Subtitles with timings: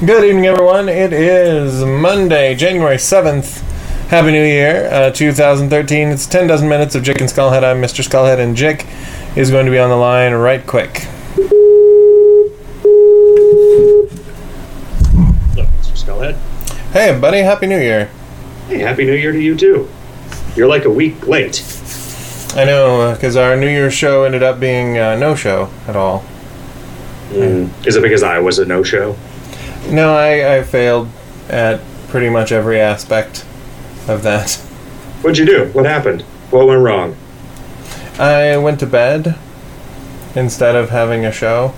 [0.00, 0.88] Good evening, everyone.
[0.88, 3.60] It is Monday, January 7th.
[4.08, 6.08] Happy New Year, uh, 2013.
[6.08, 7.62] It's 10 dozen minutes of Jick and Skullhead.
[7.62, 8.02] I'm Mr.
[8.02, 8.86] Skullhead, and Jick
[9.36, 11.06] is going to be on the line right quick.
[15.54, 15.94] Mr.
[15.94, 16.36] Skullhead.
[16.94, 18.06] Hey, buddy, Happy New Year.
[18.68, 19.86] Hey, Happy New Year to you too.
[20.56, 21.62] You're like a week late.
[22.56, 26.24] I know, because our New Year's show ended up being uh, no show at all.
[27.32, 29.14] Is it because I was a no-show?
[29.90, 31.08] No, I, I failed
[31.48, 33.44] at pretty much every aspect
[34.08, 34.54] of that.
[35.22, 35.66] What'd you do?
[35.72, 36.22] What happened?
[36.50, 37.16] What went wrong?
[38.18, 39.36] I went to bed
[40.34, 41.74] instead of having a show.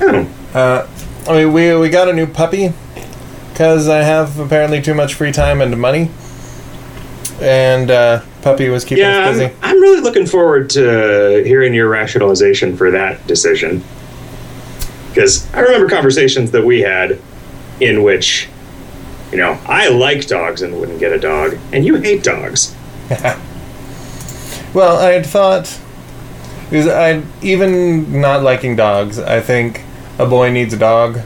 [0.00, 0.88] Oh, Uh,
[1.28, 2.72] I mean, we we got a new puppy
[3.50, 6.10] because I have apparently too much free time and money,
[7.40, 9.46] and uh, puppy was keeping yeah, us busy.
[9.46, 13.82] I'm, I'm really looking forward to hearing your rationalization for that decision.
[15.16, 17.18] Because I remember conversations that we had
[17.80, 18.50] in which,
[19.32, 22.76] you know, I like dogs and wouldn't get a dog, and you hate dogs.
[24.74, 25.80] Well, I had thought
[26.64, 29.80] because I even not liking dogs, I think
[30.18, 31.20] a boy needs a dog.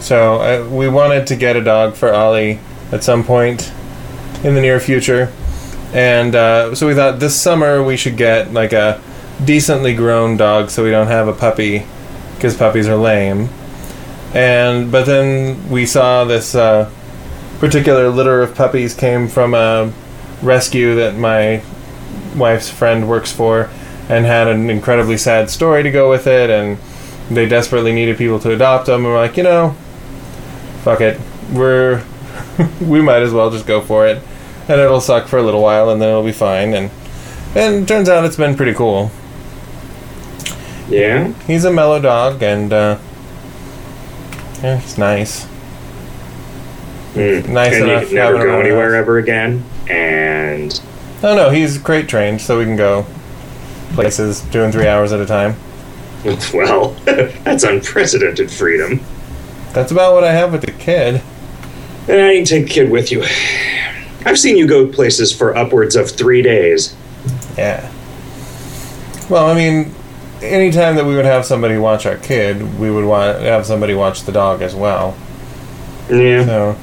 [0.00, 2.58] So uh, we wanted to get a dog for Ollie
[2.90, 3.70] at some point
[4.42, 5.32] in the near future,
[5.92, 9.00] and uh, so we thought this summer we should get like a
[9.44, 11.86] decently grown dog, so we don't have a puppy
[12.42, 13.48] because puppies are lame.
[14.34, 16.90] And but then we saw this uh,
[17.60, 19.92] particular litter of puppies came from a
[20.42, 21.62] rescue that my
[22.34, 23.70] wife's friend works for
[24.08, 26.78] and had an incredibly sad story to go with it and
[27.30, 29.76] they desperately needed people to adopt them and we're like you know
[30.82, 31.20] fuck it.
[31.52, 32.04] We're
[32.80, 34.20] we might as well just go for it.
[34.62, 36.74] And it'll suck for a little while and then it'll be fine.
[36.74, 36.90] And
[37.54, 39.12] and turns out it's been pretty cool
[40.92, 41.32] Yeah?
[41.46, 42.98] he's a mellow dog and uh
[44.62, 45.46] yeah he's nice
[47.14, 47.46] Mm.
[47.48, 49.62] Nice and you enough can never go anywhere ever again.
[49.86, 50.80] And
[51.22, 53.04] no no he's crate trained so we can go
[53.92, 55.54] places two and three hours at a time
[56.54, 59.00] Well, that's unprecedented freedom.
[59.74, 61.20] that's about what i have with the kid
[62.08, 63.22] And I need to take a kid with you.
[64.24, 66.96] I've seen you go places for upwards of three days.
[67.58, 67.92] Yeah.
[69.28, 69.94] Well, I mean,
[70.42, 74.22] anytime that we would have somebody watch our kid, we would want have somebody watch
[74.22, 75.16] the dog as well.
[76.10, 76.44] Yeah.
[76.44, 76.76] So,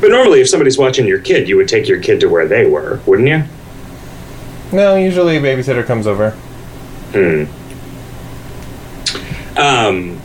[0.00, 2.66] But normally, if somebody's watching your kid, you would take your kid to where they
[2.66, 3.44] were, wouldn't you?
[4.72, 6.30] no, usually a babysitter comes over.
[7.12, 7.44] Hmm.
[9.56, 10.20] Um,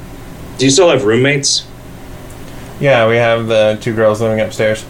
[0.58, 1.68] do you still have roommates?
[2.80, 4.84] Yeah, we have the two girls living upstairs.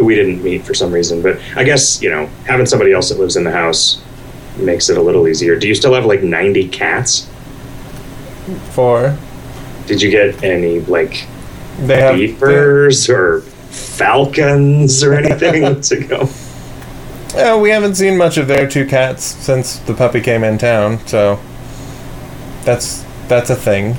[0.00, 3.20] We didn't meet for some reason, but I guess, you know, having somebody else that
[3.20, 4.02] lives in the house
[4.56, 5.56] makes it a little easier.
[5.56, 7.28] Do you still have like 90 cats?
[8.70, 9.16] Four.
[9.86, 11.26] Did you get any, like,
[11.78, 16.28] They have beavers or falcons or anything to go?
[17.34, 21.04] Yeah, we haven't seen much of their two cats since the puppy came in town,
[21.06, 21.40] so
[22.64, 23.96] that's that's a thing.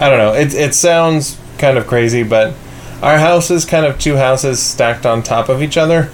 [0.00, 0.32] I don't know.
[0.32, 2.54] It it sounds kind of crazy, but
[3.02, 6.10] our house is kind of two houses stacked on top of each other.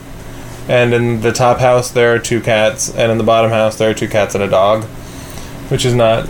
[0.68, 3.90] And in the top house there are two cats, and in the bottom house there
[3.90, 4.84] are two cats and a dog,
[5.68, 6.28] which is not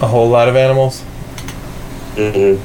[0.00, 1.02] a whole lot of animals.
[2.16, 2.56] hmm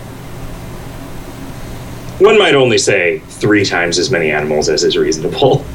[2.24, 5.66] One might only say three times as many animals as is reasonable.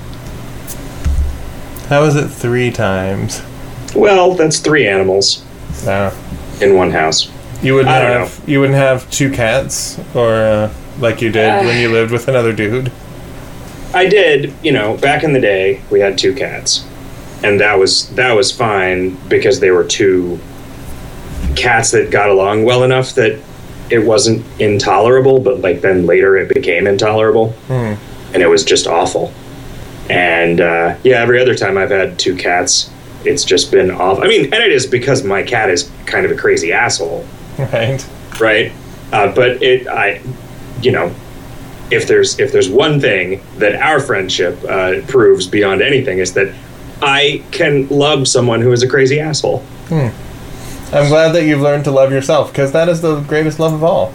[1.88, 3.43] How is it three times?
[3.94, 5.43] Well, that's three animals
[5.84, 6.12] No.
[6.61, 7.31] in one house.
[7.62, 11.65] You wouldn't I don't have you wouldn't have two cats, or uh, like you did
[11.67, 12.93] when you lived with another dude.
[13.98, 16.84] I did, you know, back in the day, we had two cats,
[17.42, 20.38] and that was that was fine because they were two
[21.56, 23.38] cats that got along well enough that
[23.91, 25.41] it wasn't intolerable.
[25.41, 27.94] But like then later, it became intolerable, Hmm.
[28.34, 29.32] and it was just awful.
[30.08, 32.91] And uh, yeah, every other time I've had two cats,
[33.25, 34.25] it's just been awful.
[34.25, 37.26] I mean, and it is because my cat is kind of a crazy asshole
[37.58, 38.06] Right.
[38.41, 38.72] right?
[39.12, 40.20] Uh, but it, I,
[40.81, 41.12] you know,
[41.90, 46.55] if there's if there's one thing that our friendship uh, proves beyond anything is that
[47.00, 49.64] I can love someone who is a crazy asshole.
[50.90, 53.85] I'm glad that you've learned to love yourself because that is the greatest love of
[53.85, 54.12] all.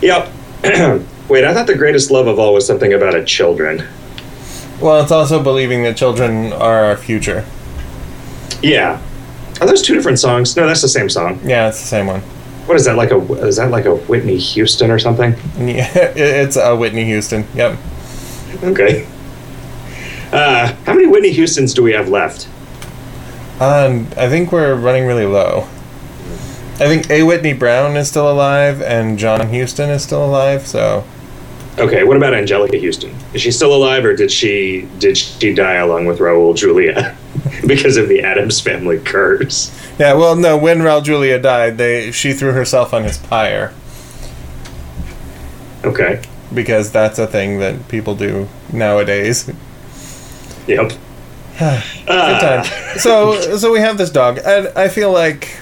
[0.00, 0.30] Yep.
[1.28, 3.86] Wait, I thought the greatest love of all was something about a children.
[4.80, 7.44] Well, it's also believing that children are our future.
[8.62, 9.00] Yeah.
[9.60, 10.56] Are those two different songs?
[10.56, 11.40] No, that's the same song.
[11.44, 12.22] Yeah, it's the same one.
[12.66, 13.18] What is that like a?
[13.46, 15.34] Is that like a Whitney Houston or something?
[15.58, 17.46] Yeah, it's a Whitney Houston.
[17.54, 17.78] Yep.
[18.62, 19.06] Okay.
[20.32, 22.48] Uh, how many Whitney Houstons do we have left?
[23.60, 25.68] Um, I think we're running really low.
[26.74, 27.22] I think A.
[27.22, 30.66] Whitney Brown is still alive and John Huston is still alive.
[30.66, 31.04] So
[31.78, 33.14] Okay, what about Anjelica Huston?
[33.32, 37.16] Is she still alive, or did she did she die along with Raul Julia
[37.66, 39.70] because of the Addams family curse?
[39.98, 40.56] yeah, well, no.
[40.56, 43.72] When Julia died, they she threw herself on his pyre
[45.84, 46.22] Okay,
[46.54, 49.50] because that's a thing that people do nowadays.
[50.66, 50.88] yep.
[51.58, 52.96] Good Ah, time.
[52.98, 54.38] So, so we have this dog.
[54.44, 55.60] and I feel like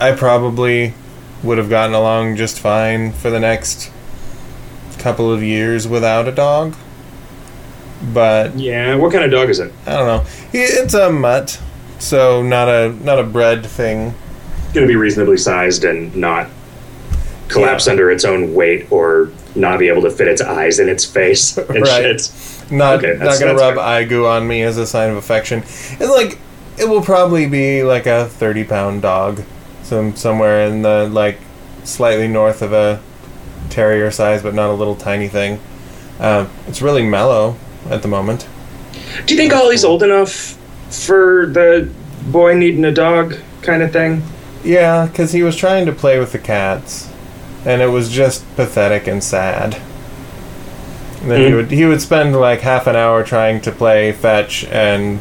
[0.00, 0.94] I probably
[1.42, 3.90] would have gotten along just fine for the next
[4.98, 6.74] couple of years without a dog.
[8.12, 9.72] But Yeah, what kind of dog is it?
[9.86, 10.24] I don't know.
[10.52, 11.60] It's a mutt,
[11.98, 14.14] so not a not a bred thing.
[14.74, 16.48] Going to be reasonably sized and not
[17.48, 17.92] collapse Yeah.
[17.92, 21.56] under its own weight or not be able to fit its eyes in its face
[21.68, 22.18] and Right.
[22.20, 22.30] shit.
[22.70, 23.84] Not Okay, not gonna rub fair.
[23.84, 25.58] eye goo on me as a sign of affection.
[25.60, 26.38] It's like
[26.78, 29.42] it will probably be like a thirty pound dog,
[29.82, 31.38] some somewhere in the like
[31.84, 33.00] slightly north of a
[33.68, 35.60] terrier size, but not a little tiny thing.
[36.18, 37.56] Uh, it's really mellow
[37.90, 38.46] at the moment.
[39.26, 40.56] Do you think Ollie's old enough
[40.90, 41.88] for the
[42.30, 44.22] boy needing a dog kind of thing?
[44.64, 47.08] Yeah, because he was trying to play with the cats,
[47.64, 49.76] and it was just pathetic and sad.
[51.22, 51.56] And then he Mhm.
[51.56, 55.20] would he would spend like half an hour trying to play fetch and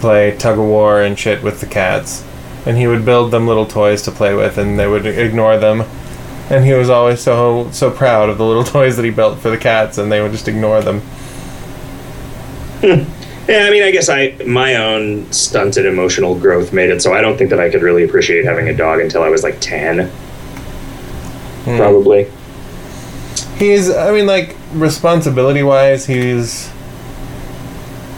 [0.00, 2.22] play tug of war and shit with the cats,
[2.66, 5.84] and he would build them little toys to play with, and they would ignore them.
[6.48, 9.50] And he was always so so proud of the little toys that he built for
[9.50, 11.02] the cats, and they would just ignore them.
[13.48, 17.20] Yeah, I mean, I guess I my own stunted emotional growth made it so I
[17.20, 20.08] don't think that I could really appreciate having a dog until I was like ten,
[21.64, 21.76] Hmm.
[21.76, 22.26] probably.
[23.56, 26.68] He's, I mean, like, responsibility wise, he's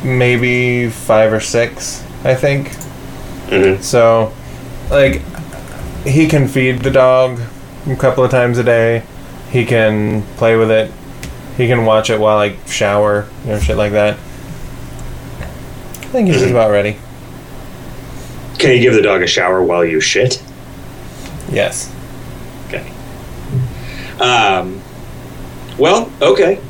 [0.02, 2.72] maybe five or six, I think.
[3.50, 4.32] hmm So,
[4.90, 5.20] like,
[6.04, 7.38] he can feed the dog
[7.86, 9.02] a couple of times a day.
[9.50, 10.90] He can play with it.
[11.56, 14.16] He can watch it while I shower, you know, shit like that.
[16.08, 16.96] I think he's about ready.
[18.58, 20.42] Can you give the dog a shower while you shit?
[21.50, 21.94] Yes.
[22.66, 22.90] Okay.
[24.18, 24.80] Um,
[25.78, 26.60] well, okay.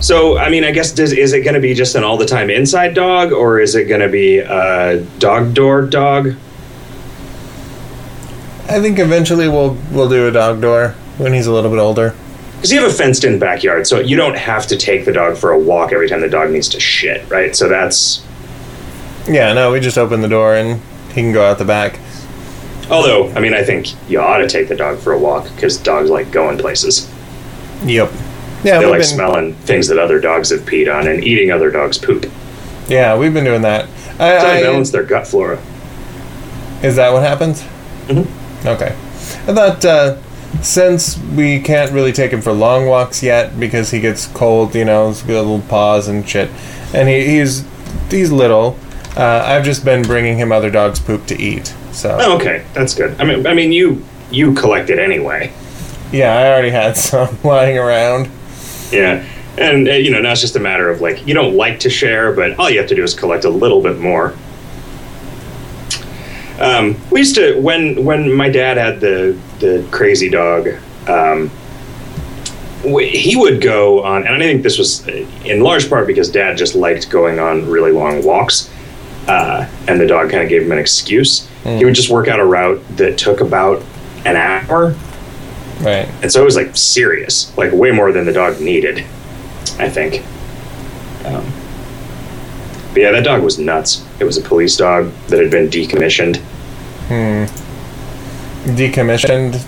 [0.00, 2.26] So, I mean, I guess does, is it going to be just an all the
[2.26, 6.34] time inside dog, or is it going to be a dog door dog?
[8.68, 12.16] I think eventually we'll we'll do a dog door when he's a little bit older.
[12.56, 15.36] Because you have a fenced in backyard, so you don't have to take the dog
[15.36, 17.54] for a walk every time the dog needs to shit, right?
[17.54, 18.24] So that's.
[19.28, 21.98] Yeah, no, we just open the door and he can go out the back.
[22.90, 25.76] Although, I mean, I think you ought to take the dog for a walk because
[25.78, 27.10] dogs like going places.
[27.84, 28.10] Yep.
[28.64, 31.70] Yeah, they like been, smelling things that other dogs have peed on and eating other
[31.70, 32.30] dogs' poop.
[32.88, 33.88] Yeah, we've been doing that.
[34.14, 35.58] I, Try I- balance their gut flora.
[36.82, 37.62] is that what happens?
[38.08, 38.26] Mhm.
[38.66, 38.94] Okay.
[39.46, 40.16] I thought uh,
[40.60, 44.84] since we can't really take him for long walks yet because he gets cold, you
[44.84, 46.50] know, he's got little paws and shit,
[46.92, 47.64] and he, he's
[48.10, 48.76] he's little.
[49.16, 51.74] Uh, I've just been bringing him other dogs' poop to eat.
[51.92, 53.20] So Oh, okay, that's good.
[53.20, 55.52] I mean, I mean, you you collect it anyway.
[56.12, 58.30] yeah, I already had some lying around.
[58.90, 59.24] Yeah,
[59.58, 61.90] and uh, you know now it's just a matter of like you don't like to
[61.90, 64.34] share, but all you have to do is collect a little bit more.
[66.58, 70.68] Um, we used to when when my dad had the the crazy dog.
[71.08, 71.50] Um,
[72.84, 75.12] he would go on, and I think this was uh,
[75.44, 78.70] in large part because Dad just liked going on really long walks,
[79.28, 81.48] uh, and the dog kind of gave him an excuse.
[81.64, 83.82] He would just work out a route that took about
[84.24, 84.94] an hour,
[85.80, 86.08] Right.
[86.22, 88.98] and so it was like serious, like way more than the dog needed,
[89.78, 90.24] I think.
[91.24, 91.44] Um,
[92.92, 94.04] but yeah, that dog was nuts.
[94.20, 96.36] It was a police dog that had been decommissioned.
[97.08, 97.44] Hmm.
[98.76, 99.64] Decommissioned.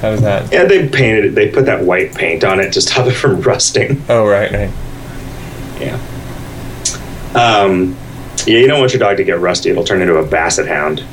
[0.00, 0.50] How does that?
[0.52, 1.34] Yeah, they painted it.
[1.34, 4.02] They put that white paint on it to stop it from rusting.
[4.08, 4.70] Oh, right, right.
[5.80, 5.98] Yeah.
[7.34, 7.96] Um,
[8.46, 9.70] yeah, you don't want your dog to get rusty.
[9.70, 11.04] It'll turn into a basset hound.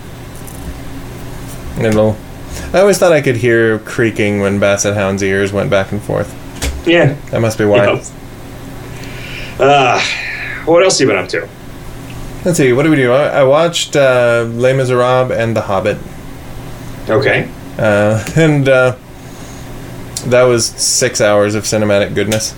[1.79, 2.17] It'll.
[2.73, 6.33] I always thought I could hear creaking when Basset Hound's ears went back and forth.
[6.87, 7.13] Yeah.
[7.31, 7.85] That must be why.
[7.85, 8.03] Yeah.
[9.59, 10.01] Uh,
[10.65, 11.47] what else have you been up to?
[12.43, 12.73] Let's see.
[12.73, 13.11] What do we do?
[13.11, 15.97] I, I watched uh, Les Miserables and The Hobbit,
[17.09, 17.49] Okay.
[17.77, 18.95] uh, and uh,
[20.25, 22.55] that was six hours of cinematic goodness.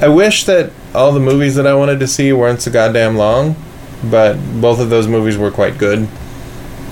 [0.00, 3.56] I wish that all the movies that I wanted to see weren't so goddamn long,
[4.04, 6.08] but both of those movies were quite good.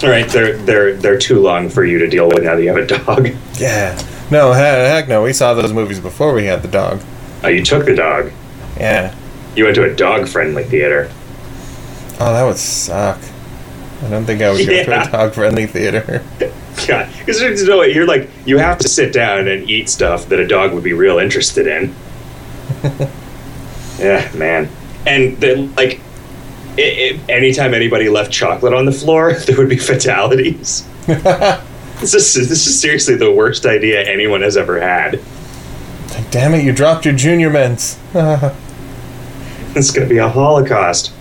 [0.03, 0.29] All right.
[0.29, 2.87] They're they're they're too long for you to deal with now that you have a
[2.87, 3.29] dog.
[3.59, 4.01] Yeah.
[4.31, 5.23] No, heck no.
[5.23, 7.01] We saw those movies before we had the dog.
[7.43, 8.31] Oh, you took the dog.
[8.77, 9.15] Yeah.
[9.57, 11.11] You went to a dog friendly theater.
[12.21, 13.19] Oh, that would suck.
[14.03, 16.23] I don't think I would go to a dog friendly theater.
[16.87, 20.29] God, because you know what, you're like you have to sit down and eat stuff
[20.29, 21.93] that a dog would be real interested in.
[23.99, 24.69] yeah, man,
[25.05, 26.01] and then like,
[26.79, 30.87] i i anytime anybody left chocolate on the floor, there would be fatalities.
[32.01, 35.21] This is this is seriously the worst idea anyone has ever had.
[36.31, 37.99] Damn it, you dropped your junior mints.
[39.75, 41.13] It's gonna be a holocaust.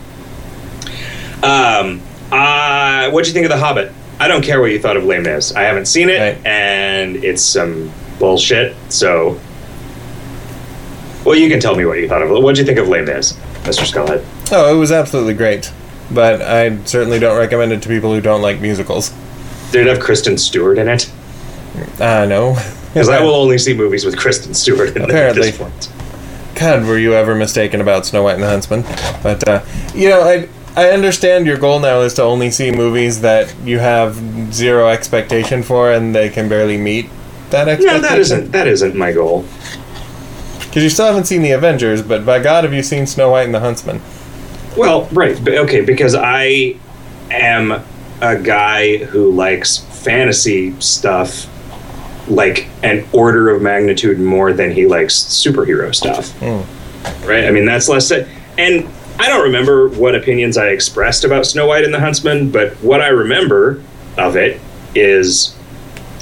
[1.44, 3.92] Um, uh, what'd you think of The Hobbit?
[4.20, 5.54] I don't care what you thought of Les Mis.
[5.56, 6.46] I haven't seen it, Right.
[6.46, 8.76] and it's some bullshit.
[8.90, 9.40] So,
[11.26, 12.42] well, you can tell me what you thought of it.
[12.42, 13.34] What'd you think of Les Mis,
[13.64, 13.86] Mr.
[13.86, 14.24] Skullhead?
[14.52, 15.72] Oh, it was absolutely great.
[16.12, 19.14] But I certainly don't recommend it to people who don't like musicals.
[19.72, 21.12] Did it have Kristen Stewart in it?
[22.00, 22.56] Ah, no.
[22.94, 25.92] Because I will only see movies with Kristen Stewart in them at this point.
[26.56, 28.82] God, were you ever mistaken about Snow White and the Huntsman?
[29.22, 29.64] But uh,
[29.94, 33.80] you know, I I understand your goal now is to only see movies that you
[33.80, 34.16] have
[34.54, 37.10] zero expectation for, and they can barely meet
[37.50, 38.02] that No, expectation.
[38.02, 39.46] that isn't that isn't my goal.
[40.62, 42.02] because you still haven't seen the Avengers.
[42.02, 44.02] But by God, have you seen Snow White and the Huntsman?
[44.78, 46.78] Well, right, okay, because I
[47.32, 47.84] am
[48.22, 51.50] a guy who likes fantasy stuff
[52.30, 56.32] like an order of magnitude more than he likes superhero stuff.
[56.40, 57.28] Hmm.
[57.28, 57.46] Right?
[57.46, 58.12] I mean, that's less.
[58.12, 62.74] And I don't remember what opinions I expressed about Snow White and the Huntsman, but
[62.76, 63.82] what I remember
[64.18, 64.60] of it
[64.94, 65.56] is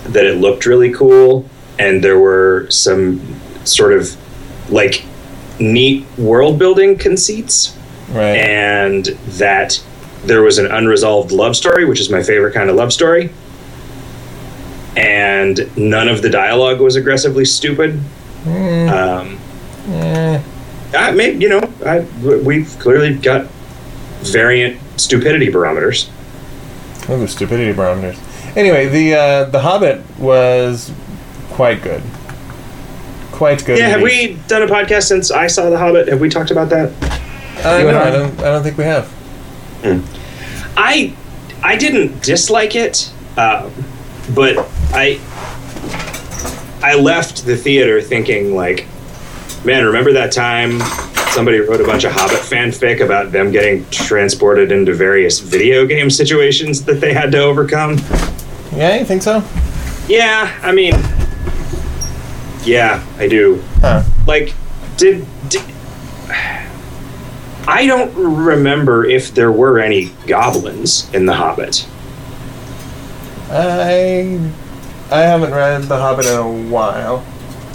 [0.06, 4.16] that it looked really cool and there were some sort of
[4.72, 5.04] like
[5.60, 7.76] neat world building conceits
[8.10, 8.38] Right.
[8.38, 9.06] and
[9.40, 9.84] that
[10.26, 13.32] there was an unresolved love story, which is my favorite kind of love story.
[14.96, 18.00] And none of the dialogue was aggressively stupid.
[18.48, 19.40] Um,
[19.88, 20.42] Eh,
[20.96, 23.46] I may, you know, I, we've clearly got
[24.22, 26.10] variant stupidity barometers.
[27.08, 28.18] oh, stupidity barometers.
[28.56, 30.92] Anyway, the uh, the Hobbit was
[31.52, 32.02] quite good.
[33.32, 33.78] Quite good.
[33.78, 36.08] Yeah, have we done a podcast since I saw The Hobbit?
[36.08, 36.92] Have we talked about that?
[37.64, 38.08] Uh, you no, I?
[38.08, 38.40] I don't.
[38.40, 39.12] I don't think we have.
[40.78, 41.16] I
[41.64, 43.70] I didn't dislike it, uh,
[44.34, 44.56] but
[44.94, 45.20] I
[46.84, 48.86] I left the theater thinking like,
[49.64, 50.80] man, remember that time
[51.32, 56.10] somebody wrote a bunch of Hobbit fanfic about them getting transported into various video game
[56.10, 57.98] situations that they had to overcome?
[58.74, 59.44] Yeah, you think so?
[60.08, 60.94] Yeah, I mean,
[62.64, 63.62] yeah, I do.
[63.82, 64.04] Huh.
[64.28, 64.54] Like,
[64.98, 65.62] did, did
[67.68, 71.88] I don't remember if there were any goblins in The Hobbit.
[73.50, 74.40] I
[75.12, 77.26] I haven't read The Hobbit in a while.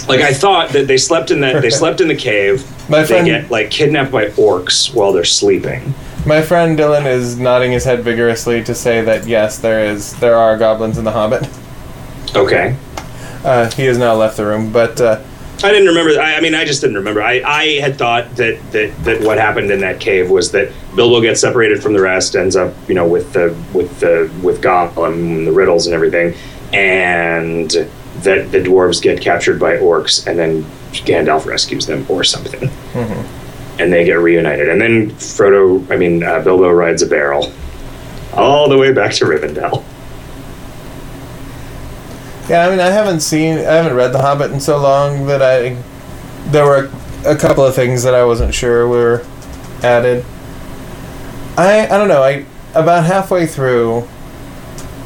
[0.09, 2.65] Like I thought that they slept in that they slept in the cave.
[2.91, 5.95] My they friend- get like kidnapped by orcs while they're sleeping.
[6.27, 10.37] My friend Dylan is nodding his head vigorously to say that yes, there is there
[10.37, 11.49] are goblins in The Hobbit.
[12.37, 12.77] Okay.
[13.45, 15.23] Uh, he has now left the room, but uh,
[15.63, 16.19] I didn't remember.
[16.21, 17.23] I, I mean, I just didn't remember.
[17.23, 21.21] I, I had thought that, that that what happened in that cave was that Bilbo
[21.21, 25.37] gets separated from the rest, ends up, you know, with the with the with Gollum
[25.37, 26.35] and the riddles and everything,
[26.73, 27.71] and
[28.23, 32.71] that the dwarves get captured by orcs, and then Gandalf rescues them or something,
[33.79, 37.53] and they get reunited, and then Frodo, I mean, uh, Bilbo rides a barrel
[38.35, 39.85] all the way back to Rivendell.
[42.51, 45.41] Yeah, I mean, I haven't seen, I haven't read The Hobbit in so long that
[45.41, 45.77] I
[46.51, 46.91] there were
[47.25, 49.25] a couple of things that I wasn't sure were
[49.85, 50.25] added.
[51.57, 52.23] I I don't know.
[52.25, 54.09] I about halfway through,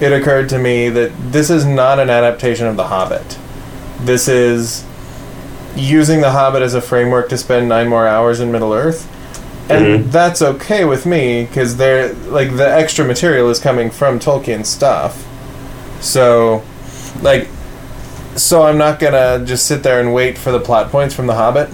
[0.01, 3.39] it occurred to me that this is not an adaptation of The Hobbit.
[4.01, 4.85] This is
[5.77, 9.07] using The Hobbit as a framework to spend nine more hours in Middle Earth.
[9.69, 10.13] And Mhm.
[10.13, 15.25] that's okay with me because they're like the extra material is coming from Tolkien stuff.
[16.01, 16.63] So,
[17.23, 17.49] like,
[18.37, 21.35] so I'm not gonna just sit there and wait for the plot points from The
[21.35, 21.71] Hobbit.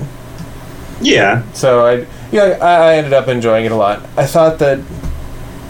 [1.03, 4.07] Yeah, So I, yeah, I, I ended up enjoying it a lot.
[4.19, 4.79] I thought that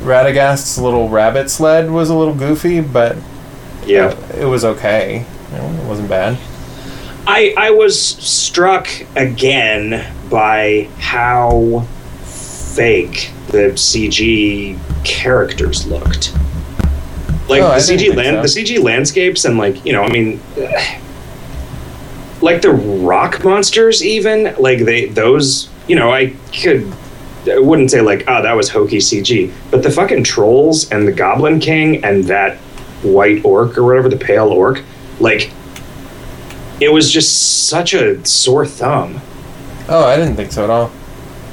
[0.00, 3.16] Radagast's little rabbit sled was a little goofy, but
[3.86, 4.16] yeah.
[4.36, 5.24] it was okay.
[5.52, 6.38] It wasn't bad.
[7.26, 11.86] I I was struck again by how
[12.22, 16.34] fake the CG characters looked.
[17.50, 18.54] Like Oh, the CG land, so.
[18.54, 20.40] the CG landscapes, and like you know, I mean,
[22.40, 26.90] like the rock monsters, even like they those you know, I could.
[27.50, 31.12] I wouldn't say like, oh, that was hokey CG, but the fucking trolls and the
[31.12, 32.58] Goblin King and that
[33.02, 34.82] white orc or whatever, the pale orc,
[35.20, 35.50] like
[36.80, 39.20] it was just such a sore thumb.
[39.88, 40.92] Oh, I didn't think so at all.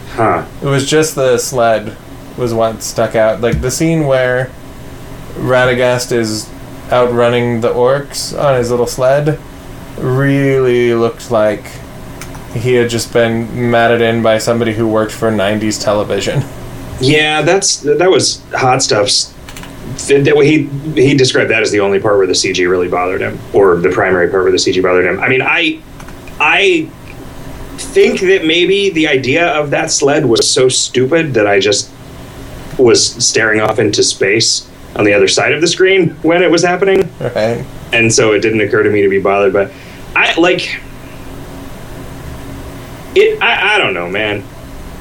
[0.09, 0.45] Huh.
[0.61, 1.95] It was just the sled
[2.37, 3.39] was what stuck out.
[3.39, 4.51] Like the scene where
[5.37, 6.49] Radagast is
[6.91, 9.39] outrunning the orcs on his little sled
[9.97, 11.65] really looked like
[12.53, 16.43] he had just been matted in by somebody who worked for 90s television.
[16.99, 18.81] Yeah, that's that was hot
[20.23, 20.63] that- He
[20.95, 23.89] he described that as the only part where the CG really bothered him, or the
[23.89, 25.19] primary part where the CG bothered him.
[25.19, 25.79] I mean, I
[26.39, 26.89] I
[27.77, 31.89] think that maybe the idea of that sled was so stupid that I just
[32.77, 34.67] was staring off into space
[34.97, 37.63] on the other side of the screen when it was happening, Right?
[37.93, 39.53] and so it didn't occur to me to be bothered.
[39.53, 39.71] But
[40.15, 40.79] I like
[43.15, 43.41] it.
[43.41, 44.43] I, I don't know, man.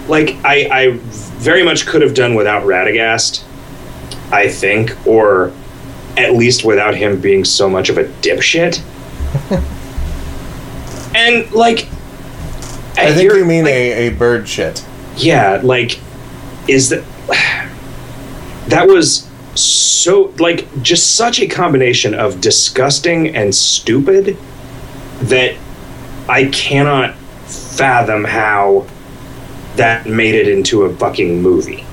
[0.08, 0.90] Like I, I
[1.38, 3.42] very much could have done without Radagast.
[4.32, 5.52] I think, or
[6.16, 8.80] at least without him being so much of a dipshit.
[11.14, 11.86] and like,
[12.98, 14.84] I think you're- you mean like, a, a bird shit.
[15.16, 16.00] yeah, like,
[16.68, 17.04] is that
[18.68, 19.25] that was
[19.58, 24.36] so like just such a combination of disgusting and stupid
[25.22, 25.56] that
[26.28, 27.14] I cannot
[27.46, 28.86] fathom how
[29.76, 31.84] that made it into a fucking movie.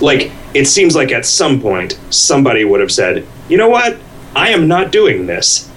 [0.00, 3.98] Like, it seems like at some point somebody would have said, you know what?
[4.34, 5.70] I am not doing this.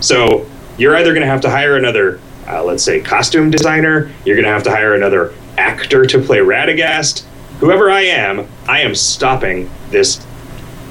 [0.00, 4.36] So you're either going to have to hire another, uh, let's say, costume designer, you're
[4.36, 7.24] going to have to hire another actor to play Radagast.
[7.60, 10.24] Whoever I am, I am stopping this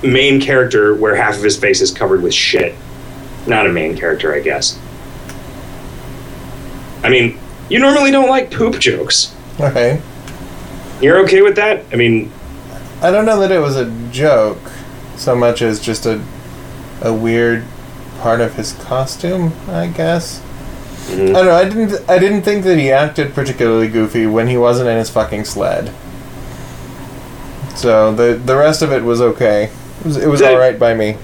[0.04, 2.76] main character where half of his face is covered with shit.
[3.48, 4.78] Not a main character, I guess.
[7.04, 9.34] I mean, you normally don't like poop jokes.
[9.60, 10.02] Okay.
[11.02, 11.86] You're okay with that?
[11.94, 12.32] I mean,
[13.02, 14.60] I don't know that it was a joke
[15.16, 16.22] so much as just a
[17.02, 17.64] a weird
[18.20, 20.42] part of his costume, I guess.
[21.08, 21.30] mhm.
[21.30, 21.56] I don't know.
[21.56, 22.10] I didn't.
[22.10, 25.94] I didn't think that he acted particularly goofy when he wasn't in his fucking sled.
[27.78, 29.66] So the the rest of it was okay.
[30.02, 31.16] It was, it was The- all right by me.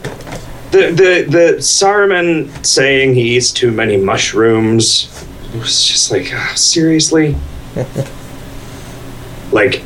[0.72, 5.10] the the the Saruman saying he eats too many mushrooms
[5.56, 7.36] was just like ah, seriously?
[9.52, 9.84] Like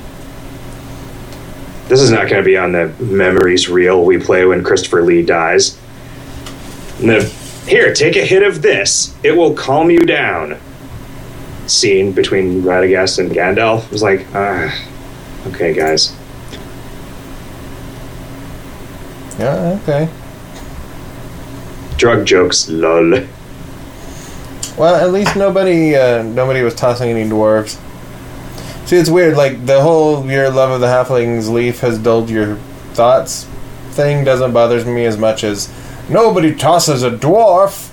[1.89, 5.24] this is not going to be on the memories reel we play when christopher lee
[5.24, 5.78] dies.
[7.00, 7.24] And the,
[7.68, 9.13] here take a hit of this.
[9.24, 10.58] It will calm you down.
[11.65, 14.74] Scene between radagast and gandalf was like ah
[15.48, 16.15] okay guys
[19.39, 19.80] Yeah.
[19.84, 20.10] Okay.
[21.97, 23.21] drug jokes lol
[24.78, 27.80] Well, at least nobody uh, nobody was tossing any dwarves.
[28.88, 29.36] See, it's weird.
[29.36, 32.56] Like the whole "your love of the halflings leaf has dulled your
[32.93, 33.45] thoughts"
[33.91, 35.69] thing doesn't bother me as much as
[36.10, 37.89] nobody tosses a dwarf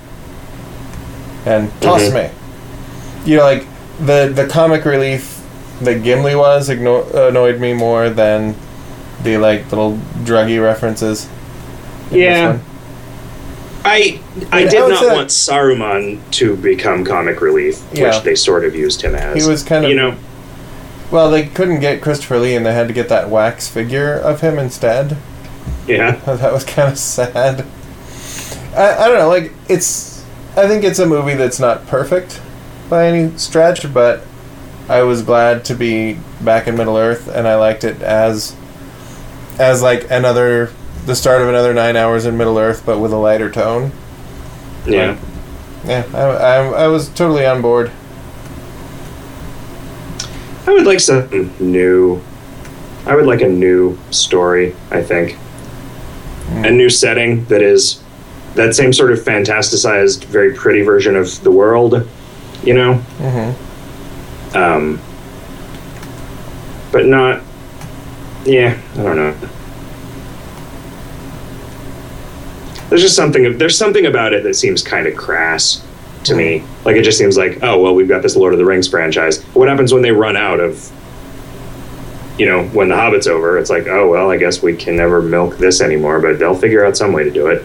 [1.46, 2.14] and toss Mhm.
[2.14, 2.30] me.
[3.24, 3.64] You know, like
[3.98, 5.40] the the comic relief
[5.80, 8.54] that Gimli was igno- annoyed me more than
[9.22, 11.26] the like little druggy references.
[12.10, 12.58] In this Yeah.
[13.84, 14.18] I
[14.50, 18.08] I mean, did I not want Saruman to become comic relief, Yeah.
[18.14, 19.42] which they sort of used him as.
[19.44, 20.14] He was kind of- you know,
[21.10, 24.40] Well, they couldn't get Christopher Lee, and they had to get that wax figure of
[24.40, 25.16] him instead.
[25.86, 27.64] yeah, that was kind of sad.
[28.74, 30.22] I, I don't know, like it's.
[30.56, 32.40] I think it's a movie that's not perfect
[32.88, 34.22] by any stretch, but
[34.88, 38.54] I was glad to be back in Middle Earth, and I liked it as,
[39.58, 40.70] as like another,
[41.06, 43.92] the start of another nine hours in Middle Earth, but with a lighter tone.
[44.86, 45.18] yeah.
[45.84, 47.90] Yeah, I, I, I was totally on board.
[50.66, 52.22] I would like something new.
[53.04, 54.74] I would like a new story.
[54.90, 55.36] I think
[56.50, 58.02] a new setting that is
[58.54, 62.08] that same sort of fantasticized, very pretty version of the world.
[62.62, 65.00] You know, hmm um,
[66.92, 67.42] but not.
[68.46, 69.34] Yeah, I don't know.
[72.88, 73.58] There's just something.
[73.58, 75.84] There's something about it that seems kind of crass
[76.24, 76.58] to me.
[76.58, 76.84] Hmm.
[76.84, 79.42] Like it just seems like, oh well, we've got this Lord of the Rings franchise.
[79.54, 80.90] What happens when they run out of?
[82.38, 85.22] You know, when the Hobbit's over, it's like, oh well, I guess we can never
[85.22, 86.20] milk this anymore.
[86.20, 87.64] But they'll figure out some way to do it.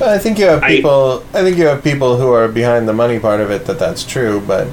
[0.00, 1.24] I think you have I- people.
[1.32, 4.04] I, think you have people who are behind the money part of it that that's
[4.04, 4.66] true, but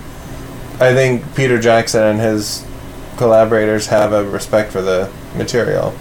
[0.80, 2.66] I think Peter Jackson and his
[3.18, 5.94] collaborators have a respect for the material.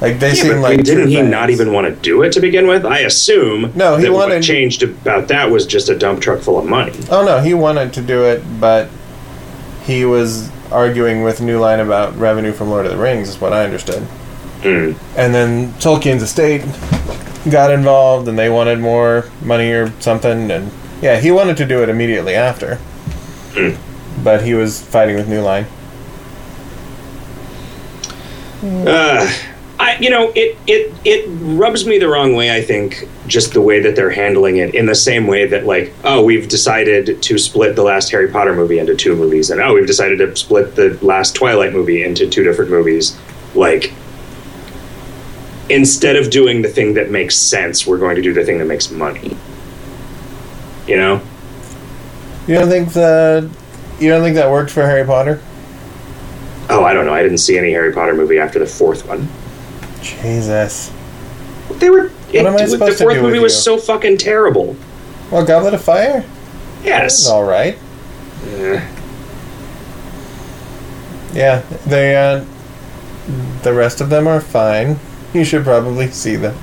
[0.00, 1.28] Like they Yeah, seem like didn't he fans.
[1.30, 2.84] not even want to do it to begin with?
[2.86, 3.72] I assume.
[3.74, 6.92] No, he wanted- What changed about that was just a dump truck full of money.
[7.10, 8.88] Oh no, he wanted to do it, but
[9.84, 13.52] he was arguing with New Line about revenue from Lord of the Rings, is what
[13.52, 14.06] I understood.
[14.62, 14.94] Mm.
[15.16, 16.62] And then Tolkien's estate
[17.50, 20.50] got involved, and they wanted more money or something.
[20.50, 22.76] And yeah, he wanted to do it immediately after,
[23.54, 23.70] Hmm.
[24.22, 25.66] but he was fighting with New Line.
[28.62, 29.30] Uh,
[30.00, 32.54] you know, it it it rubs me the wrong way.
[32.54, 35.92] I think just the way that they're handling it, in the same way that like,
[36.04, 39.74] oh, we've decided to split the last Harry Potter movie into two movies, and oh,
[39.74, 43.18] we've decided to split the last Twilight movie into two different movies.
[43.54, 43.92] Like,
[45.68, 48.66] instead of doing the thing that makes sense, we're going to do the thing that
[48.66, 49.36] makes money.
[50.86, 51.20] You know?
[52.46, 53.50] You don't think that
[54.00, 55.42] you don't think that worked for Harry Potter?
[56.70, 57.14] Oh, I don't know.
[57.14, 59.28] I didn't see any Harry Potter movie after the fourth one.
[60.02, 60.92] Jesus.
[61.72, 62.10] They were.
[62.32, 63.60] It, am I the supposed to fourth do movie with was you?
[63.60, 64.76] so fucking terrible.
[65.30, 66.24] Well, Goblet of Fire.
[66.82, 67.28] Yes.
[67.28, 67.76] All right.
[68.46, 68.86] Eh.
[71.34, 72.16] Yeah, they.
[72.16, 72.44] Uh,
[73.62, 74.98] the rest of them are fine.
[75.34, 76.56] You should probably see them.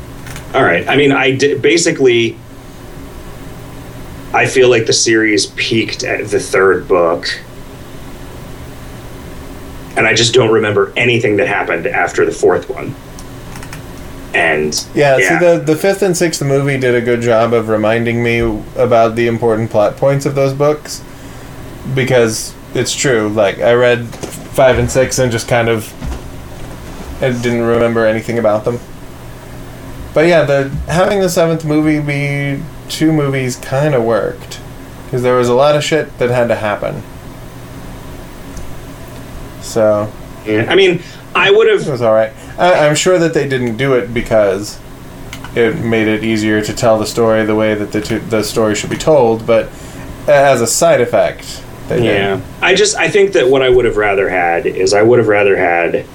[0.54, 0.88] All right.
[0.88, 2.38] I mean, I di- basically.
[4.34, 7.28] I feel like the series peaked at the third book.
[9.96, 12.94] And I just don't remember anything that happened after the fourth one.
[14.36, 18.22] And Yeah, see, the the fifth and sixth movie did a good job of reminding
[18.22, 18.40] me
[18.76, 21.02] about the important plot points of those books,
[21.94, 23.30] because it's true.
[23.30, 25.92] Like I read five and six and just kind of,
[27.24, 28.80] I didn't remember anything about them.
[30.14, 34.60] But yeah, the having the seventh movie be two movies kind of worked,
[35.06, 37.04] because there was a lot of shit that had to happen.
[39.62, 40.12] So
[40.46, 41.02] Yeah, I mean,
[41.34, 41.88] I would it have.
[41.90, 42.32] was all right.
[42.58, 44.80] I, I'm sure that they didn't do it because
[45.56, 48.76] it made it easier to tell the story the way that the two, the story
[48.76, 49.70] should be told, but
[50.28, 51.64] as a side effect.
[51.90, 52.42] Yeah.
[52.62, 55.28] I just I think that what I would have rather had is I would have
[55.28, 56.06] rather had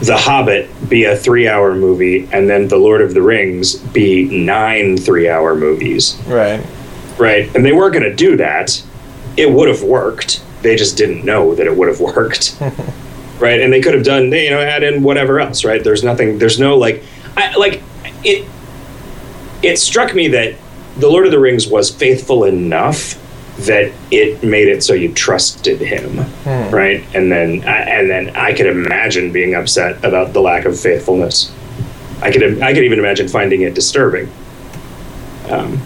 [0.00, 4.96] The Hobbit be a 3-hour movie and then The Lord of the Rings be 9
[4.96, 6.16] 3-hour movies.
[6.26, 6.64] Right.
[7.18, 7.54] Right?
[7.54, 8.80] And they weren't going to do that.
[9.36, 10.40] It would have worked.
[10.62, 12.56] They just didn't know that it would have worked.
[13.44, 13.60] right?
[13.60, 15.84] And they could have done, you know, add in whatever else, right?
[15.84, 17.02] There's nothing there's no like
[17.36, 17.82] I like
[18.24, 18.48] it
[19.62, 20.54] it struck me that
[20.98, 23.20] The Lord of the Rings was faithful enough
[23.66, 26.74] that it made it so you trusted him, Hmm.
[26.74, 27.04] right?
[27.14, 31.52] And then, and then I could imagine being upset about the lack of faithfulness.
[32.20, 34.28] I could, I could even imagine finding it disturbing.
[35.48, 35.80] Um,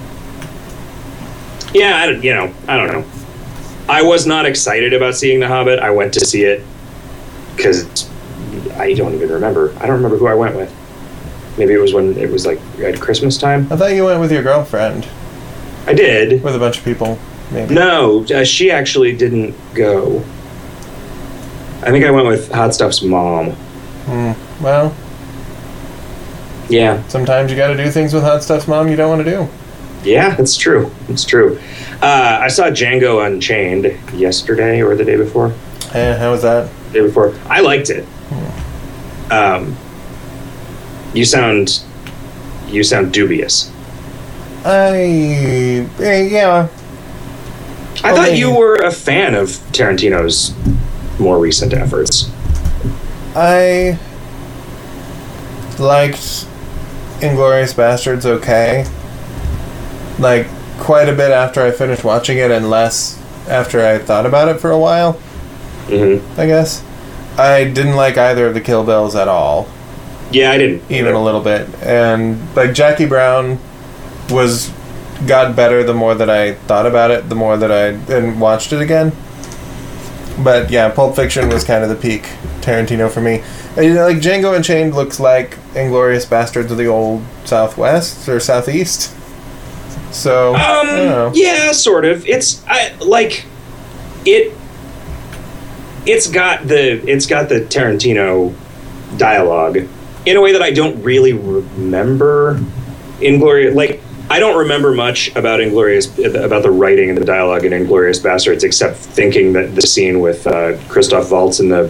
[1.75, 3.05] yeah, I, don't- you know, I don't know.
[3.89, 5.79] I was not excited about seeing The Hobbit.
[5.79, 6.65] I went to see it
[7.59, 8.09] because
[8.79, 9.75] I don't even remember.
[9.79, 10.75] I don't remember who I went with.
[11.59, 13.67] Maybe it was when it was like at Christmas time.
[13.71, 15.07] I thought you went with your girlfriend,
[15.87, 16.43] I did.
[16.43, 17.19] with a bunch of people,
[17.51, 17.75] maybe.
[17.75, 20.19] No, uh, she actually didn't go.
[21.83, 23.51] I think I went with Hot Stuff's mom.
[24.07, 24.33] Hmm.
[24.63, 24.95] Well,
[26.69, 29.31] Yeah, sometimes you got to do things with hot stuff's mom you don't want to
[29.31, 29.49] do.
[30.05, 30.91] yeah, it's true.
[31.09, 31.59] It's true.
[32.03, 35.53] Uh, I saw Django Unchained yesterday or the day before.
[35.95, 36.71] Eh, how was that?
[36.93, 37.35] day before.
[37.47, 38.07] I liked it.
[39.31, 39.77] Um,
[41.15, 41.83] you sound,
[42.69, 43.73] you sound dubious.
[44.65, 46.69] I eh, yeah.
[48.05, 50.55] I thought you were a fan of Tarantino's
[51.19, 52.31] more recent efforts.
[53.35, 53.99] I
[55.79, 56.47] liked
[57.21, 58.87] Inglourious Basterds okay.
[60.19, 60.47] Like
[60.79, 64.61] quite a bit after I finished watching it and less after I thought about it
[64.61, 65.21] for a while,
[65.89, 66.83] hmm I guess.
[67.39, 69.69] I didn't like either of the Kill Bills at all,
[70.33, 70.83] Yeah, I didn't.
[70.91, 71.69] even a little bit.
[71.83, 73.59] And like Jackie Brown
[74.31, 74.73] was
[75.27, 78.73] got better the more that I thought about it, the more that I and watched
[78.73, 79.13] it again.
[80.43, 82.23] But yeah, Pulp Fiction was kind of the peak
[82.61, 83.43] Tarantino for me.
[83.77, 88.39] And, you know, like Django Unchained looks like Inglourious Basterds of the old Southwest or
[88.41, 89.15] Southeast.
[90.13, 91.27] So I don't know.
[91.29, 92.27] Um, yeah, sort of.
[92.27, 93.45] It's I, like
[94.25, 94.57] it.
[96.09, 98.55] It's got the it's got the Tarantino
[99.19, 99.77] dialogue
[100.27, 102.61] in a way that I don't really remember.
[103.21, 107.73] Inglourious, like I don't remember much about Inglourious about the writing and the dialogue in
[107.73, 111.89] Inglourious Basterds, except thinking that the scene with uh, Christoph Waltz in the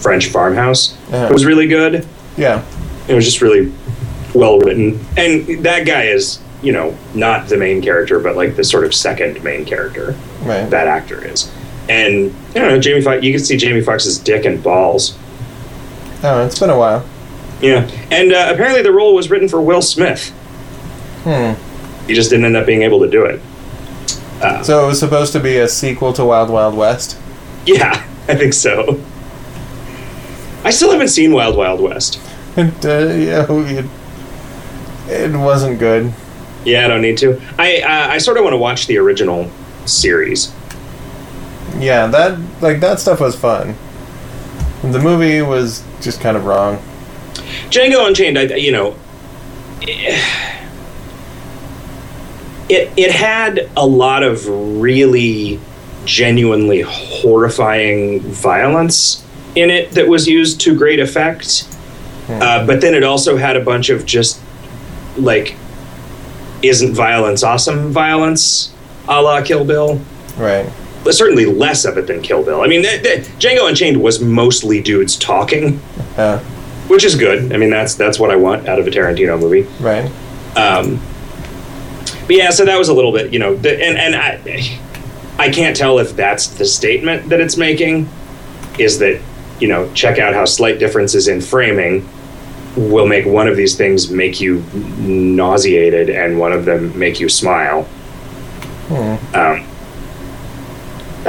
[0.00, 1.28] French farmhouse Uh-huh.
[1.32, 2.06] was really good.
[2.36, 2.64] Yeah.
[3.08, 3.72] It was just really
[4.34, 8.64] well written, and that guy is you know not the main character, but like the
[8.64, 10.16] sort of second main character.
[10.42, 10.68] Right.
[10.70, 11.50] That actor is,
[11.88, 13.22] and I don't know Jamie Foxx.
[13.24, 15.16] You can see Jamie Foxx's dick and balls.
[16.22, 17.04] Oh, it's been a while.
[17.60, 20.30] Yeah, and uh, apparently the role was written for Will Smith.
[21.24, 21.54] Hmm.
[22.06, 23.40] He just didn't end up being able to do it.
[24.42, 27.16] Uh, So it was supposed to be a sequel to Wild Wild West.
[27.66, 27.92] yeah,
[28.28, 29.00] I think so.
[30.64, 32.20] I still haven't seen Wild Wild West.
[32.56, 33.86] And, uh, yeah, it,
[35.08, 36.12] it wasn't good.
[36.64, 37.40] Yeah, I don't need to.
[37.58, 39.50] I uh, I sort of want to watch the original
[39.86, 40.52] series.
[41.82, 43.74] Yeah, that like that stuff was fun.
[44.82, 46.78] The movie was just kind of wrong.
[47.70, 48.96] Django Unchained, I, you know,
[49.80, 50.20] it
[52.68, 55.60] it had a lot of really
[56.04, 61.68] genuinely horrifying violence in it that was used to great effect.
[62.28, 64.40] Uh, but then it also had a bunch of just
[65.18, 65.54] like
[66.62, 68.72] isn't violence awesome violence
[69.08, 70.00] a la Kill Bill.
[70.36, 70.70] Right.
[71.04, 72.60] But certainly less of it than Kill Bill.
[72.60, 75.80] I mean, Django Unchained was mostly dudes talking,
[76.16, 76.38] Uh,
[76.88, 77.52] which is good.
[77.52, 79.66] I mean, that's that's what I want out of a Tarantino movie.
[79.80, 80.10] right.
[80.56, 81.00] Um,
[82.26, 84.78] but yeah, so that was a little bit, you know, the, and and I,
[85.38, 88.08] I can't tell if that's the statement that it's making,
[88.78, 89.20] is that
[89.60, 92.08] you know, check out how slight differences in framing
[92.76, 94.60] will make one of these things make you
[94.98, 97.84] nauseated and one of them make you smile.
[98.88, 99.36] Hmm.
[99.36, 99.66] Um,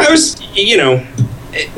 [0.04, 1.06] I was, you know,
[1.52, 1.70] it,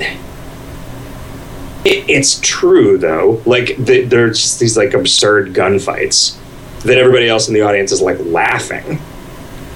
[1.85, 3.41] it, it's true though.
[3.45, 6.37] Like the, there's just these like absurd gunfights
[6.81, 8.99] that everybody else in the audience is like laughing,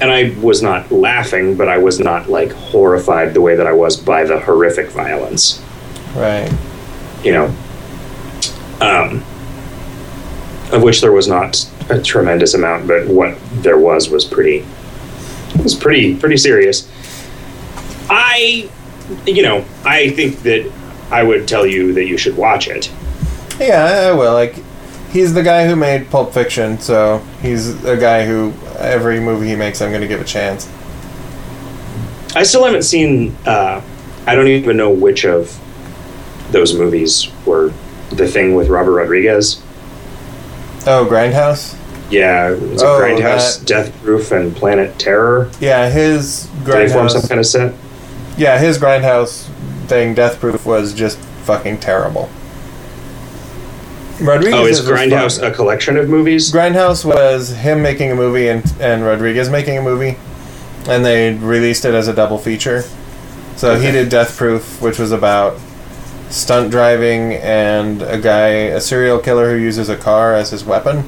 [0.02, 3.74] and I was not laughing, but I was not like horrified the way that I
[3.74, 5.64] was by the horrific violence.
[6.16, 6.52] Right.
[7.24, 7.46] You know,
[8.82, 9.24] um,
[10.72, 14.66] of which there was not a tremendous amount, but what there was was pretty
[15.62, 16.90] was pretty pretty serious.
[18.10, 18.70] I,
[19.26, 20.72] you know, I think that
[21.12, 22.92] I would tell you that you should watch it.
[23.60, 24.34] Yeah, I, will.
[24.34, 24.56] Like,
[25.12, 29.56] he's the guy who made Pulp Fiction, so he's a guy who every movie he
[29.56, 30.70] makes, I'm going to give a chance.
[32.36, 33.36] I still haven't seen.
[33.46, 33.82] Uh,
[34.28, 35.60] I don't even know which of
[36.52, 37.74] those movies were
[38.12, 39.62] the thing with Robert Rodriguez.
[40.86, 41.76] Oh, Grindhouse.
[42.12, 45.52] Yeah, was it Oh, Grindhouse, that- Death Proof, and Planet Terror?
[45.60, 47.74] Yeah, his Did they form some kind of set?
[48.40, 49.48] Yeah, his Grindhouse
[49.88, 52.30] thing, Death Proof, was just fucking terrible.
[54.22, 55.52] Rodriguez Oh, is was Grindhouse fun.
[55.52, 56.50] a collection of movies?
[56.50, 60.18] Grindhouse was him making a movie and and Rodriguez making a movie,
[60.88, 62.84] and they released it as a double feature.
[63.58, 65.60] So he did Death Proof, which was about
[66.30, 71.04] stunt driving and a guy, a serial killer who uses a car as his weapon,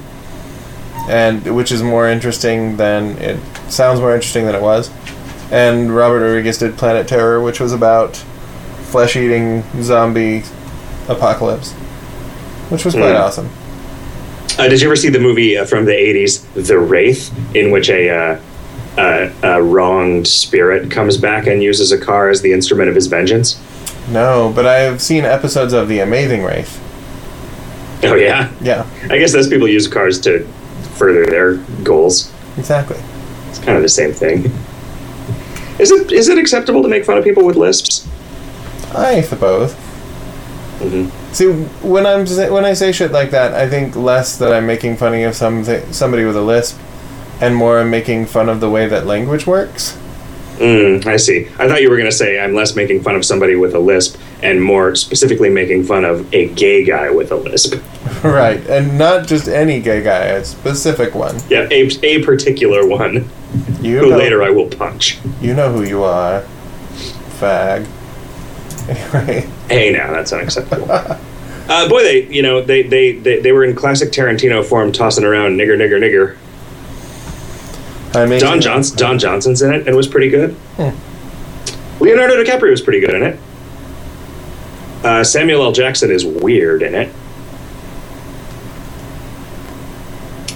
[1.08, 3.40] and which is more interesting than it
[3.70, 4.90] sounds more interesting than it was.
[5.52, 8.16] And Robert Rodriguez did Planet Terror, which was about
[8.90, 10.42] flesh-eating zombie
[11.08, 11.72] apocalypse,
[12.70, 13.22] which was quite Hmm.
[13.22, 13.48] awesome.
[14.58, 17.88] Uh, did you ever see the movie uh, from the 80s, The Wraith, in which
[17.90, 18.38] a,
[18.98, 23.06] uh, a wronged spirit comes back and uses a car as the instrument of his
[23.06, 23.60] vengeance?
[24.10, 26.78] No, but I've seen episodes of The Amazing Wraith.
[28.04, 28.50] Oh, yeah?
[28.60, 30.44] Yeah, I guess those people use cars to
[30.96, 32.30] further their goals.
[32.58, 32.98] exactly.
[33.50, 34.50] It's kind of the same thing.
[35.82, 38.06] Is it is it acceptable to make fun of people with lisps?
[38.94, 39.72] I suppose.
[40.78, 41.50] hmm See,
[41.82, 45.14] when I'm when I say shit like that, I think less that I'm making fun
[45.24, 46.78] of some somebody with a lisp,
[47.40, 49.98] and more I'm making fun of the way that language works.
[50.62, 51.48] Mm, I see.
[51.58, 53.80] I thought you were going to say I'm less making fun of somebody with a
[53.80, 57.82] lisp and more specifically making fun of a gay guy with a lisp.
[58.24, 61.36] right, and not just any gay guy, a specific one.
[61.48, 63.28] Yeah, a, a particular one
[63.80, 65.18] You who know, later I will punch.
[65.40, 66.42] you know who you are,
[67.40, 67.86] fag.
[68.88, 70.90] Anyway, Hey, now that's unacceptable.
[70.90, 75.24] uh, boy, they you know they, they they they were in classic Tarantino form, tossing
[75.24, 76.36] around nigger nigger nigger.
[78.14, 80.52] I mean, Don Johnson Don Johnson's in it and was pretty good.
[80.76, 82.02] Hmm.
[82.02, 83.38] Leonardo DiCaprio was pretty good in it.
[85.04, 85.72] Uh, Samuel L.
[85.72, 87.08] Jackson is weird in it.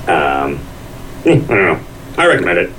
[0.09, 1.81] Um, hmm, I don't know.
[2.17, 2.71] I recommend it.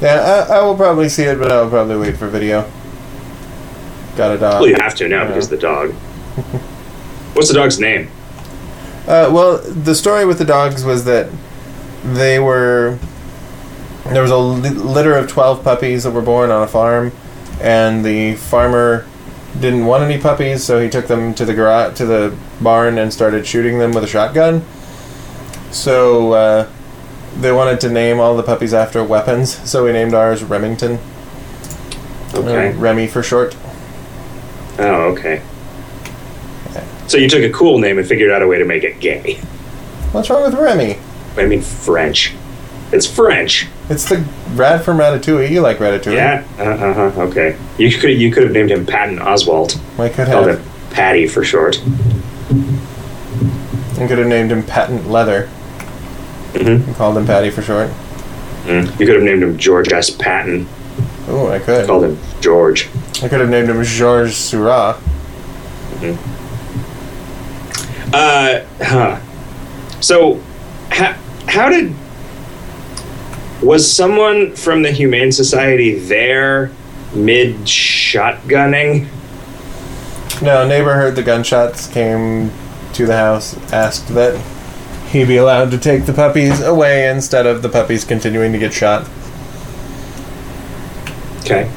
[0.00, 2.70] Yeah, I, I will probably see it, but I'll probably wait for video.
[4.16, 4.60] Got a dog.
[4.60, 5.90] Well, you have to now because of the dog.
[7.34, 8.10] What's the dog's name?
[9.06, 11.30] Uh, well, the story with the dogs was that
[12.04, 12.98] they were
[14.06, 17.12] there was a litter of twelve puppies that were born on a farm,
[17.60, 19.06] and the farmer
[19.60, 23.12] didn't want any puppies, so he took them to the garage to the barn and
[23.12, 24.64] started shooting them with a shotgun.
[25.70, 26.68] So uh,
[27.38, 30.98] they wanted to name all the puppies after weapons, so we named ours Remington,
[32.34, 32.70] Okay.
[32.72, 33.56] uh, Remy for short.
[34.78, 35.42] Oh, okay.
[37.08, 39.34] So you took a cool name and figured out a way to make it gay.
[40.12, 40.96] What's wrong with Remy?
[41.36, 42.32] I mean French.
[42.92, 43.68] It's French.
[43.88, 44.24] It's the
[44.54, 45.50] rat from Ratatouille.
[45.50, 46.14] You like Ratatouille?
[46.14, 46.44] Yeah.
[46.58, 47.22] Uh huh.
[47.22, 47.56] Okay.
[47.78, 49.78] You could you could have named him Patton Oswalt.
[49.98, 50.44] I could have.
[50.44, 51.80] Called him Patty for short.
[53.98, 55.46] I could have named him Patent Leather.
[55.46, 57.90] hmm and Called him Patty for short.
[58.64, 58.98] Mm.
[58.98, 60.10] You could have named him George S.
[60.10, 60.66] Patton.
[61.28, 61.86] Oh, I could.
[61.86, 62.88] Called him George.
[63.22, 64.96] I could have named him Georges Seurat.
[68.12, 69.20] Uh, huh.
[70.00, 70.40] So,
[70.90, 71.12] how,
[71.46, 71.94] how did
[73.62, 76.72] was someone from the Humane Society there
[77.14, 79.08] mid shotgunning?
[80.42, 82.50] No, neighbor heard the gunshots, came
[82.94, 84.40] to the house, asked that
[85.10, 88.72] he be allowed to take the puppies away instead of the puppies continuing to get
[88.72, 89.08] shot.
[91.40, 91.68] Okay.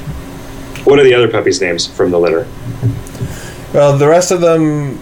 [0.84, 2.48] What are the other puppies' names from the litter?
[3.74, 4.98] Well, the rest of them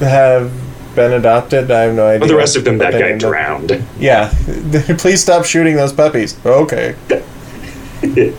[0.00, 0.52] have
[0.94, 1.70] been adopted.
[1.70, 2.20] I have no idea.
[2.20, 3.18] Well, the rest of them, that guy them.
[3.18, 3.84] drowned.
[3.98, 4.32] Yeah.
[4.98, 6.38] Please stop shooting those puppies.
[6.44, 6.96] Okay.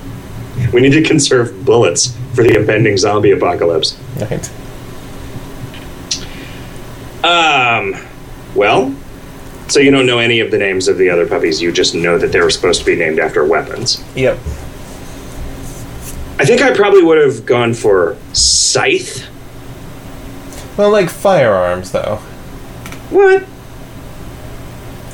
[0.71, 3.97] We need to conserve bullets for the impending zombie apocalypse.
[4.17, 4.51] Right.
[7.23, 7.95] Um,
[8.55, 8.95] well,
[9.67, 11.61] so you don't know any of the names of the other puppies.
[11.61, 14.03] You just know that they were supposed to be named after weapons.
[14.15, 14.37] Yep.
[16.39, 19.27] I think I probably would have gone for Scythe.
[20.77, 22.19] Well, like firearms, though.
[23.13, 23.43] What?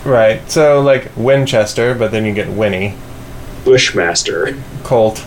[0.05, 0.49] Right.
[0.49, 2.95] So, like Winchester, but then you get Winnie.
[3.65, 4.57] Bushmaster.
[4.83, 5.25] Colt.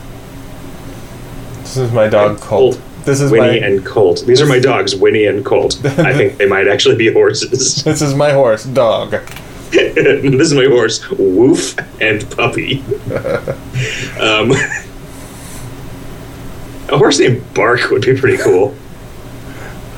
[1.60, 2.74] This is my dog, Colt.
[2.76, 3.04] Colt.
[3.04, 3.66] This is Winnie my.
[3.66, 4.24] and Colt.
[4.26, 5.80] These are my dogs, Winnie and Colt.
[5.84, 7.82] I think they might actually be horses.
[7.84, 9.10] This is my horse, Dog.
[9.72, 12.82] this is my horse, Woof and Puppy.
[14.20, 14.52] um,
[16.88, 18.74] a horse named Bark would be pretty cool.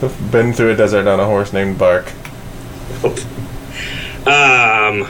[0.02, 2.12] I've been through a desert on a horse named Bark.
[4.26, 5.06] Um,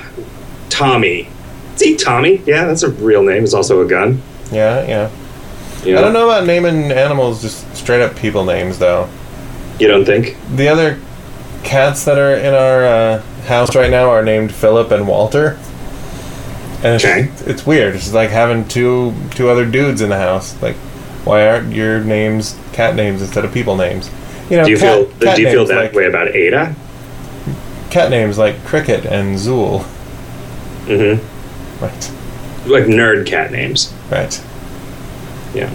[0.70, 1.28] Tommy.
[1.76, 2.42] See, Tommy?
[2.46, 3.44] Yeah, that's a real name.
[3.44, 4.20] It's also a gun.
[4.52, 5.10] Yeah, yeah.
[5.84, 9.08] You I don't know about naming animals just straight up people names, though.
[9.78, 10.36] You don't think?
[10.56, 11.00] The other
[11.62, 15.58] cats that are in our uh, house right now are named Philip and Walter.
[16.82, 17.30] And it's, Okay.
[17.50, 17.94] it's weird.
[17.96, 20.60] It's like having two two other dudes in the house.
[20.62, 20.76] Like,
[21.24, 24.10] why aren't your names cat names instead of people names?
[24.50, 25.18] You know, Do you cat, feel?
[25.20, 26.74] cat Do you feel that like, way about Ada?
[27.94, 29.84] Cat names like Cricket and Zool.
[30.86, 31.80] Mm-hmm.
[31.80, 32.10] Right,
[32.68, 33.94] Like nerd cat names.
[34.10, 34.44] right.
[35.54, 35.70] Yeah.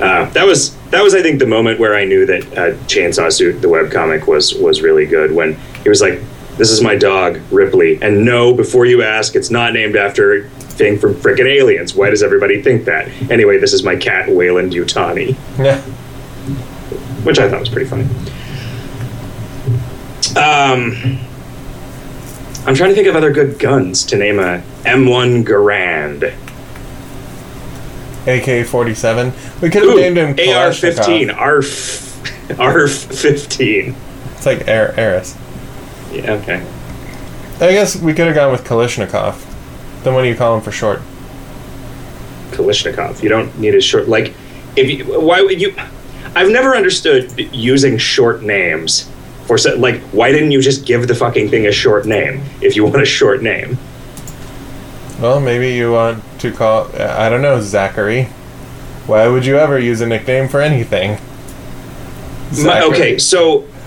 [0.00, 3.30] Uh, that was that was I think the moment where I knew that uh, Chainsaw
[3.32, 5.30] Suit, the webcomic, was was really good.
[5.32, 5.54] When
[5.84, 6.18] he was like,
[6.56, 10.48] "This is my dog Ripley," and no, before you ask, it's not named after a
[10.48, 11.94] thing from frickin' aliens.
[11.94, 13.08] Why does everybody think that?
[13.30, 15.78] Anyway, this is my cat Weyland-Yutani, Yeah.
[17.22, 18.06] which I thought was pretty funny.
[20.36, 21.18] Um,
[22.66, 26.34] I'm trying to think of other good guns to name a M1 Garand.
[28.26, 29.32] AK forty seven.
[29.62, 31.36] We could have named him AR-15, Kalashnikov.
[31.38, 33.94] ARF, ARF-15.
[34.36, 35.36] It's like Air Eris.
[36.10, 36.66] Yeah, okay.
[37.56, 39.44] I guess we could have gone with Kalashnikov.
[40.02, 41.00] Then what do you call him for short?
[42.52, 43.22] Kalashnikov.
[43.22, 44.32] You don't need a short like.
[44.76, 45.74] If you, why would you?
[46.34, 49.10] I've never understood using short names
[49.46, 50.00] for like.
[50.12, 53.06] Why didn't you just give the fucking thing a short name if you want a
[53.06, 53.78] short name?
[55.20, 56.90] Well, maybe you want to call.
[56.98, 58.24] I don't know, Zachary.
[59.06, 61.18] Why would you ever use a nickname for anything?
[62.64, 63.66] My- okay, so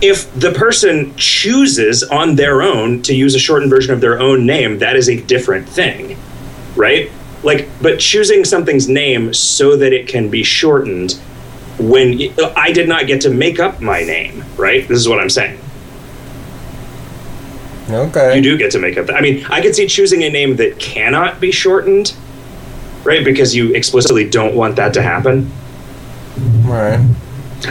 [0.00, 4.46] if the person chooses on their own to use a shortened version of their own
[4.46, 6.16] name, that is a different thing,
[6.76, 7.10] right?
[7.42, 11.18] Like, but choosing something's name so that it can be shortened
[11.80, 12.20] when
[12.56, 14.86] I did not get to make up my name, right?
[14.86, 15.58] This is what I'm saying.
[17.88, 18.36] Okay.
[18.36, 19.10] You do get to make up.
[19.10, 22.14] I mean, I could see choosing a name that cannot be shortened,
[23.02, 23.24] right?
[23.24, 25.50] Because you explicitly don't want that to happen.
[26.62, 27.04] Right.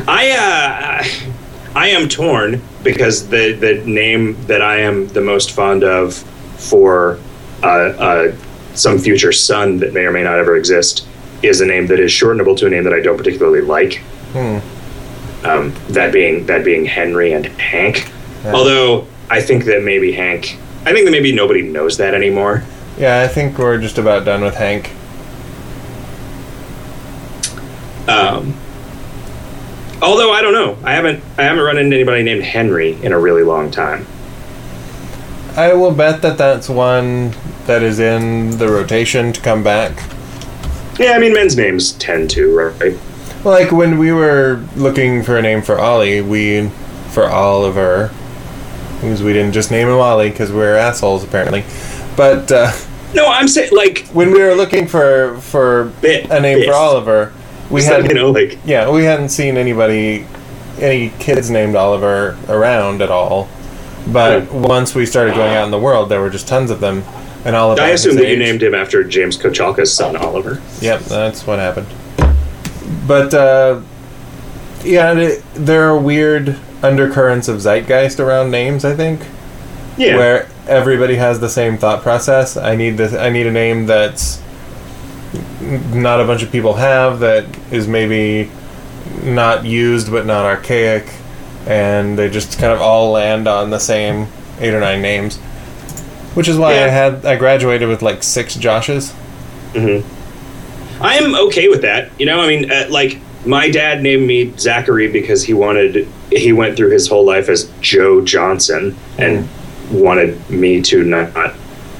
[0.07, 1.29] I uh,
[1.75, 6.15] I am torn because the the name that I am the most fond of
[6.57, 7.19] for
[7.63, 8.35] uh, uh,
[8.73, 11.07] some future son that may or may not ever exist
[11.41, 13.97] is a name that is shortenable to a name that I don't particularly like.
[14.33, 14.59] Hmm.
[15.45, 18.11] Um, that being that being Henry and Hank.
[18.43, 18.53] Yeah.
[18.53, 20.57] Although I think that maybe Hank.
[20.85, 22.63] I think that maybe nobody knows that anymore.
[22.97, 24.91] Yeah, I think we're just about done with Hank.
[28.09, 28.55] Um,
[30.01, 33.19] although I don't know, I haven't I haven't run into anybody named Henry in a
[33.19, 34.05] really long time.
[35.55, 37.33] I will bet that that's one
[37.65, 40.09] that is in the rotation to come back.
[40.99, 42.97] Yeah, I mean men's names tend to right.
[43.43, 46.69] Well, like when we were looking for a name for Ollie, we
[47.11, 48.11] for Oliver,
[48.95, 51.63] because we didn't just name him Ollie because we're assholes apparently.
[52.17, 52.71] But uh,
[53.13, 56.67] No, I'm saying like when we were looking for for Bit, a name Biff.
[56.67, 57.33] for Oliver,
[57.69, 60.27] we hadn't you know like yeah we hadn't seen anybody
[60.79, 63.47] any kids named Oliver around at all.
[64.11, 67.03] But once we started going out in the world, there were just tons of them,
[67.45, 70.61] and about I assume that you named him after James Kochalka's son Oliver.
[70.81, 71.87] Yep, that's what happened.
[73.07, 73.81] But uh,
[74.83, 78.83] Yeah, it, there are weird undercurrents of zeitgeist around names.
[78.85, 79.21] I think
[79.97, 80.17] Yeah.
[80.17, 82.55] where everybody has the same thought process.
[82.57, 83.13] I need this.
[83.13, 84.41] I need a name that's
[85.91, 88.49] not a bunch of people have that is maybe
[89.23, 91.11] not used but not archaic,
[91.67, 94.27] and they just kind of all land on the same
[94.59, 95.39] eight or nine names.
[96.35, 99.13] Which is why I had I graduated with like six Joshes.
[101.01, 102.11] I'm okay with that.
[102.19, 106.51] You know, I mean, uh, like my dad named me Zachary because he wanted he
[106.53, 109.47] went through his whole life as Joe Johnson and
[109.91, 111.31] wanted me to not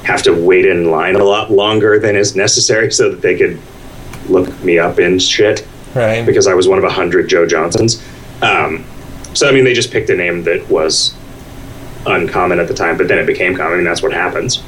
[0.03, 3.59] have to wait in line a lot longer than is necessary so that they could
[4.27, 5.65] look me up in shit
[5.95, 6.23] Right.
[6.25, 8.03] because I was one of a hundred Joe Johnsons.
[8.41, 8.85] Um,
[9.33, 11.15] so I mean, they just picked a name that was
[12.05, 14.63] uncommon at the time, but then it became common, and that's what happens.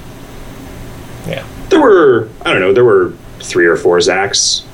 [1.27, 1.45] yeah.
[1.69, 4.65] There were I don't know, there were three or four Zachs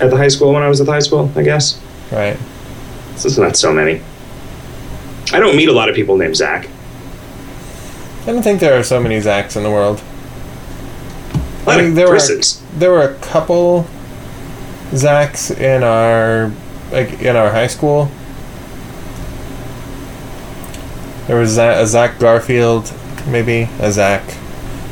[0.00, 1.80] at the high school when I was at the high school, I guess.
[2.10, 2.36] Right.
[3.16, 4.00] So it's not so many.
[5.32, 6.68] I don't meet a lot of people named Zach.
[8.22, 10.02] I don't think there are so many Zachs in the world.
[11.66, 12.20] I mean, there were
[12.76, 13.86] there were a couple
[14.92, 16.52] Zachs in our
[16.92, 18.10] like in our high school.
[21.26, 22.92] There was a Zach Garfield,
[23.26, 24.22] maybe a Zach.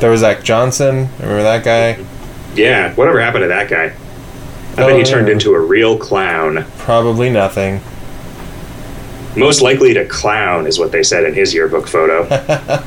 [0.00, 1.08] There was Zach Johnson.
[1.18, 2.04] Remember that guy?
[2.54, 3.94] Yeah, whatever happened to that guy?
[4.76, 6.64] I Oh, bet he oh, turned into a real clown.
[6.78, 7.80] Probably nothing.
[9.36, 12.24] Most likely to clown is what they said in his yearbook photo.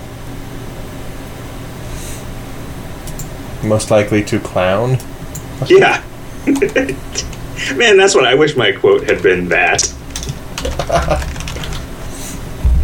[3.63, 4.97] Most likely to clown.
[5.67, 6.03] yeah.
[7.75, 9.81] Man, that's what I wish my quote had been that.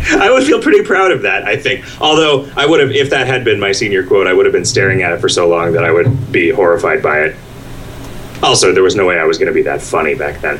[0.19, 1.85] I would feel pretty proud of that, I think.
[2.01, 4.65] Although I would have if that had been my senior quote, I would have been
[4.65, 7.35] staring at it for so long that I would be horrified by it.
[8.41, 10.59] Also, there was no way I was going to be that funny back then.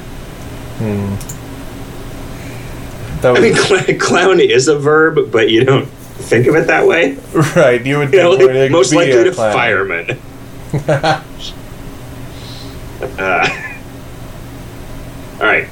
[3.22, 6.86] That I mean, cl- clown is a verb, but you don't think of it that
[6.88, 7.16] way.
[7.56, 7.86] right.
[7.86, 9.54] You would You know, like, most be likely a to clown.
[9.54, 10.20] fireman.
[13.20, 13.48] uh,
[15.40, 15.68] all right,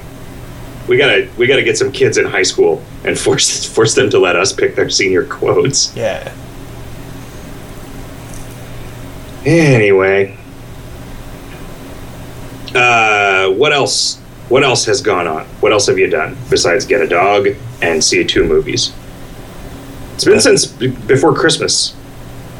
[0.88, 4.18] we gotta we gotta get some kids in high school and force force them to
[4.18, 5.94] let us pick their senior quotes.
[5.96, 6.32] Yeah.
[9.44, 10.36] Anyway,
[12.74, 14.18] uh, what else?
[14.48, 15.46] What else has gone on?
[15.60, 17.48] What else have you done besides get a dog
[17.80, 18.92] and see two movies?
[20.14, 21.96] It's been since b- before Christmas.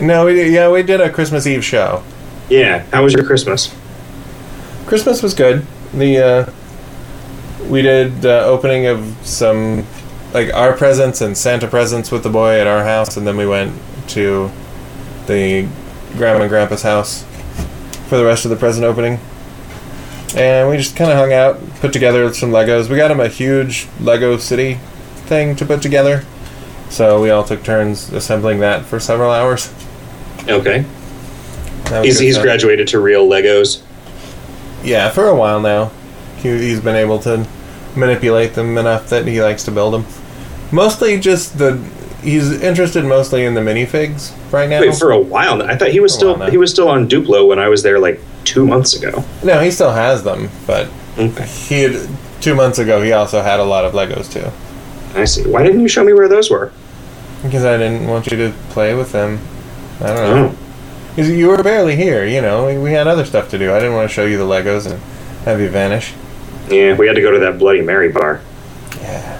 [0.01, 2.03] No, we did, yeah we did a Christmas Eve show.
[2.49, 3.73] Yeah, how was your Christmas?
[4.87, 5.65] Christmas was good.
[5.95, 6.53] The uh,
[7.69, 9.87] we did uh, opening of some
[10.33, 13.47] like our presents and Santa presents with the boy at our house, and then we
[13.47, 13.79] went
[14.09, 14.51] to
[15.27, 15.69] the
[16.17, 17.25] grandma and grandpa's house
[18.09, 19.19] for the rest of the present opening.
[20.35, 22.89] And we just kind of hung out, put together some Legos.
[22.89, 24.75] We got him a huge Lego City
[25.27, 26.25] thing to put together,
[26.89, 29.73] so we all took turns assembling that for several hours.
[30.49, 30.85] Okay,
[32.03, 32.45] he's he's fun.
[32.45, 33.83] graduated to real Legos.
[34.83, 35.93] Yeah, for a while now.
[36.39, 37.47] He, he's been able to
[37.95, 40.05] manipulate them enough that he likes to build them.
[40.73, 41.77] Mostly just the.
[42.23, 44.81] He's interested mostly in the minifigs right now.
[44.81, 45.61] Wait, for a while.
[45.63, 48.21] I thought he was still he was still on Duplo when I was there like
[48.45, 49.25] two months ago.
[49.43, 52.09] no, he still has them, but Okay, he had,
[52.41, 54.51] two months ago he also had a lot of Legos too.
[55.19, 55.43] I see.
[55.49, 56.73] Why didn't you show me where those were?
[57.43, 59.41] Because I didn't want you to play with them.
[60.01, 60.55] I don't know.
[60.55, 60.59] Oh,
[61.17, 62.67] 'Cause you were barely here, you know.
[62.81, 63.73] We had other stuff to do.
[63.75, 64.99] I didn't want to show you the Legos and
[65.45, 66.15] have you vanish.
[66.71, 68.41] yeah, we had to go to that Bloody Mary bar,
[69.01, 69.39] Yeah,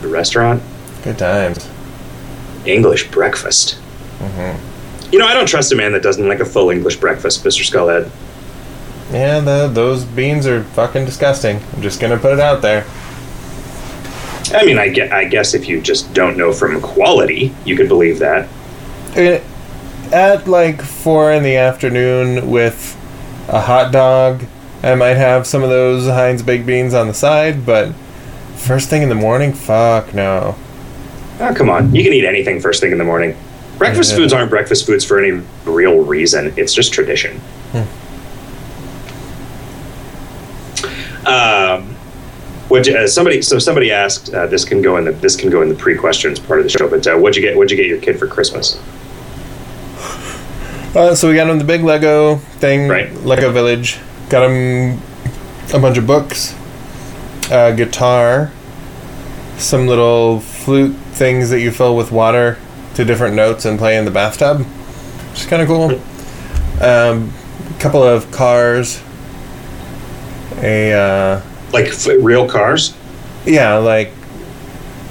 [0.00, 0.62] the restaurant,
[1.02, 1.68] good times.
[2.64, 3.74] English breakfast.
[4.18, 7.44] hmm You know, I don't trust a man that doesn't like a full English breakfast,
[7.44, 8.10] Mister Skullhead.
[9.12, 11.60] Yeah, the, those beans are fucking disgusting.
[11.74, 12.86] I'm just gonna put it out there.
[14.52, 17.88] I mean, I get, I guess if you just don't know from quality, you could
[17.88, 18.48] believe that.
[19.14, 19.42] It,
[20.12, 22.96] at like four in the afternoon with
[23.48, 24.44] a hot dog,
[24.82, 27.92] I might have some of those Heinz baked beans on the side, but
[28.56, 30.56] first thing in the morning, fuck no.
[31.40, 31.94] Oh, come on.
[31.94, 33.34] You can eat anything first thing in the morning.
[33.78, 34.18] Breakfast Yeah.
[34.18, 36.52] foods aren't breakfast foods for any real reason.
[36.56, 37.40] It's just tradition.
[41.26, 41.94] Um,
[42.68, 45.60] what uh, somebody so somebody asked uh, this can go in the this can go
[45.62, 46.88] in the pre questions part of the show.
[46.88, 47.56] But uh, what'd you get?
[47.56, 48.80] What'd you get your kid for Christmas?
[50.94, 53.12] Uh, so we got him the big Lego thing, Right.
[53.22, 53.98] Lego Village.
[54.28, 55.00] Got him
[55.72, 56.54] a bunch of books,
[57.50, 58.50] a guitar,
[59.56, 62.56] some little flute things that you fill with water
[62.94, 64.60] to different notes and play in the bathtub.
[64.60, 65.90] Which is kind of cool.
[66.80, 67.32] Um,
[67.76, 69.02] a couple of cars,
[70.58, 71.42] a uh,
[71.72, 72.94] Like f- real cars?
[73.44, 74.12] Yeah, like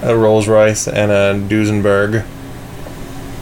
[0.02, 2.22] a Rolls Royce and a Duesenberg.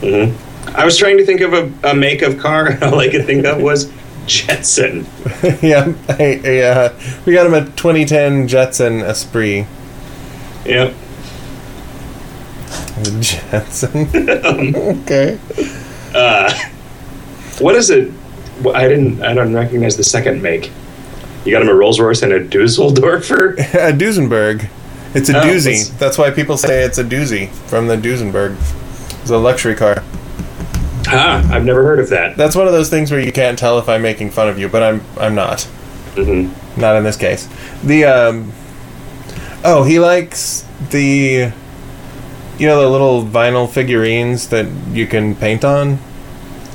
[0.01, 3.09] hmm I was trying to think of a, a make of car, and all I
[3.11, 3.93] could think of was
[4.27, 5.07] Jetson.
[5.63, 9.67] yeah, I, I, uh, we got him a 2010 Jetson Esprit.
[10.67, 10.95] Yep.
[13.03, 14.09] The Jetson.
[15.03, 15.39] okay.
[16.15, 16.53] Uh,
[17.61, 18.13] what is it?
[18.75, 19.23] I didn't.
[19.23, 20.71] I don't recognize the second make.
[21.45, 23.59] You got him a Rolls Royce and a Dusseldorfer.
[23.75, 24.69] A Duesenberg.
[25.15, 25.97] It's a Oh, doozy.
[25.99, 28.57] That's why people say it's a doozy from the Duesenberg.
[29.23, 30.03] It's a luxury car.
[31.07, 32.37] Ah, I've never heard of that.
[32.37, 34.69] That's one of those things where you can't tell if I'm making fun of you,
[34.69, 35.63] but I'm I'm not.
[36.17, 37.49] hmm Not in this case.
[37.83, 38.53] The um
[39.65, 41.53] Oh, he likes the
[42.59, 45.99] you know the little vinyl figurines that you can paint on?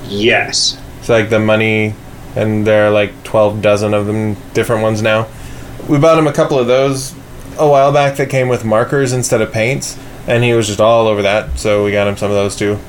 [0.06, 0.80] Yes.
[1.00, 1.96] It's like the Munny
[2.36, 5.28] and there are like 12 dozen of them different ones now.
[5.88, 7.14] We bought him a couple of those
[7.58, 11.08] a while back that came with markers instead of paints and he was just all
[11.08, 12.80] over that, so we got him some of those too.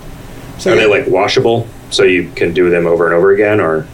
[0.59, 3.87] So Are they like washable, so you can do them over and over again, or?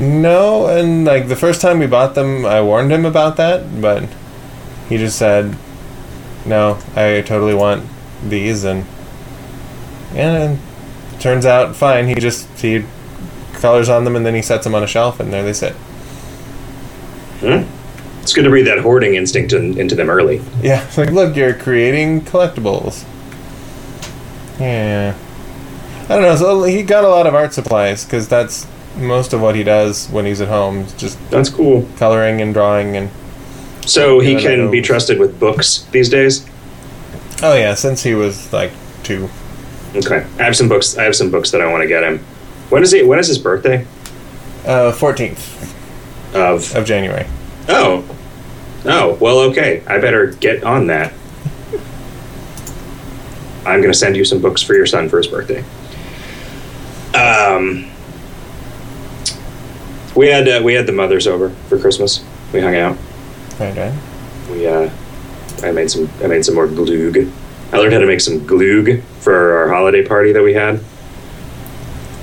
[0.00, 4.04] No, and like the first time we bought them, I warned him about that, but
[4.88, 5.56] he just said,
[6.44, 7.84] "No, I totally want
[8.26, 8.84] these," and
[10.14, 10.58] and
[11.20, 12.08] turns out fine.
[12.08, 12.84] He just he
[13.54, 15.72] colors on them and then he sets them on a shelf, and there they sit.
[17.40, 17.62] Hmm?
[18.22, 20.42] It's good to breed that hoarding instinct in, into them early.
[20.60, 23.04] Yeah, it's like look, you're creating collectibles.
[24.60, 25.16] Yeah,
[26.04, 26.36] I don't know.
[26.36, 28.66] So he got a lot of art supplies because that's
[28.96, 30.86] most of what he does when he's at home.
[30.96, 31.88] Just That's cool.
[31.96, 33.10] coloring and drawing and
[33.86, 36.44] So he can be trusted with books these days.
[37.42, 38.72] Oh yeah, since he was like
[39.04, 39.28] two.
[39.94, 40.96] Okay, I have some books.
[40.98, 42.18] I have some books that I want to get him.
[42.68, 43.02] When is he?
[43.02, 43.86] When is his birthday?
[44.66, 45.64] Uh, fourteenth
[46.34, 47.26] Of of January.
[47.68, 48.04] oh,
[48.84, 49.14] oh.
[49.20, 49.82] Well, okay.
[49.86, 51.12] I better get on that.
[53.64, 55.62] I'm going to send you some books for your son for his birthday.
[57.14, 57.90] Um,
[60.14, 62.24] we had uh, we had the mothers over for Christmas.
[62.52, 62.96] We hung out.
[63.60, 63.94] Right.
[64.50, 64.90] We uh,
[65.62, 67.16] I made some I made some more glug.
[67.72, 70.80] I learned how to make some glug for our holiday party that we had.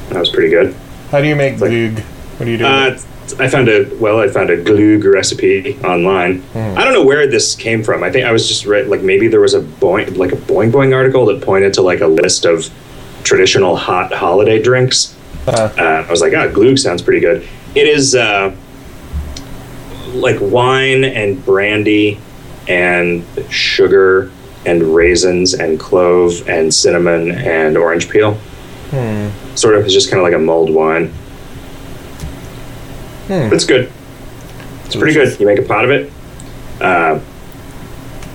[0.09, 0.75] That was pretty good.
[1.11, 1.99] How do you make Like- glug?
[2.37, 2.65] What do you do?
[2.65, 2.97] Uh,
[3.39, 6.41] I found a well, I found a glug recipe online.
[6.53, 6.77] Hmm.
[6.77, 8.03] I don't know where this came from.
[8.03, 10.71] I think I was just read like maybe there was a boing like a Boing
[10.71, 12.69] Boing article that pointed to like a list of
[13.23, 15.15] traditional hot holiday drinks.
[15.47, 17.47] Uh, Uh, I was like, ah, glug sounds pretty good.
[17.73, 18.53] It is uh,
[20.13, 22.19] like wine and brandy
[22.67, 24.31] and sugar
[24.65, 28.33] and raisins and clove and cinnamon and orange peel.
[28.89, 29.29] hmm.
[29.55, 31.07] Sort of, it's just kind of like a mulled wine.
[33.27, 33.53] Hmm.
[33.53, 33.91] It's good.
[34.85, 35.39] It's pretty good.
[35.39, 36.11] You make a pot of it.
[36.81, 37.19] Uh,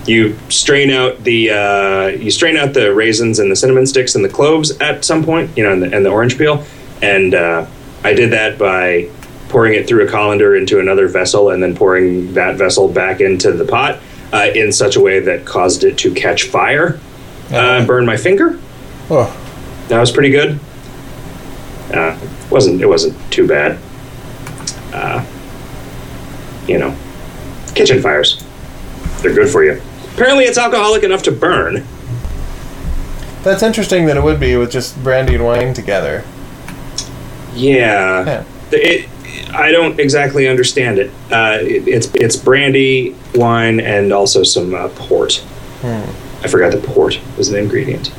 [0.05, 4.25] you strain out the uh, you strain out the raisins and the cinnamon sticks and
[4.25, 6.65] the cloves at some point, you know, and the, and the orange peel.
[7.01, 7.67] And uh,
[8.03, 9.09] I did that by
[9.49, 13.51] pouring it through a colander into another vessel and then pouring that vessel back into
[13.51, 13.99] the pot
[14.33, 16.99] uh, in such a way that caused it to catch fire
[17.51, 18.59] uh, and burn my finger.
[19.09, 19.29] Oh,
[19.89, 20.59] That was pretty good.
[21.93, 22.17] Uh,
[22.49, 23.77] wasn't it wasn't too bad.
[24.93, 25.25] Uh,
[26.67, 26.95] you know,
[27.75, 28.43] kitchen fires.
[29.21, 29.81] They're good for you.
[30.13, 31.85] Apparently, it's alcoholic enough to burn.
[33.43, 36.23] that's interesting that it would be with just brandy and wine together.
[37.53, 38.25] Yeah.
[38.25, 38.43] Yeah.
[38.71, 39.09] It,
[39.53, 41.11] I don't exactly understand it.
[41.31, 41.87] Uh, it.
[41.87, 45.35] It's it's brandy, wine, and also some uh, port.
[45.81, 46.43] Hmm.
[46.43, 48.11] I forgot the port was an ingredient.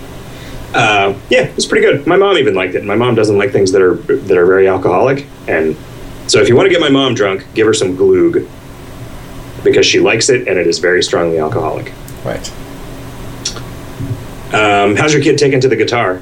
[0.74, 2.06] Uh, yeah, it's pretty good.
[2.06, 2.84] My mom even liked it.
[2.84, 5.76] My mom doesn't like things that are that are very alcoholic, and
[6.26, 8.46] so if you want to get my mom drunk, give her some glug
[9.64, 11.92] because she likes it and it is very strongly alcoholic.
[12.24, 12.52] Right.
[14.54, 16.20] Um, how's your kid taken to the guitar?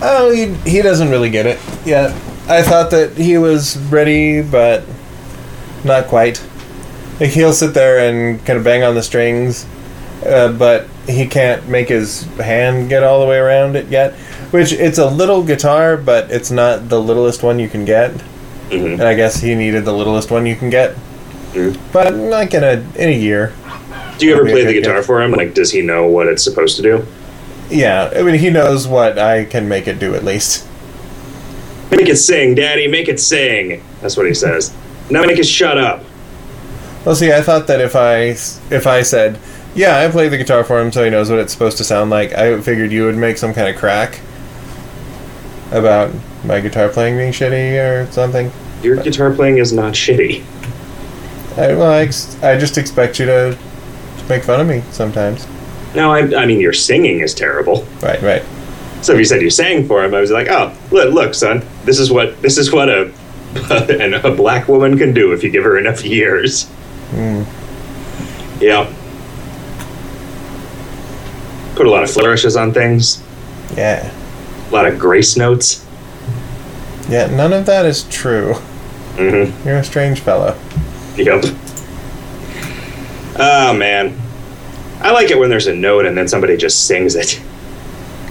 [0.00, 2.10] Oh, he, he doesn't really get it yet.
[2.48, 4.84] I thought that he was ready, but
[5.84, 6.42] not quite.
[7.20, 9.66] Like he'll sit there and kind of bang on the strings,
[10.24, 14.14] uh, but he can't make his hand get all the way around it yet.
[14.50, 18.12] Which it's a little guitar, but it's not the littlest one you can get.
[18.70, 18.94] Mhm.
[18.94, 20.94] And I guess he needed the littlest one you can get.
[21.54, 21.76] Mhm.
[21.92, 23.52] But like in a in a year,
[24.18, 25.32] Do you ever play the guitar for him?
[25.32, 27.06] Like, does he know what it's supposed to do?
[27.70, 28.10] yeah.
[28.16, 30.64] I mean, he knows what I can make it do at least.
[31.90, 32.86] Make it sing, Daddy.
[32.86, 33.82] Make it sing.
[34.00, 34.74] That's what he says.
[35.10, 36.04] Now make it shut up.
[37.04, 38.16] Well, see, I thought that if I
[38.74, 39.38] if I said,
[39.74, 42.10] "Yeah, I play the guitar for him, so he knows what it's supposed to sound
[42.10, 44.20] like," I figured you would make some kind of crack
[45.70, 46.10] about
[46.44, 48.50] my guitar playing being shitty or something.
[48.82, 50.44] Your guitar playing is not shitty.
[51.56, 53.58] I, well, I, ex- I just expect you to
[54.28, 55.46] make fun of me sometimes.
[55.94, 57.86] No, I, I mean your singing is terrible.
[58.02, 58.42] Right, right.
[59.02, 61.64] So if you said you sang for him, I was like, oh, look, look, son,
[61.88, 63.10] this is what this is what a
[63.98, 66.66] and a black woman can do if you give her enough years.
[67.12, 67.46] Mm.
[68.60, 68.92] Yeah.
[71.76, 73.22] Put a lot of flourishes on things.
[73.74, 74.12] Yeah.
[74.68, 75.86] A lot of grace notes.
[77.08, 78.52] Yeah, none of that is true.
[79.14, 79.66] Mm-hmm.
[79.66, 80.58] You're a strange fellow.
[81.16, 81.44] Yep.
[83.40, 84.20] Oh man,
[85.00, 87.40] I like it when there's a note and then somebody just sings it.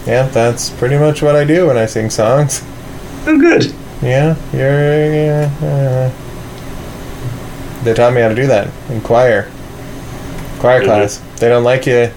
[0.05, 2.63] Yeah, that's pretty much what I do when I sing songs.
[3.29, 3.73] Oh, good.
[4.01, 5.13] Yeah, you're.
[5.13, 6.09] Yeah, uh,
[7.83, 9.49] they taught me how to do that in choir.
[10.59, 10.85] Choir Mhm.
[10.85, 11.21] class.
[11.39, 12.09] They don't like you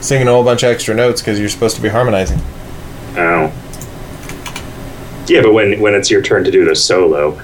[0.00, 2.40] singing a whole bunch of extra notes because you're supposed to be harmonizing.
[3.16, 3.50] Oh.
[5.26, 7.40] Yeah, but when when it's your turn to do the solo,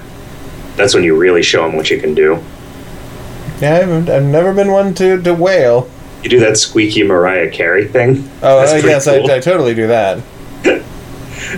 [0.75, 2.39] that's when you really show them what you can do.
[3.61, 5.89] Yeah, I've, I've never been one to, to wail.
[6.23, 8.29] You do that squeaky Mariah Carey thing.
[8.43, 9.31] Oh, uh, yes, cool.
[9.31, 10.19] I, I totally do that.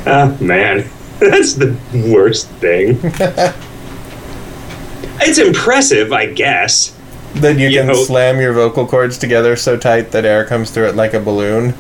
[0.06, 0.84] Ah, man,
[1.20, 1.76] that's the
[2.14, 3.00] worst thing.
[5.22, 6.96] it's impressive, I guess.
[7.36, 10.72] Then you You can know- slam your vocal cords together so tight that air comes
[10.72, 11.74] through it like a balloon.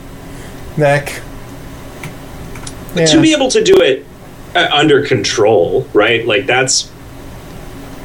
[0.75, 1.21] Neck.
[2.95, 3.05] Yeah.
[3.05, 4.05] to be able to do it
[4.55, 6.25] uh, under control, right?
[6.25, 6.91] Like that's.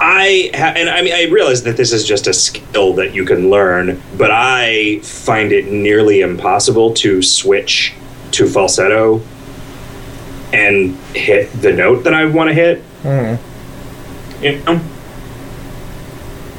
[0.01, 3.25] I ha- and I mean I realize that this is just a skill that you
[3.25, 7.95] can learn, but I find it nearly impossible to switch
[8.33, 9.23] to falsetto
[10.53, 12.83] and hit the note that I want to hit.
[13.03, 13.39] Mm.
[14.43, 14.79] You know?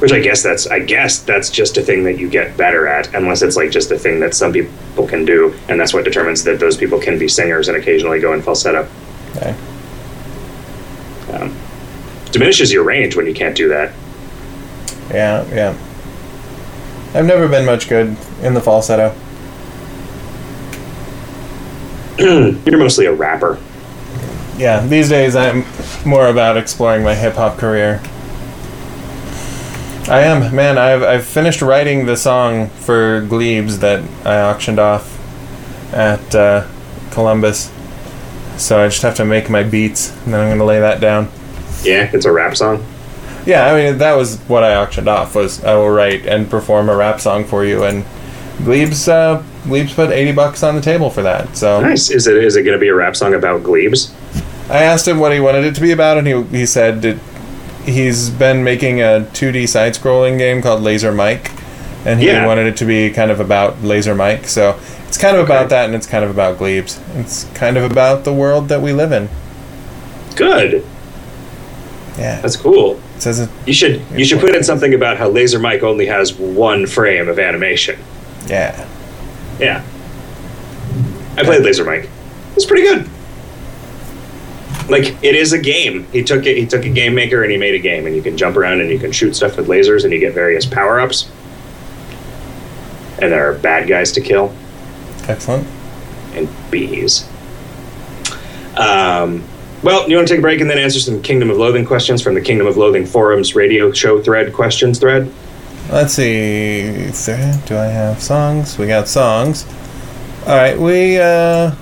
[0.00, 3.14] Which I guess that's I guess that's just a thing that you get better at,
[3.14, 6.44] unless it's like just a thing that some people can do, and that's what determines
[6.44, 8.88] that those people can be singers and occasionally go in falsetto.
[9.36, 9.54] Okay.
[11.32, 11.56] Um,
[12.32, 13.94] diminishes your range when you can't do that.
[15.10, 15.70] Yeah, yeah.
[17.14, 19.14] I've never been much good in the falsetto.
[22.18, 23.58] You're mostly a rapper.
[24.56, 25.64] Yeah, these days I'm
[26.06, 28.00] more about exploring my hip hop career.
[30.06, 30.78] I am, man.
[30.78, 35.10] I've I've finished writing the song for Glebes that I auctioned off
[35.94, 36.66] at uh,
[37.10, 37.72] Columbus.
[38.58, 41.28] So I just have to make my beats, and then I'm gonna lay that down.
[41.82, 42.84] Yeah, it's a rap song.
[43.46, 46.88] Yeah, I mean that was what I auctioned off was I will write and perform
[46.88, 48.04] a rap song for you, and
[48.58, 51.56] Glebes uh, Glebes put eighty bucks on the table for that.
[51.56, 52.10] So Nice.
[52.10, 54.14] Is it is it going to be a rap song about glebes?
[54.70, 57.18] I asked him what he wanted it to be about, and he he said that
[57.84, 61.50] he's been making a 2D side-scrolling game called Laser Mike,
[62.06, 62.46] and he Yeah.
[62.46, 64.46] wanted it to be kind of about Laser Mike.
[64.48, 66.98] So it's kind of about that, and it's kind of about Glebes.
[67.16, 69.28] It's kind of about the world that we live in.
[70.34, 70.82] Good.
[72.18, 73.00] Yeah, That's cool.
[73.16, 73.50] it says it.
[73.66, 77.28] You should you should put in something about how Laser Mike only has one frame
[77.28, 77.96] of animation.
[78.46, 78.84] Yeah,
[79.60, 79.82] Yeah.
[81.36, 82.08] I played Laser Mike.
[82.54, 83.08] It's pretty good.
[84.88, 86.06] Like it is a game.
[86.12, 86.56] He took it.
[86.56, 88.80] He took a game maker and he made a game, and you can jump around
[88.80, 91.30] and you can shoot stuff with lasers, and you get various power ups.
[93.22, 94.54] And there are bad guys to kill
[95.28, 95.66] excellent.
[96.34, 97.26] and bees.
[98.76, 99.44] Um,
[99.82, 102.20] well, you want to take a break and then answer some Kingdom of Loathing questions
[102.20, 105.32] from the Kingdom of Loathing forums radio show thread questions thread.
[105.90, 106.82] Let's see.
[107.66, 108.78] Do I have songs?
[108.78, 109.66] We got songs.
[110.46, 111.74] All right, we uh,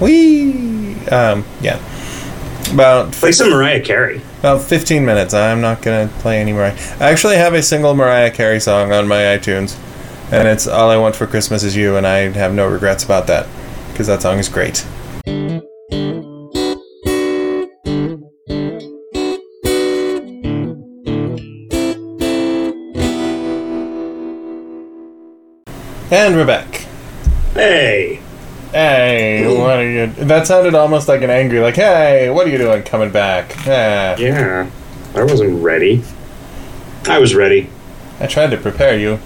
[0.00, 1.80] we um, yeah.
[2.72, 4.22] About Play some Mariah Carey.
[4.38, 5.34] About 15 minutes.
[5.34, 6.74] I'm not going to play any Mariah.
[6.98, 9.78] I actually have a single Mariah Carey song on my iTunes,
[10.32, 13.26] and it's All I Want for Christmas Is You, and I have no regrets about
[13.26, 13.46] that
[13.90, 14.86] because that song is great.
[26.10, 26.86] And we're back.
[27.52, 28.22] Hey,
[28.72, 30.06] Hey, what are you?
[30.06, 34.16] That sounded almost like an angry, like, "Hey, what are you doing coming back?" Ah.
[34.16, 34.66] yeah,
[35.14, 36.02] I wasn't ready.
[37.06, 37.68] I was ready.
[38.18, 39.18] I tried to prepare you.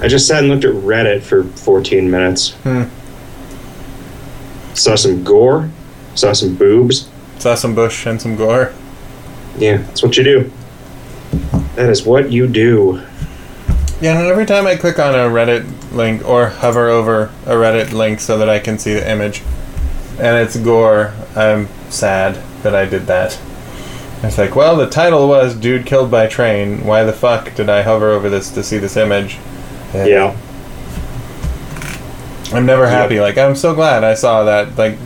[0.00, 2.54] I just sat and looked at Reddit for 14 minutes.
[2.64, 2.84] Hmm.
[4.74, 5.70] Saw some gore.
[6.14, 7.08] Saw some boobs.
[7.38, 8.72] Saw some bush and some gore.
[9.58, 10.52] Yeah, that's what you do.
[11.76, 13.02] That is what you do.
[14.00, 17.92] Yeah, and every time I click on a Reddit link or hover over a Reddit
[17.92, 19.42] link so that I can see the image,
[20.18, 23.38] and it's gore, I'm sad that I did that.
[24.22, 27.82] It's like, well, the title was "Dude Killed by Train." Why the fuck did I
[27.82, 29.38] hover over this to see this image?
[29.94, 30.36] Uh, Yeah.
[32.52, 33.20] I'm never happy.
[33.20, 34.96] Like, I'm so glad I saw that like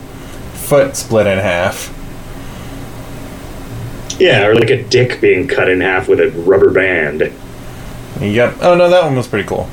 [0.52, 1.96] foot split in half.
[4.20, 7.32] Yeah, or like a dick being cut in half with a rubber band.
[8.20, 8.56] Yep.
[8.60, 9.68] Oh no, that one was pretty cool.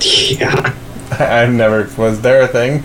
[0.00, 0.74] Yeah.
[1.18, 2.84] I, I've never was there a thing.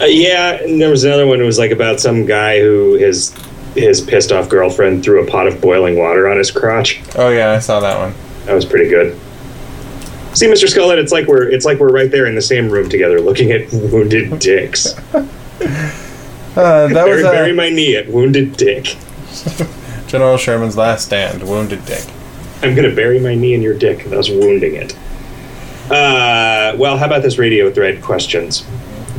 [0.00, 3.32] Uh, yeah, and there was another one It was like about some guy who his
[3.74, 7.02] his pissed off girlfriend threw a pot of boiling water on his crotch.
[7.16, 8.14] Oh yeah, I saw that one.
[8.46, 9.18] That was pretty good.
[10.34, 10.66] See, Mr.
[10.66, 13.52] Skullhead, it's like we're it's like we're right there in the same room together, looking
[13.52, 14.94] at wounded dicks.
[16.56, 18.96] Uh, that bury, was uh, bury my knee at wounded dick.
[20.08, 21.42] General Sherman's last stand.
[21.42, 22.04] Wounded Dick.
[22.62, 24.96] I'm gonna bury my knee in your dick, thus wounding it.
[25.90, 28.66] Uh, well, how about this radio thread questions?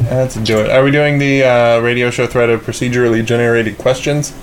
[0.03, 0.69] Let's do it.
[0.69, 4.33] Are we doing the uh, radio show thread of procedurally generated questions?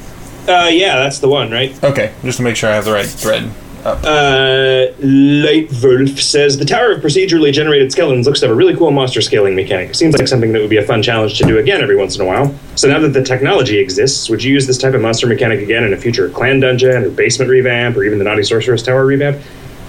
[0.48, 1.82] Uh, yeah, that's the one, right?
[1.84, 3.50] Okay, just to make sure I have the right thread
[3.84, 3.98] up.
[4.04, 8.76] Uh, Light Wolf says the Tower of Procedurally Generated Skeletons looks to have a really
[8.76, 9.90] cool monster scaling mechanic.
[9.90, 12.16] It seems like something that would be a fun challenge to do again every once
[12.16, 12.54] in a while.
[12.76, 15.84] So now that the technology exists, would you use this type of monster mechanic again
[15.84, 19.42] in a future clan dungeon or basement revamp or even the Naughty Sorceress Tower revamp?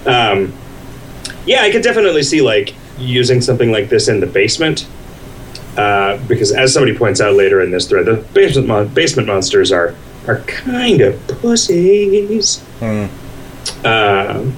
[0.06, 0.52] Um,
[1.46, 4.86] yeah, I could definitely see like using something like this in the basement.
[5.76, 9.72] Uh, because as somebody points out later in this thread, the basement mon- basement monsters
[9.72, 9.94] are
[10.26, 12.60] are kind of pussies.
[12.78, 13.06] Hmm.
[13.84, 14.56] Um,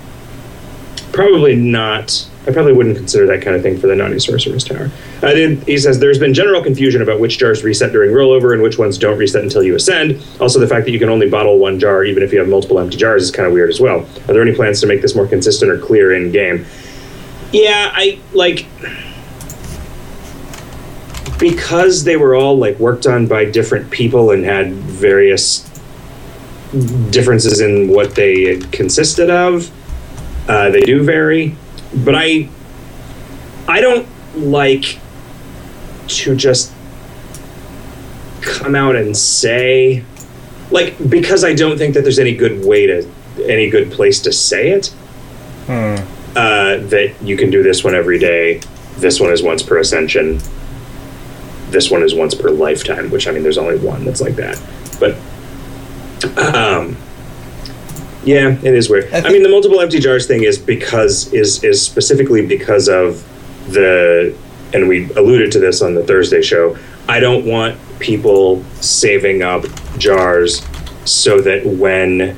[1.13, 2.29] probably not.
[2.47, 4.91] I probably wouldn't consider that kind of thing for the Naughty Sorcerer's Tower.
[5.17, 8.63] Uh, then he says there's been general confusion about which jars reset during rollover and
[8.63, 10.25] which ones don't reset until you ascend.
[10.41, 12.79] Also, the fact that you can only bottle one jar even if you have multiple
[12.79, 14.01] empty jars is kind of weird as well.
[14.01, 16.65] Are there any plans to make this more consistent or clear in game?
[17.53, 18.67] Yeah, I like
[21.39, 25.69] because they were all like worked on by different people and had various
[27.11, 29.71] differences in what they consisted of.
[30.49, 31.57] Uh, they do vary,
[31.95, 32.49] but I
[33.69, 34.07] I don't
[34.37, 34.99] like
[36.09, 36.73] to just
[38.43, 40.05] come out and say
[40.71, 43.09] like because I don't think that there's any good way to
[43.47, 44.87] any good place to say it
[45.67, 45.97] Hmm.
[46.37, 48.61] uh, that you can do this one every day.
[48.99, 50.39] This one is once per ascension.
[51.71, 54.63] This one is once per lifetime, which I mean, there's only one that's like that.
[55.01, 55.17] But,
[56.55, 56.97] um,
[58.27, 59.13] yeah, it is weird.
[59.15, 63.25] I I, mean, the multiple empty jars thing is because is is specifically because of
[63.73, 64.37] the,
[64.75, 66.77] and we alluded to this on the Thursday show.
[67.09, 69.65] I don't want people saving up
[69.97, 70.67] jars
[71.05, 72.37] so that when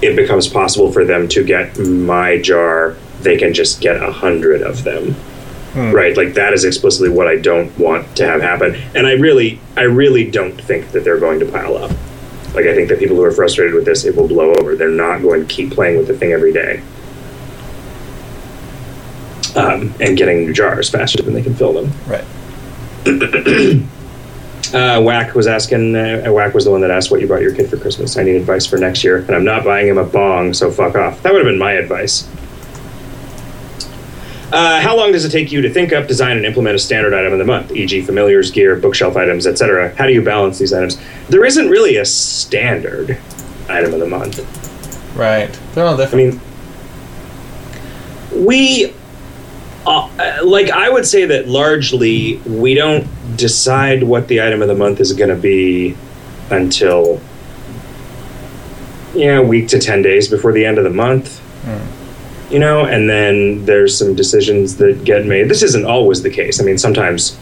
[0.00, 4.62] it becomes possible for them to get my jar, they can just get a hundred
[4.62, 5.12] of them.
[5.72, 5.90] Hmm.
[5.90, 9.60] Right, like that is explicitly what I don't want to have happen, and I really,
[9.76, 11.90] I really don't think that they're going to pile up.
[12.54, 14.76] Like I think that people who are frustrated with this, it will blow over.
[14.76, 16.82] They're not going to keep playing with the thing every day,
[19.54, 21.92] um, and getting new jars faster than they can fill them.
[22.06, 22.24] Right.
[24.74, 25.94] Uh, Whack was asking.
[25.94, 28.16] Uh, Whack was the one that asked what you bought your kid for Christmas.
[28.16, 30.96] I need advice for next year, and I'm not buying him a bong, so fuck
[30.96, 31.22] off.
[31.22, 32.28] That would have been my advice.
[34.52, 37.12] Uh, how long does it take you to think up, design, and implement a standard
[37.12, 39.94] item of the month, e.g., familiars, gear, bookshelf items, etc.?
[39.96, 41.00] How do you balance these items?
[41.28, 43.18] There isn't really a standard
[43.68, 44.38] item of the month.
[45.16, 45.52] Right.
[45.74, 46.34] They're all different.
[46.34, 46.38] I
[48.32, 48.94] mean, we
[49.86, 54.68] uh, uh, like I would say that largely we don't decide what the item of
[54.68, 55.96] the month is going to be
[56.50, 57.20] until
[59.14, 61.40] yeah, a week to 10 days before the end of the month.
[62.50, 65.48] You know, and then there's some decisions that get made.
[65.48, 66.60] This isn't always the case.
[66.60, 67.38] I mean, sometimes,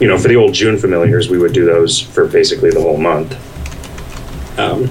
[0.00, 2.96] you know, for the old June familiars, we would do those for basically the whole
[2.96, 3.36] month.
[4.58, 4.90] Um,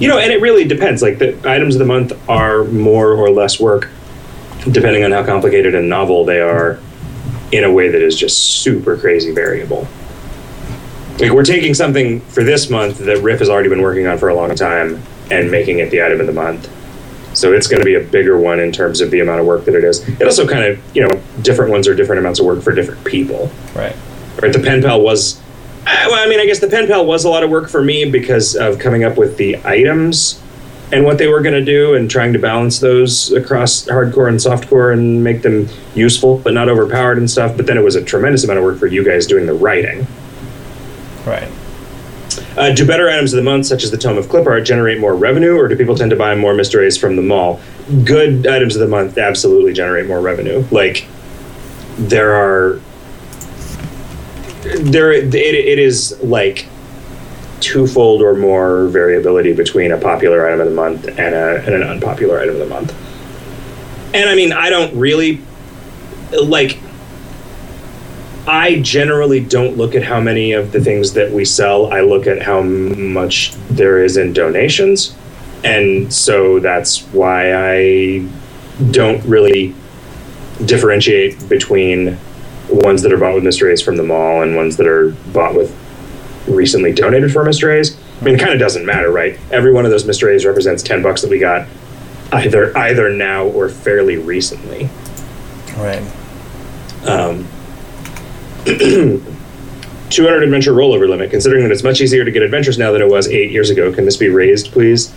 [0.00, 1.02] you know, and it really depends.
[1.02, 3.90] Like the items of the month are more or less work,
[4.70, 6.80] depending on how complicated and novel they are,
[7.52, 9.86] in a way that is just super crazy variable.
[11.18, 14.30] Like we're taking something for this month that Riff has already been working on for
[14.30, 16.70] a long time and making it the item of the month.
[17.42, 19.64] So it's going to be a bigger one in terms of the amount of work
[19.64, 20.08] that it is.
[20.08, 21.10] It also kind of, you know,
[21.42, 23.96] different ones are different amounts of work for different people Right.
[24.40, 24.52] right?
[24.52, 25.40] The pen pal was,
[25.84, 28.08] well, I mean, I guess the pen pal was a lot of work for me
[28.08, 30.40] because of coming up with the items
[30.92, 34.38] and what they were going to do and trying to balance those across hardcore and
[34.38, 37.56] softcore and make them useful but not overpowered and stuff.
[37.56, 40.06] But then it was a tremendous amount of work for you guys doing the writing.
[41.26, 41.50] Right.
[42.62, 45.00] Uh, do better items of the month, such as the Tome of Clip Art, generate
[45.00, 47.60] more revenue, or do people tend to buy more mysteries from the mall?
[48.04, 50.64] Good items of the month absolutely generate more revenue.
[50.70, 51.08] Like,
[51.96, 52.80] there are.
[54.62, 56.68] There, it, it is like
[57.58, 61.82] twofold or more variability between a popular item of the month and, a, and an
[61.82, 62.94] unpopular item of the month.
[64.14, 65.40] And I mean, I don't really
[66.30, 66.78] like.
[68.46, 71.92] I generally don't look at how many of the things that we sell.
[71.92, 75.16] I look at how much there is in donations.
[75.64, 78.26] And so that's why I
[78.90, 79.74] don't really
[80.64, 82.18] differentiate between
[82.68, 83.70] ones that are bought with Mr.
[83.70, 85.76] A's from the mall and ones that are bought with
[86.48, 87.72] recently donated for Mr.
[87.72, 87.96] A's.
[88.20, 89.38] I mean, it kind of doesn't matter, right?
[89.50, 90.32] Every one of those Mr.
[90.32, 91.68] A's represents ten bucks that we got
[92.32, 94.88] either either now or fairly recently.
[95.76, 96.02] Right.
[97.06, 97.48] Um,
[100.10, 101.30] 200 adventure rollover limit.
[101.30, 103.92] Considering that it's much easier to get adventures now than it was eight years ago,
[103.92, 105.12] can this be raised, please?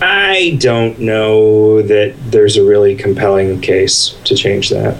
[0.00, 4.96] I don't know that there's a really compelling case to change that.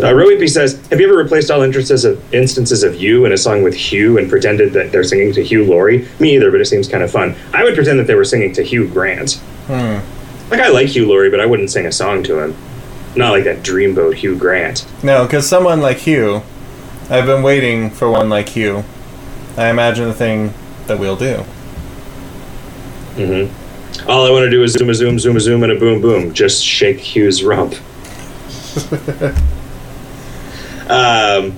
[0.00, 3.38] Uh, Roepe says, "Have you ever replaced all instances of instances of you in a
[3.38, 6.06] song with Hugh and pretended that they're singing to Hugh Laurie?
[6.20, 7.34] Me either, but it seems kind of fun.
[7.54, 9.34] I would pretend that they were singing to Hugh Grant.
[9.66, 9.98] Hmm.
[10.50, 12.54] Like I like Hugh Laurie, but I wouldn't sing a song to him.
[13.16, 14.86] Not like that dreamboat Hugh Grant.
[15.02, 16.42] No, because someone like Hugh,
[17.10, 18.84] I've been waiting for one like Hugh.
[19.56, 20.54] I imagine the thing
[20.86, 21.44] that we'll do.
[23.16, 24.08] Mm-hmm.
[24.08, 26.00] All I want to do is zoom a zoom, zoom a zoom, and a boom
[26.00, 26.32] boom.
[26.32, 27.72] Just shake Hugh's rump.
[30.88, 31.52] um,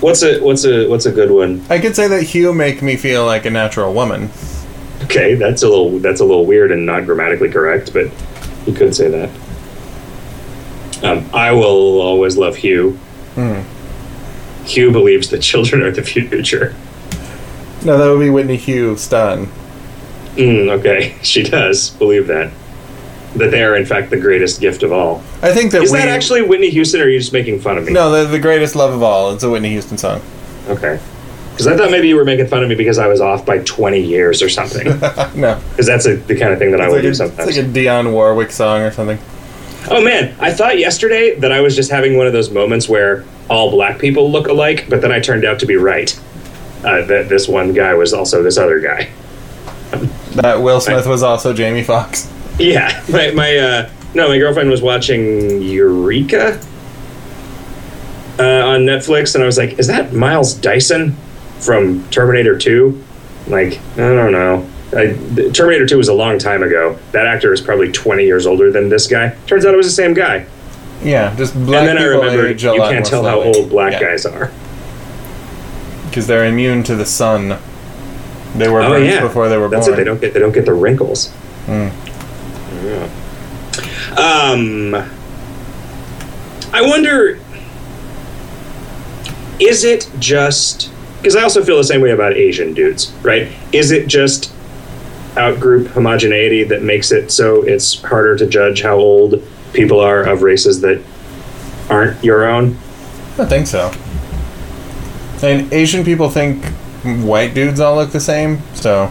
[0.00, 1.64] what's a what's a what's a good one?
[1.68, 4.30] I could say that Hugh make me feel like a natural woman.
[5.02, 8.10] Okay, that's a little that's a little weird and not grammatically correct, but
[8.66, 9.30] you could say that.
[11.02, 12.92] Um, I will always love Hugh.
[13.34, 13.62] Hmm.
[14.66, 16.74] Hugh believes that children are the future.
[17.84, 19.46] No, that would be Whitney Houston.
[20.36, 22.52] Mm, okay, she does believe that.
[23.36, 25.22] That they are, in fact, the greatest gift of all.
[25.40, 25.98] I think that Is we.
[25.98, 27.92] that actually Whitney Houston, or are you just making fun of me?
[27.92, 29.32] No, the, the greatest love of all.
[29.32, 30.20] It's a Whitney Houston song.
[30.68, 30.98] Okay.
[31.52, 33.58] Because I thought maybe you were making fun of me because I was off by
[33.58, 34.84] 20 years or something.
[35.38, 35.62] no.
[35.70, 37.56] Because that's a, the kind of thing that I would like, do a, it's like
[37.56, 39.18] a Dionne Warwick song or something.
[39.88, 43.24] Oh man, I thought yesterday that I was just having one of those moments where
[43.48, 46.18] all black people look alike, but then I turned out to be right.
[46.84, 49.10] Uh, that this one guy was also this other guy.
[50.36, 52.32] That Will Smith was also Jamie Foxx.
[52.58, 56.60] Yeah, my my uh, no, my girlfriend was watching Eureka
[58.38, 61.16] uh, on Netflix, and I was like, "Is that Miles Dyson
[61.60, 63.04] from Terminator 2?
[63.46, 64.68] Like, I don't know.
[64.92, 66.98] I, Terminator 2 was a long time ago.
[67.12, 69.36] That actor is probably 20 years older than this guy.
[69.46, 70.46] Turns out it was the same guy.
[71.02, 74.26] Yeah, just black and then I age you can't tell how old black Yeah, guys
[74.26, 74.50] are.
[76.06, 77.58] because they're immune to the sun.
[78.56, 79.94] They were Oh yeah, before they were That's born.
[79.94, 79.96] it.
[79.98, 81.32] They don't get they don't get the wrinkles.
[81.66, 81.92] Mm.
[82.84, 83.08] Yeah.
[84.18, 84.94] Um,
[86.72, 87.38] I wonder,
[89.60, 93.48] is it just because I also feel the same way about Asian dudes, right?
[93.72, 94.52] Is it just
[95.34, 100.42] outgroup homogeneity that makes it so it's harder to judge how old people are of
[100.42, 101.02] races that
[101.88, 102.76] aren't your own?
[103.38, 103.92] I think so.
[105.42, 106.64] And Asian people think
[107.24, 109.10] white dudes all look the same, so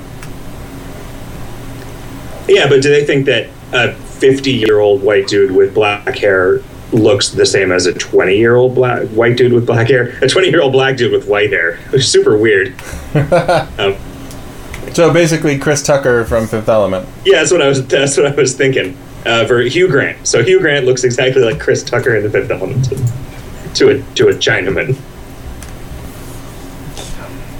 [2.47, 6.61] Yeah, but do they think that a 50 year old white dude with black hair
[6.91, 10.17] looks the same as a 20 year old black white dude with black hair?
[10.21, 12.75] A 20 year old black dude with white hair, is super weird.
[13.15, 13.95] um,
[14.93, 17.07] so basically Chris Tucker from Fifth Element.
[17.25, 17.85] yeah, that's what I was.
[17.87, 18.97] That's what I was thinking.
[19.25, 22.49] Uh, for Hugh Grant, so Hugh Grant looks exactly like Chris Tucker in The Fifth
[22.49, 22.85] Element
[23.75, 24.97] to a to a Chinaman.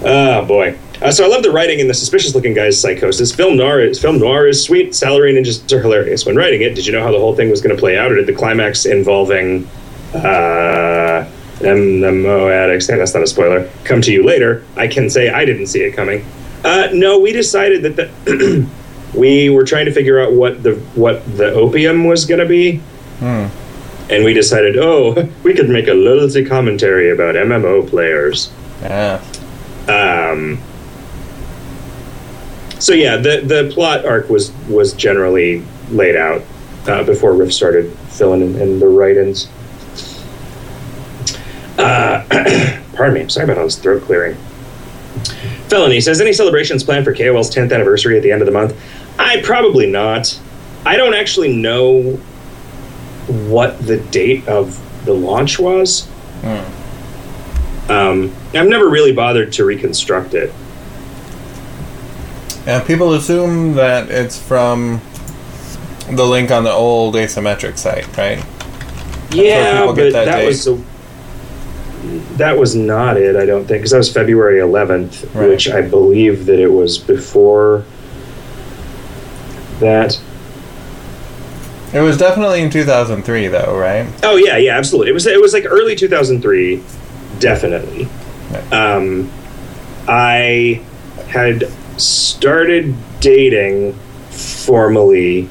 [0.02, 0.78] Oh boy.
[1.02, 3.34] Uh, so I love the writing in the suspicious-looking guy's psychosis.
[3.34, 4.94] Film noir is film noir is sweet.
[4.94, 6.26] Salary ninjas are hilarious.
[6.26, 8.12] When writing it, did you know how the whole thing was going to play out,
[8.12, 9.66] or did the climax involving
[10.14, 11.26] uh,
[11.60, 12.86] MMO addicts?
[12.86, 13.70] Hey, that's not a spoiler.
[13.84, 14.64] Come to you later.
[14.76, 16.24] I can say I didn't see it coming.
[16.64, 18.68] Uh, no, we decided that the
[19.14, 22.76] we were trying to figure out what the what the opium was going to be,
[23.18, 23.46] Hmm.
[24.10, 28.50] and we decided, oh, we could make a loyalty commentary about MMO players.
[28.82, 29.20] Yeah.
[29.88, 30.58] Um,
[32.78, 36.42] so yeah, the the plot arc was was generally laid out
[36.86, 39.48] uh, before Riff started filling in, in the write-ins.
[41.78, 42.24] Uh,
[42.94, 44.36] pardon me, I'm sorry about all this throat clearing.
[45.68, 48.76] Felony says any celebrations planned for KOL's 10th anniversary at the end of the month?
[49.18, 50.38] I probably not.
[50.84, 52.14] I don't actually know
[53.26, 56.06] what the date of the launch was.
[56.42, 57.90] Hmm.
[57.90, 60.52] Um, I've never really bothered to reconstruct it.
[62.66, 65.00] And people assume that it's from
[66.10, 68.44] the link on the old asymmetric site, right?
[69.32, 70.82] Yeah, but that that, was the,
[72.36, 73.36] that was not it.
[73.36, 75.48] I don't think because that was February 11th, Right.
[75.48, 77.84] which I believe that it was before
[79.80, 80.18] that.
[81.92, 84.06] It was definitely in 2003, though, right?
[84.22, 85.10] Oh yeah, yeah, absolutely.
[85.10, 86.82] It was it was like early 2003,
[87.40, 88.08] definitely.
[88.52, 88.72] Right.
[88.72, 89.30] Um,
[90.08, 90.80] I
[91.28, 91.64] had
[91.96, 93.92] started dating
[94.30, 95.48] formally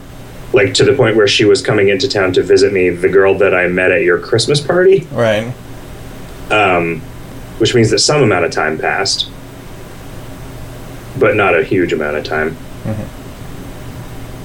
[0.54, 3.38] like to the point where she was coming into town to visit me, the girl
[3.38, 5.54] that I met at your Christmas party, Right.
[6.52, 7.02] Um,
[7.60, 9.30] which means that some amount of time passed,
[11.20, 12.56] but not a huge amount of time.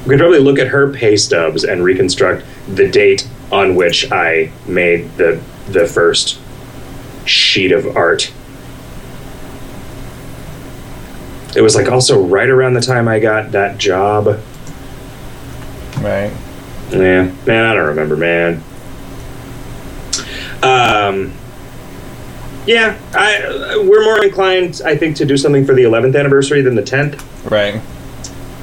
[0.05, 4.51] We could probably look at her pay stubs and reconstruct the date on which I
[4.67, 6.39] made the the first
[7.25, 8.31] sheet of art.
[11.57, 14.27] It was like also right around the time I got that job.
[16.01, 16.33] Right.
[16.91, 18.63] Yeah, man, I don't remember, man.
[20.63, 21.33] Um,
[22.67, 26.75] yeah, I we're more inclined, I think, to do something for the 11th anniversary than
[26.75, 27.21] the 10th.
[27.51, 27.81] Right.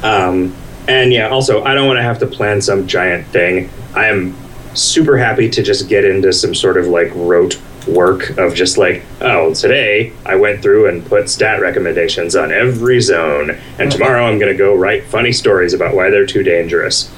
[0.04, 0.56] Um,
[0.88, 3.70] and yeah, also, I don't want to have to plan some giant thing.
[3.94, 4.36] I am
[4.74, 9.04] super happy to just get into some sort of like rote work of just like,
[9.22, 14.40] oh, today I went through and put stat recommendations on every zone, and tomorrow I'm
[14.40, 17.12] going to go write funny stories about why they're too dangerous.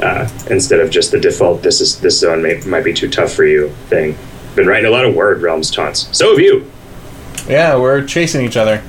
[0.00, 3.32] Uh, instead of just the default, this is this zone may, might be too tough
[3.32, 4.16] for you thing.
[4.56, 6.08] Been writing a lot of word realms taunts.
[6.16, 6.68] So have you.
[7.48, 8.82] Yeah, we're chasing each other.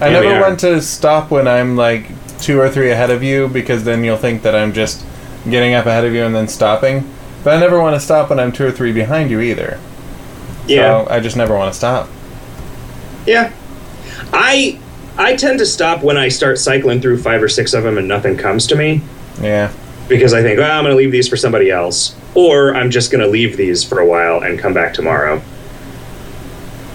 [0.00, 2.06] I Yeah, never want to stop when I'm like
[2.40, 5.04] two or three ahead of you because then you'll think that I'm just
[5.50, 7.10] getting up ahead of you and then stopping.
[7.42, 9.80] But I never want to stop when I'm two or three behind you either.
[10.66, 11.04] Yeah.
[11.04, 12.08] So I just never want to stop.
[13.26, 13.52] Yeah.
[14.32, 14.78] I
[15.16, 18.08] I tend to stop when I start cycling through five or six of them and
[18.08, 19.00] nothing comes to me
[19.40, 19.72] Yeah.
[20.08, 23.10] Because I think, well, I'm going to leave these for somebody else, or I'm just
[23.10, 25.40] going to leave these for a while and come back tomorrow.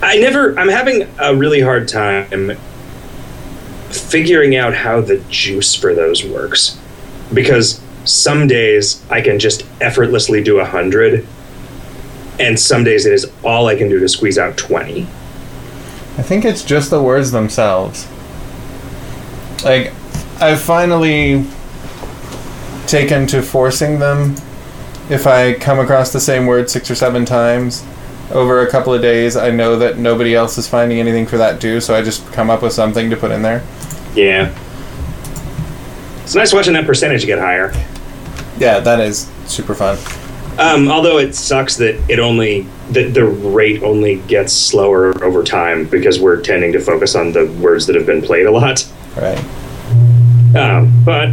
[0.01, 0.57] I never.
[0.57, 2.57] I'm having a really hard time
[3.89, 6.79] figuring out how the juice for those works
[7.33, 11.27] because some days I can just effortlessly do a hundred,
[12.39, 15.03] and some days it is all I can do to squeeze out twenty.
[16.17, 18.07] I think it's just the words themselves.
[19.63, 19.93] Like,
[20.41, 21.45] I've finally
[22.89, 24.35] taken to forcing them.
[25.09, 27.85] If I come across the same word six or seven times
[28.31, 31.59] over a couple of days, I know that nobody else is finding anything for that
[31.59, 33.63] too, so I just come up with something to put in there.
[34.13, 34.55] Yeah.
[36.23, 37.71] It's nice watching that percentage get higher.
[38.59, 39.97] Yeah, that is super fun.
[40.59, 45.85] Um, although it sucks that it only that the rate only gets slower over time
[45.85, 48.85] because we're tending to focus on the words that have been played a lot.
[49.15, 49.37] Right.
[50.55, 51.29] Um, but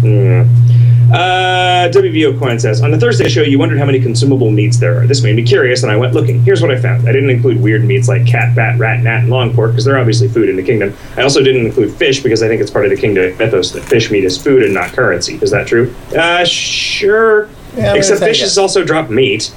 [0.00, 0.67] mm.
[1.12, 5.00] Uh, WVO Coin says on the Thursday show you wondered how many consumable meats there
[5.00, 5.06] are.
[5.06, 6.42] This made me curious, and I went looking.
[6.42, 7.08] Here's what I found.
[7.08, 9.98] I didn't include weird meats like cat, bat, rat, gnat, and long pork because they're
[9.98, 10.94] obviously food in the kingdom.
[11.16, 13.84] I also didn't include fish because I think it's part of the kingdom mythos that
[13.84, 15.38] fish meat is food and not currency.
[15.40, 15.94] Is that true?
[16.16, 17.48] Uh, sure.
[17.76, 18.58] Yeah, Except fishes yes.
[18.58, 19.54] also drop meat.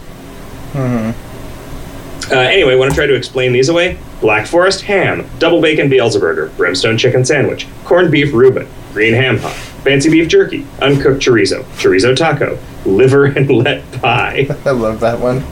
[2.31, 3.97] Uh, anyway, want to try to explain these away?
[4.21, 9.57] Black Forest ham, double bacon Beelzeburger, brimstone chicken sandwich, corned beef Reuben, green ham hock,
[9.83, 15.43] fancy beef jerky, uncooked chorizo, chorizo taco, liver and let pie, I love that one.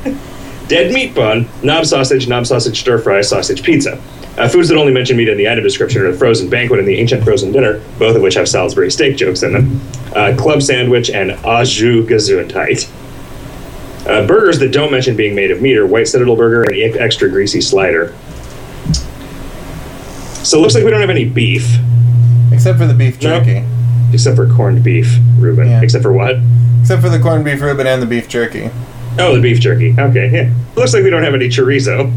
[0.67, 4.01] dead meat bun, knob sausage, knob sausage stir fry, sausage pizza.
[4.37, 6.87] Uh, foods that only mention meat in the item description are the frozen banquet and
[6.87, 9.81] the ancient frozen dinner, both of which have Salisbury steak jokes in them.
[10.15, 12.89] Uh, club sandwich and au jus gesundheit.
[14.07, 17.29] Uh, burgers that don't mention being made of meat are white citadel burger and extra
[17.29, 18.15] greasy slider.
[20.43, 21.77] So it looks like we don't have any beef,
[22.53, 23.63] Except for the beef jerky.
[24.13, 25.67] Except for corned beef, Reuben.
[25.67, 25.81] Yeah.
[25.81, 26.35] Except for what?
[26.81, 28.69] Except for the corned beef Reuben and the beef jerky.
[29.17, 29.95] Oh, the beef jerky.
[29.97, 30.53] Okay, yeah.
[30.75, 32.13] Looks like we don't have any chorizo.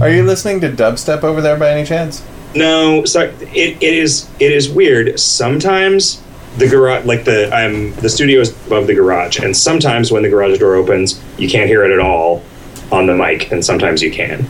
[0.00, 2.24] Are you listening to dubstep over there by any chance?
[2.54, 5.18] No, so it, it is it is weird.
[5.20, 6.22] Sometimes
[6.56, 10.28] the garage, like the um, the studio is above the garage, and sometimes when the
[10.28, 12.42] garage door opens, you can't hear it at all
[12.90, 14.42] on the mic, and sometimes you can.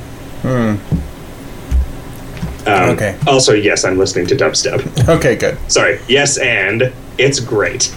[0.42, 0.76] Hmm.
[2.66, 3.16] Um, Okay.
[3.26, 5.08] Also, yes, I'm listening to dubstep.
[5.08, 5.56] Okay, good.
[5.70, 6.00] Sorry.
[6.08, 7.94] Yes, and it's great.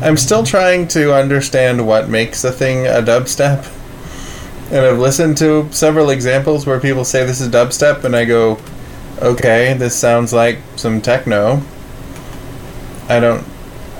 [0.00, 3.70] I'm still trying to understand what makes a thing a dubstep.
[4.72, 8.58] And I've listened to several examples where people say this is dubstep, and I go,
[9.20, 11.62] okay, this sounds like some techno.
[13.08, 13.46] I don't,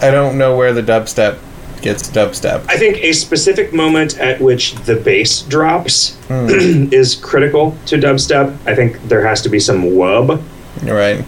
[0.00, 1.38] I don't know where the dubstep
[1.82, 2.64] gets dubstep.
[2.68, 6.46] I think a specific moment at which the bass drops Hmm.
[6.92, 8.56] is critical to dubstep.
[8.66, 10.42] I think there has to be some wub.
[10.82, 11.24] Right.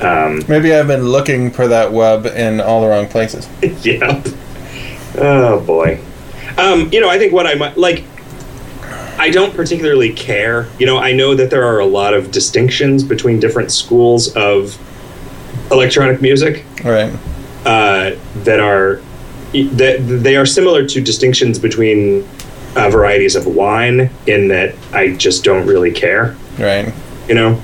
[0.00, 3.48] Um, Maybe I've been looking for that wub in all the wrong places.
[3.84, 4.26] yep.
[5.16, 6.00] Oh boy.
[6.58, 8.04] Um, you know, I think what I might like.
[9.16, 10.66] I don't particularly care.
[10.78, 14.76] You know, I know that there are a lot of distinctions between different schools of
[15.70, 17.12] electronic music All right.
[17.64, 19.00] uh, that are
[19.62, 22.28] that they are similar to distinctions between
[22.76, 24.10] uh, varieties of wine.
[24.26, 26.36] In that, I just don't really care.
[26.58, 26.92] Right.
[27.28, 27.62] You know,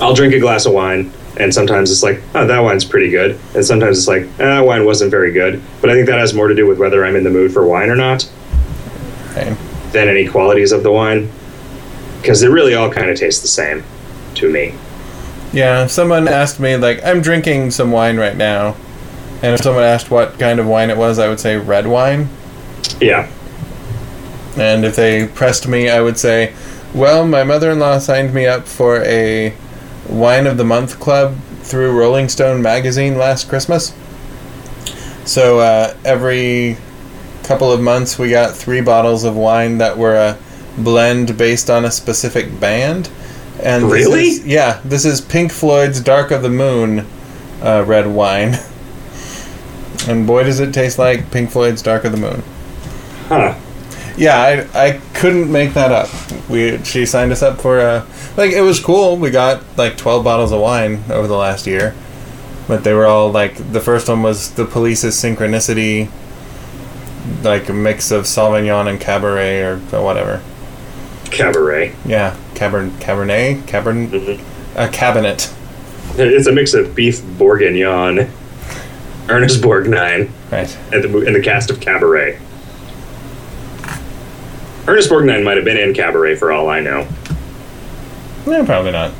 [0.00, 1.12] I'll drink a glass of wine.
[1.36, 3.38] And sometimes it's like, oh, that wine's pretty good.
[3.54, 5.62] And sometimes it's like, eh, that wine wasn't very good.
[5.80, 7.66] But I think that has more to do with whether I'm in the mood for
[7.66, 8.28] wine or not
[9.34, 9.56] Right.
[9.92, 11.30] than any qualities of the wine.
[12.20, 13.84] Because they really all kind of taste the same
[14.34, 14.74] to me.
[15.52, 18.76] Yeah, someone asked me, like, I'm drinking some wine right now,
[19.42, 22.28] and if someone asked what kind of wine it was, I would say red wine.
[23.00, 23.30] Yeah.
[24.58, 26.54] And if they pressed me, I would say,
[26.94, 29.54] well, my mother in law signed me up for a
[30.08, 33.94] Wine of the Month club through Rolling Stone magazine last Christmas.
[35.24, 36.76] So uh, every
[37.44, 40.38] couple of months, we got three bottles of wine that were a
[40.78, 43.08] blend based on a specific band.
[43.62, 44.24] And Really?
[44.28, 47.06] is- yeah, this is Pink Floyd's Dark of the Moon
[47.62, 48.56] uh, red wine.
[50.08, 52.42] And boy, does it taste like Pink Floyd's Dark of the Moon.
[53.28, 53.54] Huh.
[54.16, 56.08] Yeah, I, I couldn't make that up.
[56.50, 59.16] We she signed us up for a like it was cool.
[59.16, 61.94] We got like twelve bottles of wine over the last year,
[62.66, 66.10] but they were all like the first one was the Police's Synchronicity,
[67.42, 70.42] like a mix of Sauvignon and Cabaret or whatever.
[71.30, 71.94] Cabaret.
[72.04, 74.40] Yeah, Cabern Cabernet Cabern Mhm.
[74.74, 75.52] a cabinet.
[76.16, 78.28] It's a mix of beef bourguignon,
[79.30, 80.76] Ernest Borgnine, Right.
[80.92, 82.38] and the, and the cast of Cabaret.
[84.88, 87.06] Ernest Borgnine might have been in Cabaret for all I know.
[88.46, 89.12] Yeah, probably not.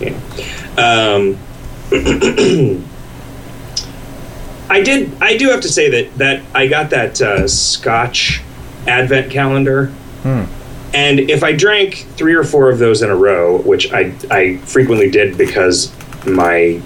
[0.00, 0.14] Yeah.
[0.76, 1.38] Um,
[4.70, 5.12] I did.
[5.22, 8.40] I do have to say that that I got that uh, Scotch
[8.86, 9.86] Advent calendar,
[10.22, 10.44] Hmm.
[10.94, 14.56] and if I drank three or four of those in a row, which I I
[14.58, 15.92] frequently did because
[16.26, 16.80] my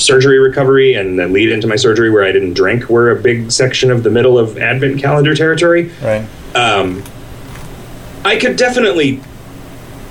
[0.00, 3.50] surgery recovery and the lead into my surgery where I didn't drink were a big
[3.52, 6.26] section of the middle of Advent calendar territory Right.
[6.54, 7.02] um,
[8.24, 9.20] I could definitely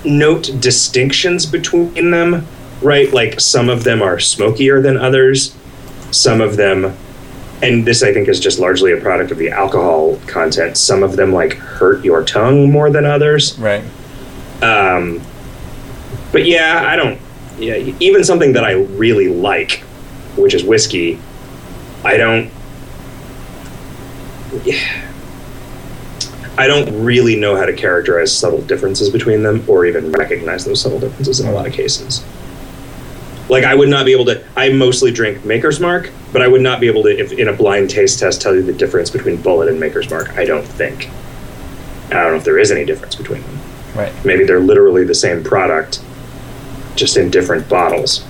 [0.04, 2.46] note distinctions between them,
[2.82, 3.12] right?
[3.12, 5.54] Like some of them are smokier than others,
[6.10, 6.96] some of them,
[7.62, 10.76] and this I think is just largely a product of the alcohol content.
[10.76, 13.58] Some of them like hurt your tongue more than others.
[13.58, 13.84] Right.
[14.62, 15.20] Um,
[16.32, 17.20] but yeah, I don't.
[17.60, 19.80] Yeah, even something that I really like,
[20.36, 21.20] which is whiskey,
[22.04, 22.50] I don't.
[24.64, 25.10] Yeah,
[26.56, 30.80] I don't really know how to characterize subtle differences between them, or even recognize those
[30.80, 32.24] subtle differences in a lot of cases.
[33.48, 34.44] Like I would not be able to.
[34.56, 37.52] I mostly drink Maker's Mark, but I would not be able to, if in a
[37.52, 40.30] blind taste test, tell you the difference between Bulleit and Maker's Mark.
[40.30, 41.10] I don't think.
[42.06, 43.58] I don't know if there is any difference between them.
[43.94, 44.24] Right.
[44.24, 46.00] Maybe they're literally the same product,
[46.96, 48.24] just in different bottles.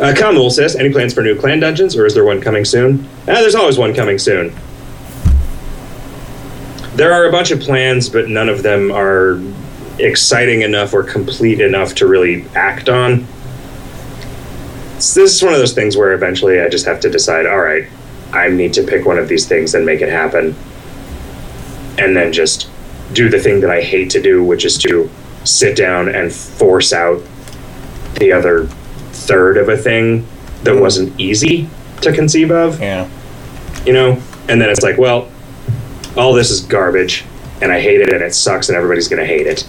[0.00, 3.06] Uh, Kamul says, any plans for new clan dungeons, or is there one coming soon?
[3.22, 4.54] Ah, there's always one coming soon.
[6.94, 9.40] There are a bunch of plans, but none of them are
[9.98, 13.26] exciting enough or complete enough to really act on.
[14.98, 17.60] So this is one of those things where eventually I just have to decide, all
[17.60, 17.86] right,
[18.32, 20.54] I need to pick one of these things and make it happen.
[21.98, 22.70] And then just
[23.12, 25.10] do the thing that I hate to do, which is to
[25.44, 27.20] sit down and force out
[28.14, 28.66] the other
[29.12, 30.26] third of a thing
[30.64, 31.68] that wasn't easy
[32.02, 33.08] to conceive of, Yeah.
[33.86, 34.20] you know?
[34.48, 35.28] And then it's like, well,
[36.16, 37.24] all this is garbage,
[37.62, 39.64] and I hate it, and it sucks, and everybody's gonna hate it.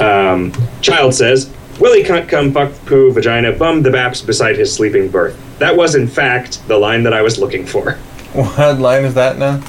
[0.00, 5.08] Um, Child says, Willie cunt come fuck poo vagina bum the baps beside his sleeping
[5.08, 5.38] berth.
[5.58, 7.92] That was in fact the line that I was looking for.
[8.32, 9.62] What line is that now?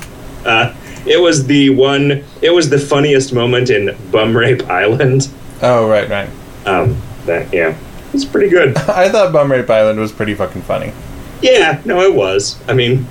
[0.46, 0.74] Uh,
[1.06, 2.24] it was the one.
[2.42, 5.30] It was the funniest moment in Bum Rape Island.
[5.62, 6.30] Oh, right, right.
[6.66, 7.78] Um, that yeah,
[8.14, 8.78] it's pretty good.
[8.90, 10.94] I thought Bum Rape Island was pretty fucking funny.
[11.42, 12.60] Yeah, no, it was.
[12.68, 13.08] I mean,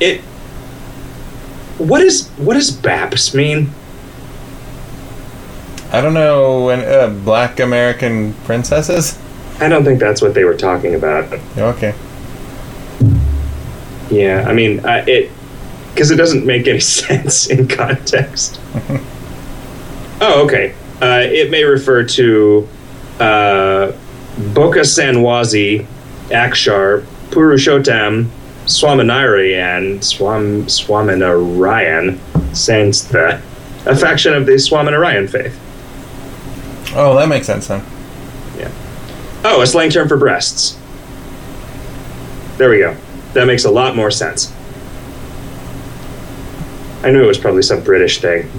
[0.00, 0.20] it.
[1.78, 3.70] What is what does BAPS mean?
[5.92, 9.18] I don't know when uh, black American princesses.
[9.60, 11.32] I don't think that's what they were talking about.
[11.58, 11.94] Okay.
[14.10, 15.30] Yeah, I mean, uh, it
[15.92, 18.60] because it doesn't make any sense in context.
[20.20, 20.74] oh, okay.
[21.02, 22.68] Uh, it may refer to
[23.18, 23.92] uh,
[24.36, 25.86] Bochasanwasi,
[26.28, 28.28] Akshar, Purushottam,
[28.66, 32.16] Swaminarayan, Swam Swaminarayan,
[32.52, 33.40] Sanstha,
[33.86, 35.58] a faction of the Swaminarayan faith.
[36.94, 37.84] Oh, that makes sense then.
[38.58, 38.70] Yeah.
[39.44, 40.78] Oh, a slang term for breasts.
[42.58, 42.96] There we go.
[43.32, 44.52] That makes a lot more sense.
[47.02, 48.50] I knew it was probably some British thing.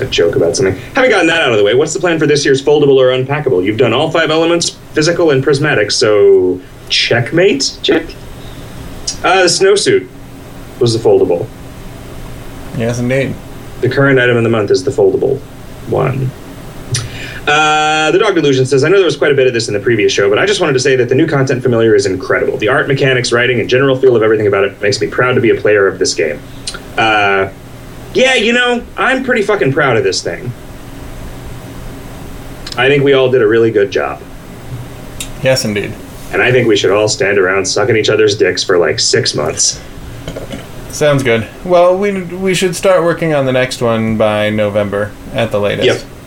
[0.00, 0.76] A joke about something.
[0.94, 3.08] Having gotten that out of the way, what's the plan for this year's foldable or
[3.08, 3.64] unpackable?
[3.64, 7.78] You've done all five elements, physical and prismatic, so checkmate?
[7.82, 8.04] Check.
[9.22, 10.08] Uh, the snowsuit
[10.80, 11.48] was the foldable.
[12.78, 13.34] Yes, indeed.
[13.80, 15.38] The current item of the month is the foldable
[15.90, 16.30] one.
[17.46, 19.74] Uh, the Dog Delusion says, I know there was quite a bit of this in
[19.74, 22.06] the previous show, but I just wanted to say that the new content familiar is
[22.06, 22.56] incredible.
[22.58, 25.40] The art, mechanics, writing, and general feel of everything about it makes me proud to
[25.40, 26.40] be a player of this game.
[27.00, 27.52] Uh,
[28.12, 30.52] yeah, you know, I'm pretty fucking proud of this thing.
[32.76, 34.22] I think we all did a really good job.
[35.42, 35.94] Yes, indeed.
[36.32, 39.34] And I think we should all stand around sucking each other's dicks for like six
[39.34, 39.82] months.
[40.90, 41.48] Sounds good.
[41.64, 46.04] Well, we we should start working on the next one by November at the latest.
[46.04, 46.19] Yep.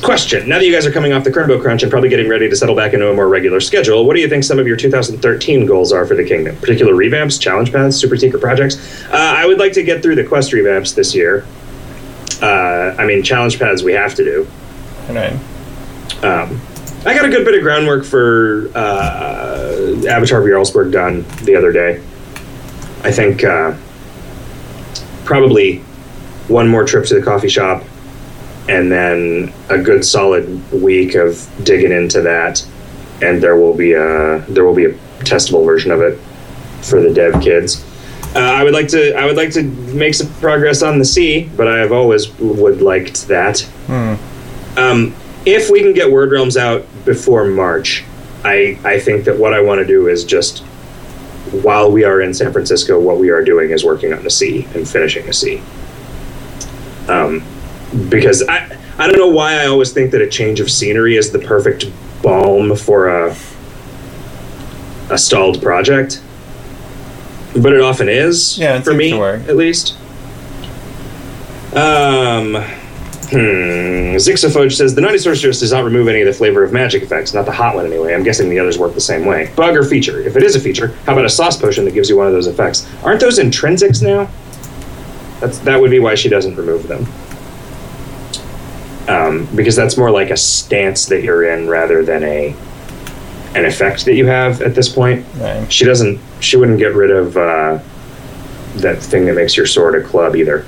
[0.00, 0.48] Question.
[0.48, 2.56] Now that you guys are coming off the Crimbo Crunch and probably getting ready to
[2.56, 5.66] settle back into a more regular schedule, what do you think some of your 2013
[5.66, 6.56] goals are for the kingdom?
[6.56, 9.04] Particular revamps, challenge paths, super secret projects?
[9.10, 11.46] Uh, I would like to get through the quest revamps this year.
[12.40, 14.48] Uh, I mean, challenge paths we have to do.
[15.08, 15.32] All right.
[16.24, 16.60] Um,
[17.06, 21.70] I got a good bit of groundwork for uh, Avatar of Jarlsberg done the other
[21.70, 22.02] day.
[23.04, 23.76] I think uh,
[25.24, 25.78] probably
[26.48, 27.84] one more trip to the coffee shop
[28.68, 32.64] and then a good solid week of digging into that
[33.22, 34.92] and there will be a there will be a
[35.24, 36.18] testable version of it
[36.82, 37.84] for the dev kids.
[38.34, 41.50] Uh, i would like to i would like to make some progress on the sea
[41.56, 43.60] but i have always would liked that.
[43.86, 44.14] Hmm.
[44.78, 45.14] um,
[45.44, 48.04] if we can get word realms out before march
[48.42, 50.60] i i think that what i want to do is just
[51.62, 54.66] while we are in san francisco what we are doing is working on the sea
[54.74, 55.60] and finishing the sea
[57.08, 57.44] um,
[58.08, 61.30] because I I don't know why I always think that a change of scenery is
[61.30, 61.86] the perfect
[62.22, 63.36] balm for a
[65.10, 66.22] a stalled project,
[67.54, 69.96] but it often is Yeah, for me at least.
[71.74, 72.62] Um.
[73.32, 74.18] Hmm.
[74.18, 77.46] Says the Naughty Sorceress does not remove any of the flavor of magic effects, not
[77.46, 78.12] the hot one anyway.
[78.14, 79.50] I'm guessing the others work the same way.
[79.56, 80.20] Bug or feature?
[80.20, 82.34] If it is a feature, how about a sauce potion that gives you one of
[82.34, 82.86] those effects?
[83.02, 84.30] Aren't those intrinsics now?
[85.40, 87.06] That's that would be why she doesn't remove them.
[89.08, 92.54] Um, because that's more like a stance that you're in rather than a
[93.54, 95.26] an effect that you have at this point.
[95.36, 95.70] Right.
[95.70, 96.20] She doesn't.
[96.40, 97.80] She wouldn't get rid of uh,
[98.76, 100.64] that thing that makes your sword a club either.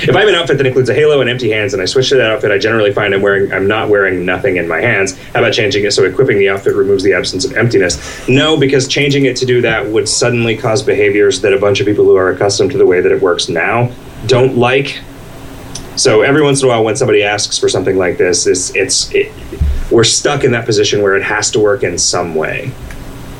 [0.00, 2.10] If I have an outfit that includes a halo and empty hands, and I switch
[2.10, 5.18] to that outfit, I generally find I'm wearing I'm not wearing nothing in my hands.
[5.32, 8.28] How about changing it so equipping the outfit removes the absence of emptiness?
[8.28, 11.86] No, because changing it to do that would suddenly cause behaviors that a bunch of
[11.86, 13.90] people who are accustomed to the way that it works now
[14.26, 15.00] don't like.
[15.98, 19.10] So every once in a while, when somebody asks for something like this, it's it's
[19.12, 19.32] it,
[19.90, 22.70] we're stuck in that position where it has to work in some way,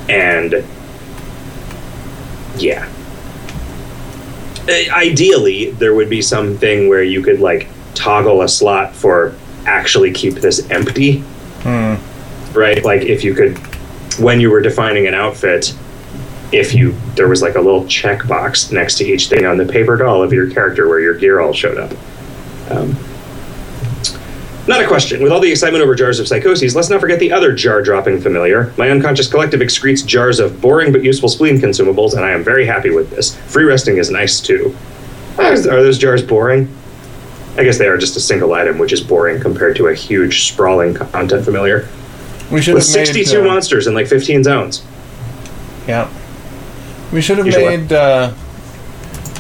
[0.09, 0.65] and
[2.57, 2.89] yeah.
[4.69, 10.35] Ideally, there would be something where you could like toggle a slot for actually keep
[10.35, 11.19] this empty,
[11.63, 11.95] Hmm.
[12.59, 12.85] right?
[12.85, 13.57] Like if you could,
[14.19, 15.73] when you were defining an outfit,
[16.51, 19.97] if you there was like a little checkbox next to each thing on the paper
[19.97, 21.93] doll of your character where your gear all showed up.
[22.71, 22.97] Um,
[24.69, 25.23] not a question.
[25.23, 28.21] With all the excitement over jars of psychoses, let's not forget the other jar dropping
[28.21, 28.73] familiar.
[28.77, 32.67] My unconscious collective excretes jars of boring but useful spleen consumables, and I am very
[32.67, 33.35] happy with this.
[33.51, 34.77] Free resting is nice too.
[35.39, 36.69] Are those jars boring?
[37.57, 40.49] I guess they are just a single item, which is boring compared to a huge,
[40.49, 41.89] sprawling content familiar.
[42.53, 44.85] We should With have made 62 uh, monsters and like 15 zones.
[45.87, 46.11] Yeah.
[47.13, 47.57] We should have what?
[47.57, 47.93] made.
[47.93, 48.35] Uh,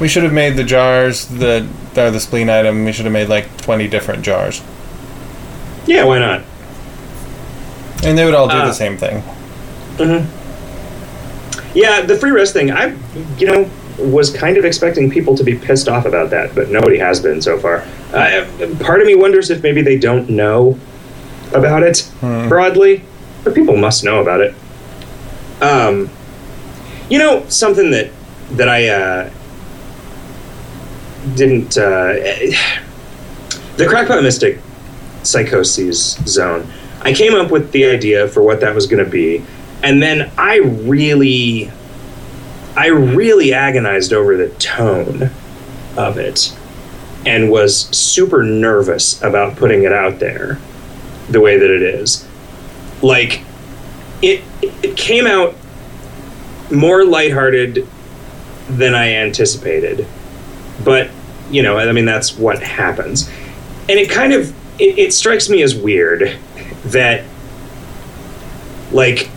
[0.01, 1.65] we should have made the jars that
[1.97, 2.85] are the spleen item.
[2.85, 4.63] We should have made like twenty different jars,
[5.87, 6.43] Yeah, why not?
[8.05, 8.67] and they would all do Ah.
[8.67, 9.23] the same thing.
[11.75, 12.95] Yeah, the free rest thing, I,
[13.39, 16.99] you know, was kind of expecting people to be pissed off about that, but nobody
[16.99, 17.85] has been so far.
[18.13, 18.45] Uh,
[18.81, 20.79] part of me wonders if maybe they don't know
[21.53, 22.49] about it Hmm.
[22.49, 23.03] broadly,
[23.45, 24.55] but people must know about it.
[25.61, 26.09] Um,
[27.11, 28.11] you know, something that
[28.53, 29.31] that I uh,
[31.35, 31.77] didn't.
[31.77, 32.13] Uh,
[33.77, 34.59] the Crackpot Mystic
[35.23, 36.67] Psychoses zone.
[37.03, 39.45] I came up with the idea for what that was going to be,
[39.83, 41.71] and then I really,
[42.77, 45.31] I really agonized over the tone
[45.97, 46.57] of it,
[47.25, 50.59] and was super nervous about putting it out there,
[51.31, 52.27] the way that it is.
[53.01, 53.43] Like,
[54.23, 55.55] it it came out
[56.71, 57.87] more lighthearted
[58.69, 60.07] than I anticipated,
[60.85, 61.11] but
[61.51, 63.29] you know, I mean, that's what happens,
[63.89, 64.51] and it kind of
[64.81, 66.37] it, it strikes me as weird
[66.87, 67.25] that
[68.93, 69.31] like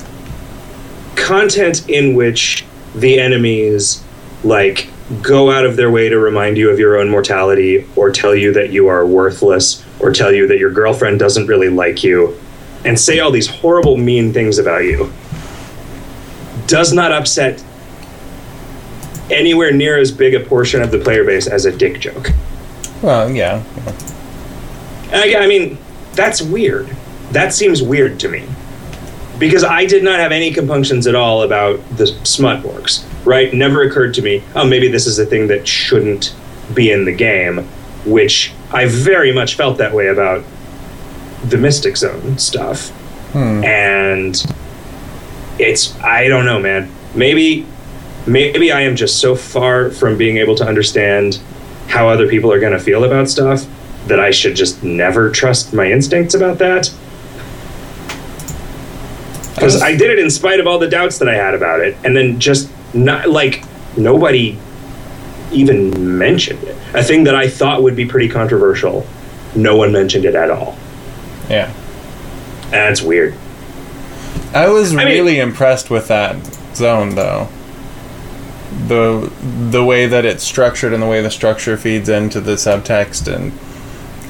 [1.15, 2.65] content in which
[2.95, 4.03] the enemies
[4.43, 4.89] like
[5.21, 8.53] go out of their way to remind you of your own mortality or tell you
[8.53, 12.37] that you are worthless or tell you that your girlfriend doesn't really like you
[12.85, 15.11] and say all these horrible mean things about you
[16.67, 17.63] does not upset
[19.31, 22.31] anywhere near as big a portion of the player base as a dick joke
[23.01, 23.63] Well, yeah.
[25.11, 25.77] I, I mean,
[26.13, 26.87] that's weird.
[27.31, 28.47] That seems weird to me.
[29.39, 33.51] Because I did not have any compunctions at all about the smut orcs, right?
[33.53, 36.35] Never occurred to me, oh, maybe this is a thing that shouldn't
[36.75, 37.63] be in the game,
[38.05, 40.43] which I very much felt that way about
[41.43, 42.89] the Mystic Zone stuff.
[43.31, 43.63] Hmm.
[43.63, 44.45] And
[45.57, 46.91] it's, I don't know, man.
[47.15, 47.65] Maybe,
[48.27, 51.39] maybe I am just so far from being able to understand
[51.87, 53.65] how other people are going to feel about stuff
[54.07, 56.91] that I should just never trust my instincts about that.
[59.55, 61.95] Because I did it in spite of all the doubts that I had about it,
[62.03, 63.63] and then just not like
[63.95, 64.57] nobody
[65.51, 66.75] even mentioned it.
[66.95, 69.05] A thing that I thought would be pretty controversial,
[69.55, 70.77] no one mentioned it at all.
[71.49, 71.71] Yeah.
[72.71, 73.35] That's weird.
[74.53, 76.37] I was I mean- really impressed with that
[76.75, 77.49] zone though.
[78.87, 79.31] The
[79.69, 83.51] the way that it's structured and the way the structure feeds into the subtext and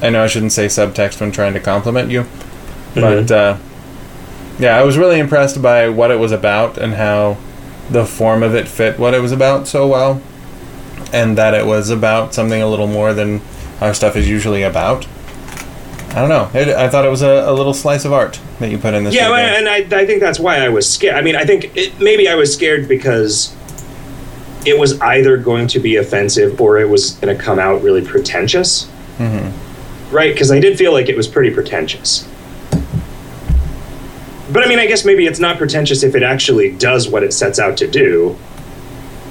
[0.02, 2.26] I know I shouldn't say subtext when trying to compliment you.
[2.94, 3.56] But uh,
[4.58, 7.38] yeah, I was really impressed by what it was about and how
[7.88, 10.20] the form of it fit what it was about so well.
[11.12, 13.42] And that it was about something a little more than
[13.80, 15.06] our stuff is usually about.
[16.10, 16.50] I don't know.
[16.52, 19.04] It, I thought it was a, a little slice of art that you put in
[19.04, 19.14] this.
[19.14, 21.14] Yeah, well, and I, I think that's why I was scared.
[21.14, 23.54] I mean, I think it, maybe I was scared because
[24.64, 28.04] it was either going to be offensive or it was going to come out really
[28.04, 28.84] pretentious.
[29.18, 30.14] Mm-hmm.
[30.14, 30.32] Right?
[30.32, 32.28] Because I did feel like it was pretty pretentious.
[34.52, 37.32] But I mean, I guess maybe it's not pretentious if it actually does what it
[37.32, 38.36] sets out to do,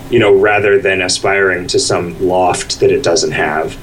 [0.10, 3.78] you know, rather than aspiring to some loft that it doesn't have.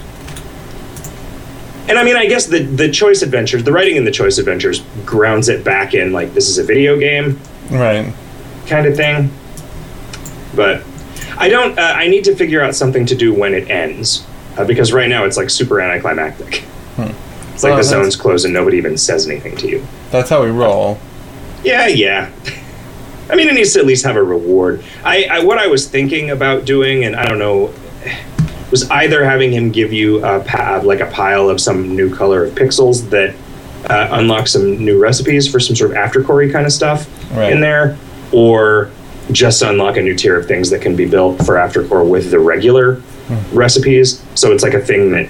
[1.89, 4.83] And I mean, I guess the the choice adventures, the writing in the choice adventures
[5.07, 7.39] grounds it back in like this is a video game
[7.71, 8.13] Right.
[8.67, 9.31] kind of thing.
[10.57, 10.83] But
[11.39, 11.79] I don't.
[11.79, 15.09] Uh, I need to figure out something to do when it ends uh, because right
[15.09, 16.65] now it's like super anticlimactic.
[17.55, 19.87] It's like Well, the zone's closed and nobody even says anything to you.
[20.13, 20.99] That's how we roll.
[21.65, 22.31] Yeah, yeah.
[23.31, 24.83] I mean, it needs to at least have a reward.
[25.05, 27.75] I, I what I was thinking about doing, and I don't know,
[28.71, 32.45] was either having him give you a pa- like a pile of some new color
[32.45, 33.35] of pixels that
[33.91, 37.53] uh, unlock some new recipes for some sort of aftercore kind of stuff Right.
[37.53, 37.97] in there,
[38.33, 38.91] or
[39.33, 42.31] just to unlock a new tier of things that can be built for aftercore with
[42.31, 43.03] the regular
[43.53, 44.25] recipes.
[44.35, 45.29] So it's like a thing that,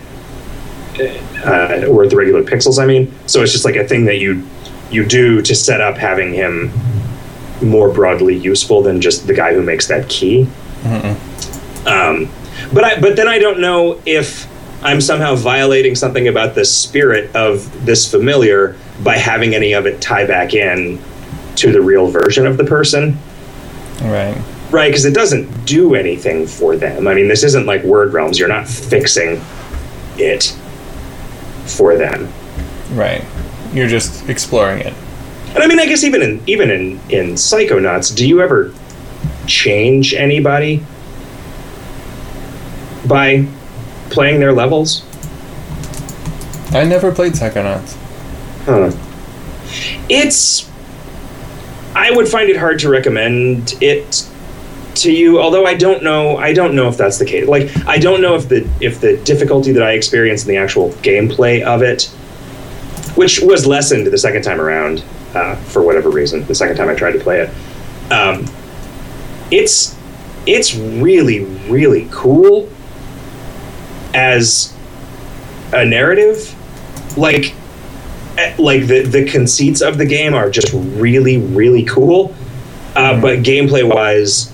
[1.45, 2.81] uh, or the regular pixels.
[2.83, 4.47] I mean, so it's just like a thing that you
[4.91, 6.73] you do to set up having him
[7.63, 10.49] more broadly useful than just the guy who makes that key.
[11.87, 12.31] Um,
[12.73, 14.47] but I, but then I don't know if
[14.83, 20.01] I'm somehow violating something about the spirit of this familiar by having any of it
[20.01, 21.01] tie back in
[21.57, 23.19] to the real version of the person,
[24.03, 24.41] Right.
[24.71, 24.89] right?
[24.89, 27.09] Because it doesn't do anything for them.
[27.09, 28.39] I mean, this isn't like Word Realms.
[28.39, 29.41] You're not fixing
[30.17, 30.57] it
[31.67, 32.33] for them.
[32.93, 33.25] Right.
[33.73, 34.95] You're just exploring it.
[35.55, 38.73] And I mean, I guess even in even in in Psychonauts, do you ever
[39.47, 40.85] change anybody
[43.07, 43.47] by
[44.11, 45.05] playing their levels?
[46.71, 47.97] I never played Psychonauts.
[48.65, 48.93] Huh.
[50.09, 50.68] It's.
[51.99, 54.31] I would find it hard to recommend it
[54.95, 56.37] to you, although I don't know.
[56.37, 57.49] I don't know if that's the case.
[57.49, 60.91] Like, I don't know if the if the difficulty that I experienced in the actual
[61.03, 62.05] gameplay of it,
[63.17, 65.03] which was lessened the second time around,
[65.35, 68.47] uh, for whatever reason, the second time I tried to play it, um,
[69.51, 69.97] it's
[70.47, 72.69] it's really really cool
[74.15, 74.73] as
[75.73, 76.55] a narrative,
[77.19, 77.55] like
[78.59, 82.35] like the the conceits of the game are just really really cool.
[82.95, 84.53] Uh, but gameplay wise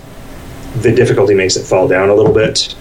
[0.80, 2.74] the difficulty makes it fall down a little bit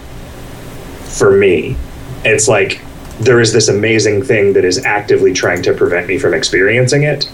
[1.04, 1.76] for me.
[2.24, 2.82] It's like
[3.20, 7.30] there is this amazing thing that is actively trying to prevent me from experiencing it.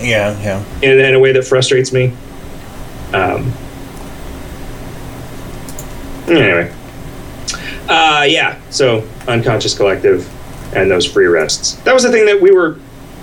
[0.00, 0.64] Yeah, yeah.
[0.82, 2.14] in, in a way that frustrates me.
[3.12, 3.52] Um,
[6.28, 6.72] anyway.
[7.88, 10.28] Uh, yeah so unconscious collective
[10.74, 11.74] and those free rests.
[11.82, 12.76] That was the thing that we were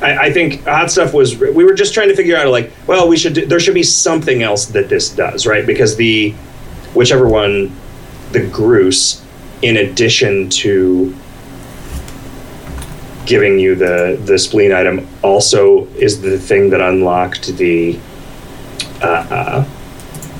[0.03, 3.07] I, I think hot stuff was we were just trying to figure out like well
[3.07, 6.31] we should do, there should be something else that this does right because the
[6.93, 7.73] whichever one
[8.31, 9.23] the Groose
[9.61, 11.15] in addition to
[13.25, 17.97] giving you the the spleen item also is the thing that unlocked the
[19.01, 19.65] uh, uh,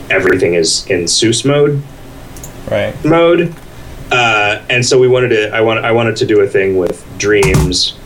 [0.10, 1.82] everything is in Seuss mode
[2.70, 2.96] Right.
[3.04, 3.54] mode.
[4.12, 7.06] Uh, and so we wanted to I want I wanted to do a thing with
[7.18, 7.98] dreams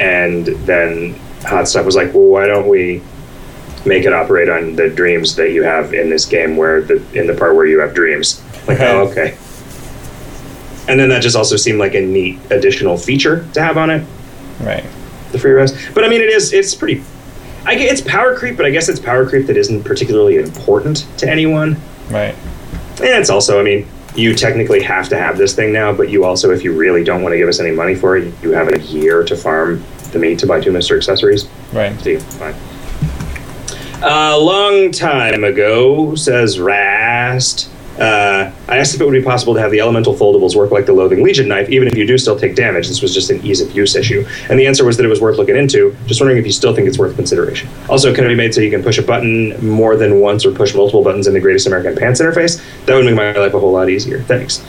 [0.00, 1.14] and then
[1.44, 3.00] hot stuff was like well why don't we
[3.86, 7.26] make it operate on the dreams that you have in this game where the in
[7.26, 9.36] the part where you have dreams like oh okay
[10.88, 14.04] and then that just also seemed like a neat additional feature to have on it
[14.60, 14.84] Right.
[15.32, 17.02] the free rest But I mean, it is it's pretty.
[17.64, 21.06] I get it's power creep, but I guess it's power creep that isn't particularly important
[21.18, 21.76] to anyone.
[22.10, 22.34] Right.
[22.98, 26.24] And it's also, I mean, you technically have to have this thing now, but you
[26.24, 28.68] also, if you really don't want to give us any money for it, you have
[28.68, 31.48] a year to farm the meat to buy two Mister accessories.
[31.72, 31.98] Right.
[32.00, 32.54] See, fine.
[34.02, 37.70] A long time ago, says Rast.
[38.00, 40.86] Uh, I asked if it would be possible to have the elemental foldables work like
[40.86, 42.88] the Loathing Legion knife, even if you do still take damage.
[42.88, 44.26] This was just an ease of use issue.
[44.48, 45.94] And the answer was that it was worth looking into.
[46.06, 47.68] Just wondering if you still think it's worth consideration.
[47.90, 50.52] Also, can it be made so you can push a button more than once or
[50.52, 52.62] push multiple buttons in the Greatest American Pants interface?
[52.86, 54.22] That would make my life a whole lot easier.
[54.22, 54.64] Thanks.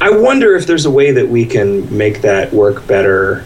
[0.00, 3.42] I wonder if there's a way that we can make that work better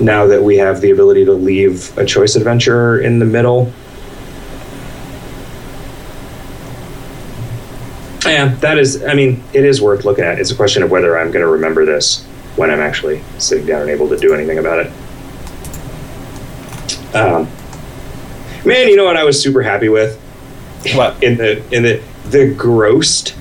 [0.00, 3.70] now that we have the ability to leave a choice adventure in the middle.
[8.28, 9.02] Yeah, that is.
[9.04, 10.38] I mean, it is worth looking at.
[10.38, 12.24] It's a question of whether I'm going to remember this
[12.56, 14.92] when I'm actually sitting down and able to do anything about it.
[17.14, 17.48] Um,
[18.64, 20.20] man, you know what I was super happy with
[20.94, 21.22] What?
[21.22, 23.34] in the in the the grossed.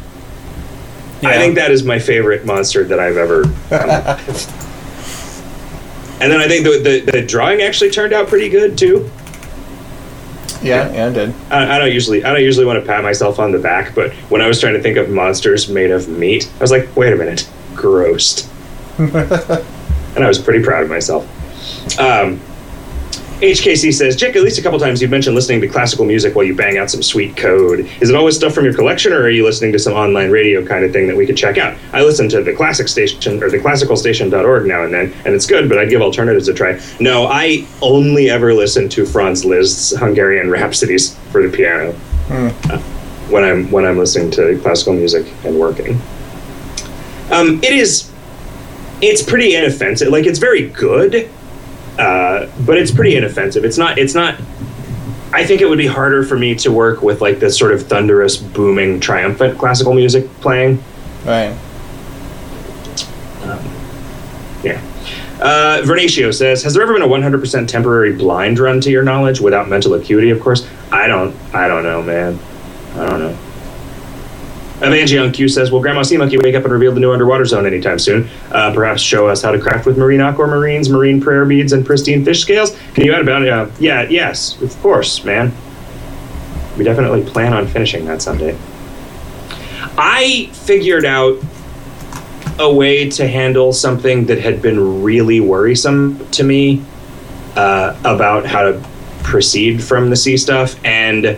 [1.23, 3.41] I think that is my favorite monster that I've ever.
[6.21, 9.09] and then I think the, the the drawing actually turned out pretty good too.
[10.61, 11.33] Yeah, yeah, I did.
[11.49, 14.11] I, I don't usually I don't usually want to pat myself on the back, but
[14.29, 17.13] when I was trying to think of monsters made of meat, I was like, wait
[17.13, 18.49] a minute, grossed.
[20.15, 21.25] and I was pretty proud of myself.
[21.99, 22.41] Um,
[23.37, 26.43] HKC says, Jake, at least a couple times you've mentioned listening to classical music while
[26.43, 27.81] you bang out some sweet code.
[28.01, 30.65] Is it always stuff from your collection, or are you listening to some online radio
[30.65, 31.77] kind of thing that we could check out?
[31.93, 35.69] I listen to the classic station or the classicalstation.org now and then, and it's good,
[35.69, 36.81] but I'd give alternatives a try.
[36.99, 41.95] No, I only ever listen to Franz Liszt's Hungarian Rhapsodies for the piano
[42.31, 42.79] uh,
[43.29, 46.01] when I'm when I'm listening to classical music and working.
[47.29, 48.11] Um, it is,
[48.99, 50.07] it's pretty inoffensive.
[50.07, 51.29] Like it's very good,
[51.97, 53.65] uh, but it's pretty inoffensive.
[53.65, 53.97] It's not.
[53.97, 54.35] It's not.
[55.33, 57.87] I think it would be harder for me to work with like this sort of
[57.87, 60.83] thunderous, booming, triumphant classical music playing.
[61.25, 61.55] Right.
[64.63, 64.81] Yeah.
[65.39, 69.39] Uh, Vernatio says, "Has there ever been a 100% temporary blind run to your knowledge
[69.39, 70.31] without mental acuity?
[70.31, 71.35] Of course, I don't.
[71.53, 72.39] I don't know, man.
[72.95, 73.37] I don't know."
[74.81, 77.65] Evangeon Q says, "Will Grandma Sea Monkee wake up and reveal the new underwater zone
[77.65, 78.29] anytime soon?
[78.51, 82.23] Uh, perhaps show us how to craft with marine aquamarines, marine prayer beads, and pristine
[82.23, 82.77] fish scales.
[82.93, 83.49] Can you add about it?
[83.49, 85.51] Uh, yeah, yes, of course, man.
[86.77, 88.55] We definitely plan on finishing that someday.
[89.97, 91.39] I figured out
[92.59, 96.83] a way to handle something that had been really worrisome to me
[97.55, 98.83] uh, about how to
[99.23, 100.75] proceed from the sea stuff.
[100.85, 101.37] And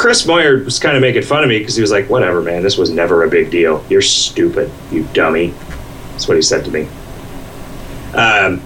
[0.00, 2.62] Chris Moyer was kind of making fun of me because he was like, whatever, man,
[2.62, 3.84] this was never a big deal.
[3.90, 5.48] You're stupid, you dummy.
[6.12, 6.88] That's what he said to me.
[8.14, 8.62] Um,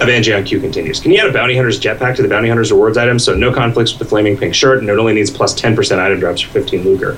[0.00, 0.98] Evangeon Q continues.
[0.98, 3.52] Can you add a bounty hunter's jetpack to the bounty hunter's rewards item so no
[3.52, 6.50] conflicts with the flaming pink shirt and it only needs plus 10% item drops for
[6.50, 7.16] 15 lucre?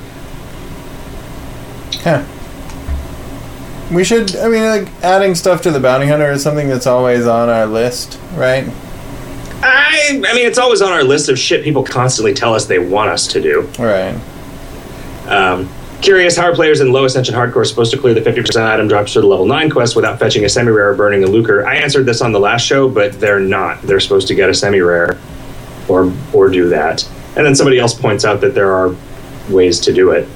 [2.02, 2.24] Huh.
[3.90, 4.36] We should.
[4.36, 7.64] I mean, like adding stuff to the bounty hunter is something that's always on our
[7.64, 8.70] list, right?
[9.94, 12.78] I, I mean, it's always on our list of shit people constantly tell us they
[12.78, 13.62] want us to do.
[13.78, 14.14] Right.
[15.26, 15.68] Um,
[16.02, 19.12] curious, how are players in low ascension hardcore supposed to clear the 50% item drops
[19.12, 21.66] for the level 9 quest without fetching a semi rare or burning a lucre?
[21.66, 23.80] I answered this on the last show, but they're not.
[23.82, 25.18] They're supposed to get a semi rare
[25.88, 27.08] or, or do that.
[27.36, 28.94] And then somebody else points out that there are
[29.48, 30.28] ways to do it.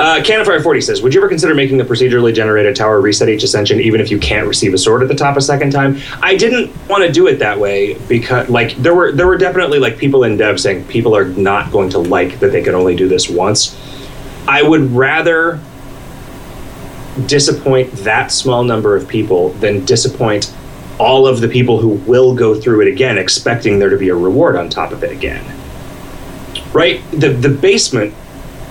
[0.00, 3.42] Uh, Canifire 40 says, Would you ever consider making the procedurally generated tower reset each
[3.42, 5.98] ascension even if you can't receive a sword at the top a second time?
[6.22, 9.78] I didn't want to do it that way because like there were there were definitely
[9.78, 12.96] like people in dev saying people are not going to like that they can only
[12.96, 13.76] do this once.
[14.48, 15.60] I would rather
[17.26, 20.50] disappoint that small number of people than disappoint
[20.98, 24.16] all of the people who will go through it again expecting there to be a
[24.16, 25.44] reward on top of it again.
[26.72, 27.02] Right?
[27.10, 28.14] The the basement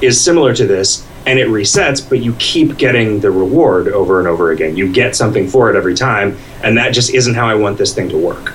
[0.01, 4.27] is similar to this and it resets, but you keep getting the reward over and
[4.27, 4.75] over again.
[4.75, 7.93] You get something for it every time, and that just isn't how I want this
[7.93, 8.53] thing to work.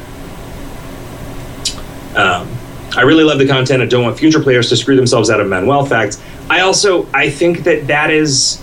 [2.17, 2.49] Um,
[2.97, 3.83] I really love the content.
[3.83, 6.23] I don't want future players to screw themselves out of Manuel facts.
[6.49, 8.63] I also I think that that is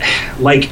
[0.38, 0.70] like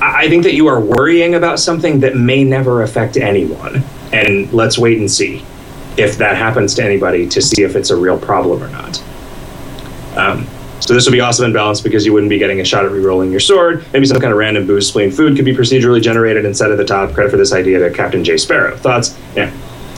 [0.00, 4.78] I think that you are worrying about something that may never affect anyone, and let's
[4.78, 5.44] wait and see
[5.96, 9.02] if that happens to anybody to see if it's a real problem or not.
[10.16, 10.46] Um,
[10.80, 12.90] so this would be awesome and balanced because you wouldn't be getting a shot at
[12.90, 13.84] re-rolling your sword.
[13.92, 16.76] Maybe some kind of random boost spleen food could be procedurally generated and set at
[16.76, 17.12] the top.
[17.12, 18.36] Credit for this idea to Captain J.
[18.36, 18.76] Sparrow.
[18.76, 19.18] Thoughts?
[19.34, 19.52] Yeah.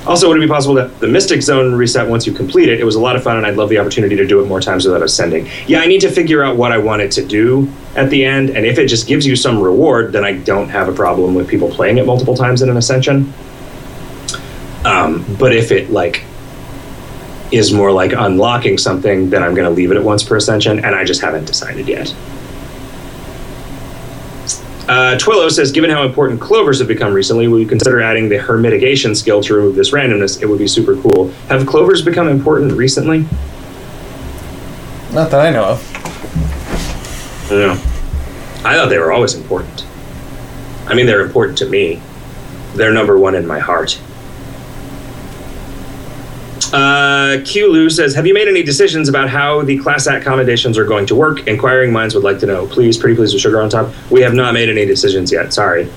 [0.06, 2.80] Also, would it be possible that the Mystic Zone reset once you complete it?
[2.80, 4.60] It was a lot of fun, and I'd love the opportunity to do it more
[4.60, 5.46] times without ascending.
[5.66, 8.48] Yeah, I need to figure out what I want it to do at the end,
[8.50, 11.48] and if it just gives you some reward, then I don't have a problem with
[11.48, 13.32] people playing it multiple times in an ascension.
[14.86, 16.24] Um, but if it like
[17.52, 20.84] is more like unlocking something, then I'm going to leave it at once per ascension,
[20.84, 22.14] and I just haven't decided yet.
[24.88, 28.38] Uh, Twillo says, given how important clovers have become recently, will you consider adding the
[28.38, 30.42] her mitigation skill to remove this randomness?
[30.42, 31.28] It would be super cool.
[31.48, 33.20] Have clovers become important recently?
[35.12, 37.50] Not that I know of.
[37.52, 37.72] I know.
[38.64, 39.86] I thought they were always important.
[40.86, 42.02] I mean, they're important to me.
[42.74, 44.00] They're number one in my heart.
[46.72, 50.78] Uh, Q Lu says, Have you made any decisions about how the class act accommodations
[50.78, 51.46] are going to work?
[51.48, 52.66] Inquiring minds would like to know.
[52.66, 53.92] Please, pretty please with sugar on top.
[54.10, 55.52] We have not made any decisions yet.
[55.52, 55.90] Sorry.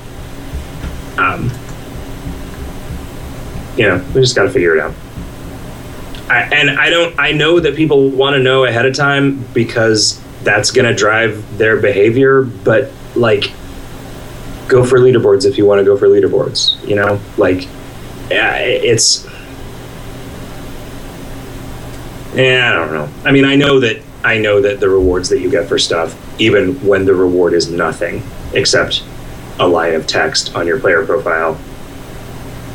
[1.18, 1.52] Um,
[3.78, 4.94] you know, we just got to figure it out.
[6.30, 7.20] I, and I don't.
[7.20, 11.58] I know that people want to know ahead of time because that's going to drive
[11.58, 12.42] their behavior.
[12.44, 13.52] But like,
[14.68, 16.88] go for leaderboards if you want to go for leaderboards.
[16.88, 17.68] You know, like,
[18.32, 19.28] yeah, it's
[22.36, 23.10] yeah, I don't know.
[23.24, 26.18] I mean, I know that I know that the rewards that you get for stuff,
[26.40, 28.24] even when the reward is nothing
[28.54, 29.04] except
[29.60, 31.60] a line of text on your player profile,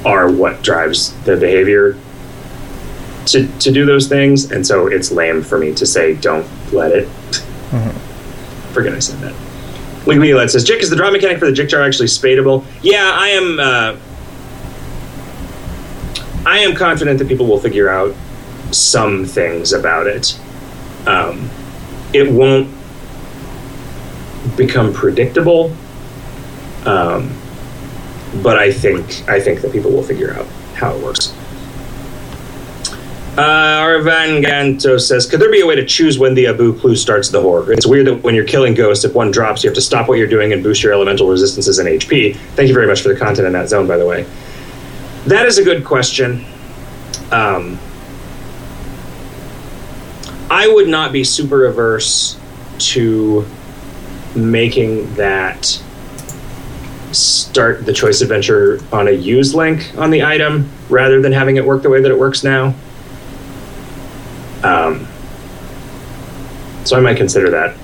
[0.04, 1.98] are what drives the behavior
[3.26, 4.50] to, to do those things.
[4.50, 7.08] And so it's lame for me to say, don't let it.
[7.70, 8.72] Mm-hmm.
[8.72, 9.34] Forget I said that.
[10.06, 12.64] Link Me Let says, Jick, is the draw mechanic for the Jick jar actually spadable?
[12.82, 13.60] Yeah, I am.
[13.60, 13.96] Uh,
[16.46, 18.14] I am confident that people will figure out
[18.70, 20.38] some things about it.
[21.06, 21.48] Um,
[22.12, 22.68] it won't
[24.56, 25.74] become predictable,
[26.84, 27.30] um,
[28.42, 31.34] but I think I think that people will figure out how it works.
[33.38, 36.96] Uh, Arvan Ganto says, could there be a way to choose when the Abu Plu
[36.96, 37.68] starts the horde?
[37.68, 40.18] It's weird that when you're killing ghosts, if one drops, you have to stop what
[40.18, 42.34] you're doing and boost your elemental resistances and HP.
[42.56, 44.26] Thank you very much for the content in that zone, by the way.
[45.26, 46.44] That is a good question.
[47.30, 47.78] Um,
[50.50, 52.38] I would not be super averse
[52.78, 53.46] to
[54.34, 55.82] making that
[57.12, 61.64] start the choice adventure on a use link on the item rather than having it
[61.64, 62.74] work the way that it works now.
[64.62, 65.06] Um,
[66.84, 67.76] so I might consider that.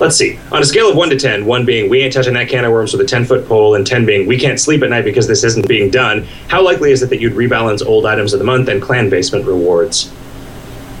[0.00, 0.38] Let's see.
[0.52, 2.72] On a scale of 1 to 10, 1 being we ain't touching that can of
[2.72, 5.26] worms with a 10 foot pole, and 10 being we can't sleep at night because
[5.26, 8.44] this isn't being done, how likely is it that you'd rebalance old items of the
[8.44, 10.12] month and clan basement rewards?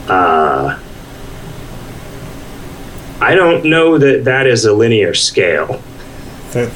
[0.08, 0.78] Uh,
[3.20, 5.82] I don't know that that is a linear scale.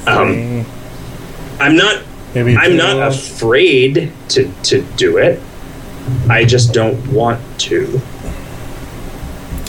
[0.05, 0.65] Um,
[1.59, 2.03] I'm not.
[2.35, 5.41] Maybe I'm not afraid to to do it.
[6.29, 8.01] I just don't want to.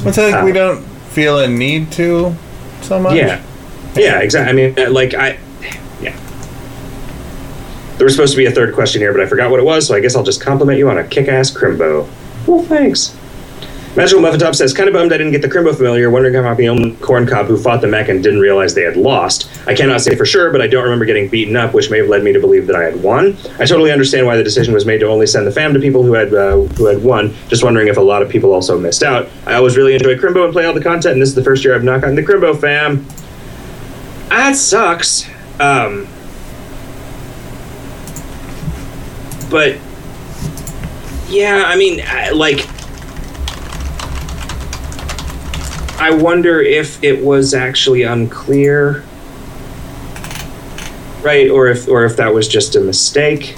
[0.05, 2.35] It's like uh, we don't feel a need to
[2.83, 3.15] so much.
[3.15, 3.43] Yeah,
[3.95, 4.51] yeah, exactly.
[4.51, 5.39] I mean, uh, like I,
[6.03, 6.17] yeah.
[7.97, 9.87] There was supposed to be a third question here, but I forgot what it was,
[9.87, 12.09] so I guess I'll just compliment you on a kick-ass crimbo.
[12.47, 13.17] Well, thanks.
[13.97, 16.53] Magical Muffin Top says, kind of bummed I didn't get the Crimbo familiar, wondering how
[16.53, 19.49] the only corn cob who fought the mech and didn't realize they had lost.
[19.69, 22.09] I cannot say for sure, but I don't remember getting beaten up, which may have
[22.09, 23.37] led me to believe that I had won.
[23.61, 26.03] I totally understand why the decision was made to only send the fam to people
[26.03, 27.33] who had uh, who had won.
[27.47, 29.29] Just wondering if a lot of people also missed out.
[29.47, 31.65] I always really enjoy Crimbo and play all the content, and this is the first
[31.65, 33.07] year I've not gotten the Crimbo fam.
[34.29, 35.29] That sucks.
[35.61, 36.09] Um,
[39.51, 39.79] but
[41.29, 42.03] yeah, I mean,
[42.37, 42.67] like
[46.05, 49.03] I wonder if it was actually unclear,
[51.23, 51.49] right?
[51.49, 53.57] Or if or if that was just a mistake.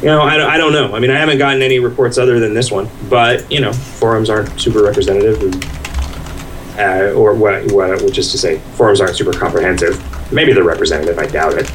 [0.00, 0.94] You know, I, I don't know.
[0.94, 4.30] I mean, I haven't gotten any reports other than this one, but you know, forums
[4.30, 7.70] aren't super representative, and, uh, or what?
[7.70, 8.00] What?
[8.00, 10.02] Which is to say, forums aren't super comprehensive.
[10.32, 11.18] Maybe they're representative.
[11.18, 11.70] I doubt it.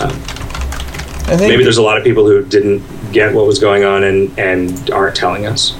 [0.00, 0.10] Um,
[1.30, 2.82] I think maybe there's a lot of people who didn't
[3.12, 5.78] get what was going on and and aren't telling us.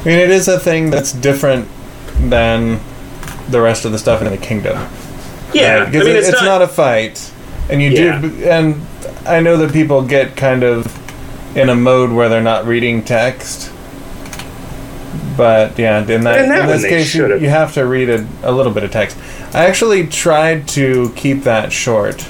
[0.00, 1.68] I mean, it is a thing that's different
[2.20, 2.80] than
[3.50, 4.76] the rest of the stuff in the kingdom.
[5.52, 5.88] Yeah, right?
[5.88, 7.32] I mean, it's, it's not, not, a fight,
[7.70, 8.20] and you yeah.
[8.20, 8.44] do.
[8.44, 8.86] And
[9.26, 10.86] I know that people get kind of
[11.56, 13.72] in a mode where they're not reading text.
[15.36, 18.26] But yeah, in that, in, that in this case, you, you, have to read a,
[18.42, 19.16] a little bit of text.
[19.54, 22.26] I actually tried to keep that short,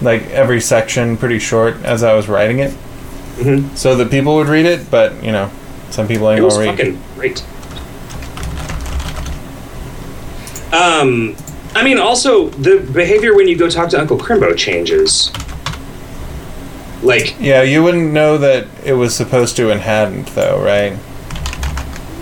[0.00, 3.74] like every section pretty short as I was writing it, mm-hmm.
[3.74, 4.90] so that people would read it.
[4.90, 5.50] But you know,
[5.90, 6.72] some people ain't it was gonna.
[6.72, 7.44] Fucking great.
[10.72, 11.36] Um,
[11.74, 15.30] I mean, also the behavior when you go talk to Uncle Crimbo changes.
[17.02, 20.98] Like, Yeah, you wouldn't know that it was supposed to and hadn't, though, right?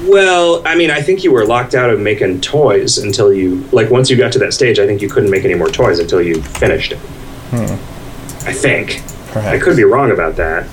[0.07, 3.91] well, I mean, I think you were locked out of making toys until you, like,
[3.91, 6.21] once you got to that stage, I think you couldn't make any more toys until
[6.21, 6.99] you finished it.
[8.47, 9.03] I think.
[9.33, 9.47] Perhaps.
[9.47, 10.69] I could be wrong about that.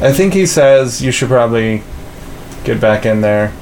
[0.00, 1.82] I think he says you should probably
[2.64, 3.52] get back in there.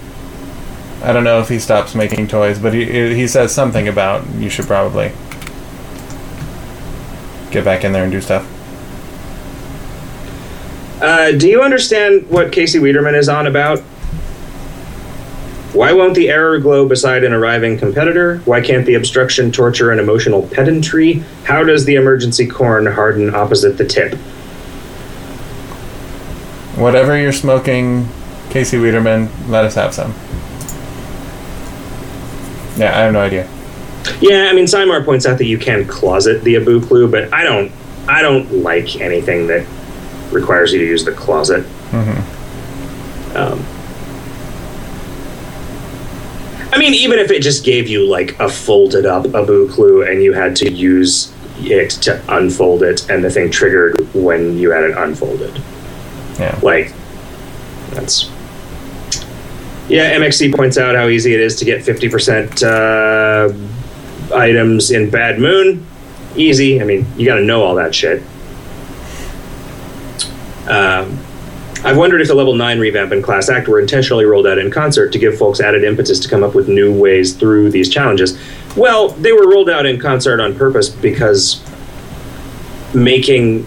[1.02, 4.50] I don't know if he stops making toys, but he he says something about you
[4.50, 5.12] should probably
[7.50, 8.46] get back in there and do stuff.
[11.00, 13.78] Uh, do you understand what Casey Wiederman is on about?
[15.72, 18.38] Why won't the error glow beside an arriving competitor?
[18.46, 21.22] Why can't the obstruction torture and emotional pedantry?
[21.44, 24.18] How does the emergency corn harden opposite the tip?
[26.76, 28.06] Whatever you're smoking,
[28.50, 30.12] Casey Wiederman, let us have some.
[32.78, 33.48] Yeah, I have no idea.
[34.20, 37.42] Yeah, I mean, Simar points out that you can closet the A-Boo clue, but I
[37.44, 37.72] don't.
[38.08, 39.66] I don't like anything that
[40.30, 41.66] requires you to use the closet.
[43.34, 43.64] Um,
[46.72, 50.22] I mean, even if it just gave you like a folded up A-Boo clue and
[50.22, 54.84] you had to use it to unfold it, and the thing triggered when you had
[54.84, 55.60] it unfolded,
[56.38, 56.58] Yeah.
[56.62, 56.92] like
[57.90, 58.30] that's.
[59.88, 65.38] Yeah, MXC points out how easy it is to get 50% uh, items in Bad
[65.38, 65.86] Moon.
[66.34, 66.80] Easy.
[66.80, 68.20] I mean, you got to know all that shit.
[70.68, 71.20] Um,
[71.84, 74.72] I've wondered if the level 9 revamp and Class Act were intentionally rolled out in
[74.72, 78.36] concert to give folks added impetus to come up with new ways through these challenges.
[78.76, 81.62] Well, they were rolled out in concert on purpose because
[82.92, 83.66] making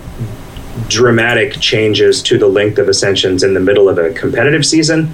[0.87, 5.11] dramatic changes to the length of ascensions in the middle of a competitive season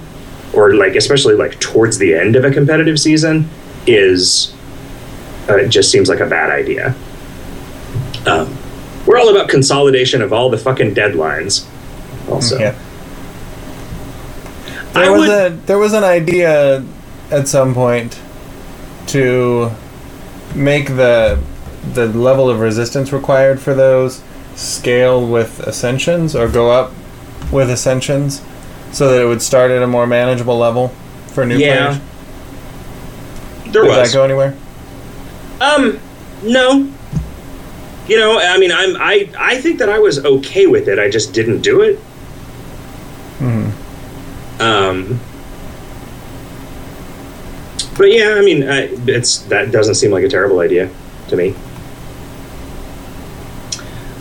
[0.52, 3.48] or like especially like towards the end of a competitive season
[3.86, 4.54] is
[5.48, 6.94] uh, it just seems like a bad idea
[8.26, 8.56] um,
[9.06, 11.66] we're all about consolidation of all the fucking deadlines
[12.30, 12.74] also Yeah.
[14.94, 16.84] I was would- a there was an idea
[17.30, 18.18] at some point
[19.08, 19.70] to
[20.54, 21.38] make the
[21.92, 24.20] the level of resistance required for those
[24.56, 26.92] scale with ascensions or go up
[27.52, 28.42] with ascensions
[28.92, 30.88] so that it would start at a more manageable level
[31.28, 31.86] for new Yeah.
[31.86, 33.72] players.
[33.72, 34.54] there Did was that go anywhere?
[35.60, 35.98] Um,
[36.42, 36.88] no.
[38.08, 40.98] You know, I mean, I'm I I think that I was okay with it.
[40.98, 41.98] I just didn't do it.
[43.38, 43.70] Hmm.
[44.60, 45.20] Um.
[47.98, 50.88] But yeah, I mean, I, it's that doesn't seem like a terrible idea
[51.28, 51.54] to me.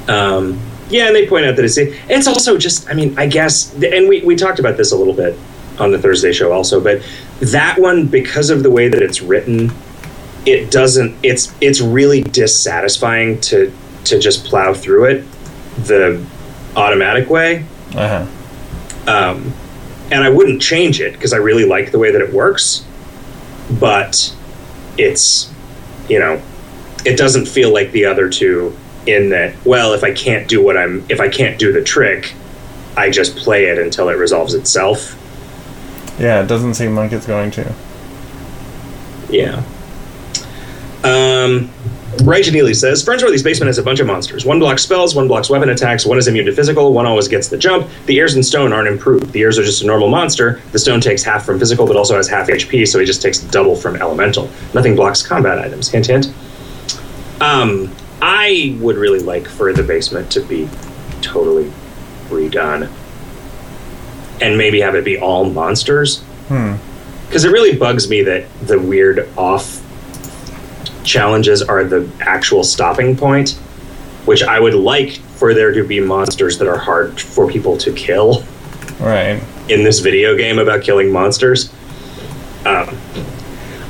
[0.07, 0.59] Um,
[0.89, 4.07] yeah, and they point out that it's it's also just, I mean, I guess, and
[4.07, 5.37] we we talked about this a little bit
[5.79, 7.01] on the Thursday show also, but
[7.39, 9.71] that one because of the way that it's written,
[10.45, 13.73] it doesn't it's it's really dissatisfying to
[14.05, 15.25] to just plow through it
[15.79, 16.23] the
[16.75, 17.65] automatic way
[17.95, 18.25] Uh
[19.07, 19.11] huh.
[19.11, 19.53] um,
[20.11, 22.85] and i wouldn't change it because i really like the way that it works
[23.79, 24.33] but
[24.97, 25.51] it's
[26.07, 26.39] you know
[27.05, 28.77] it doesn't feel like the other two
[29.07, 32.33] in that well if i can't do what i'm if i can't do the trick
[32.97, 35.15] i just play it until it resolves itself
[36.19, 37.73] Yeah, it doesn't seem like it's going to.
[39.29, 39.63] Yeah.
[41.03, 41.69] Um,
[42.23, 44.45] Ray Janili says Fernswarthy's basement has a bunch of monsters.
[44.45, 47.49] One blocks spells, one blocks weapon attacks, one is immune to physical, one always gets
[47.49, 47.87] the jump.
[48.05, 49.33] The ears and stone aren't improved.
[49.33, 50.61] The ears are just a normal monster.
[50.71, 53.39] The stone takes half from physical, but also has half HP, so he just takes
[53.39, 54.49] double from elemental.
[54.73, 55.89] Nothing blocks combat items.
[55.89, 56.27] Hint, hint.
[57.41, 60.69] Um, I would really like for the basement to be
[61.21, 61.71] totally
[62.29, 62.89] redone,
[64.41, 66.75] and maybe have it be all monsters Hmm.
[67.27, 69.81] because it really bugs me that the weird off
[71.03, 73.51] challenges are the actual stopping point
[74.25, 77.91] which i would like for there to be monsters that are hard for people to
[77.93, 78.43] kill
[78.99, 79.41] Right.
[79.69, 81.71] in this video game about killing monsters
[82.65, 82.95] um,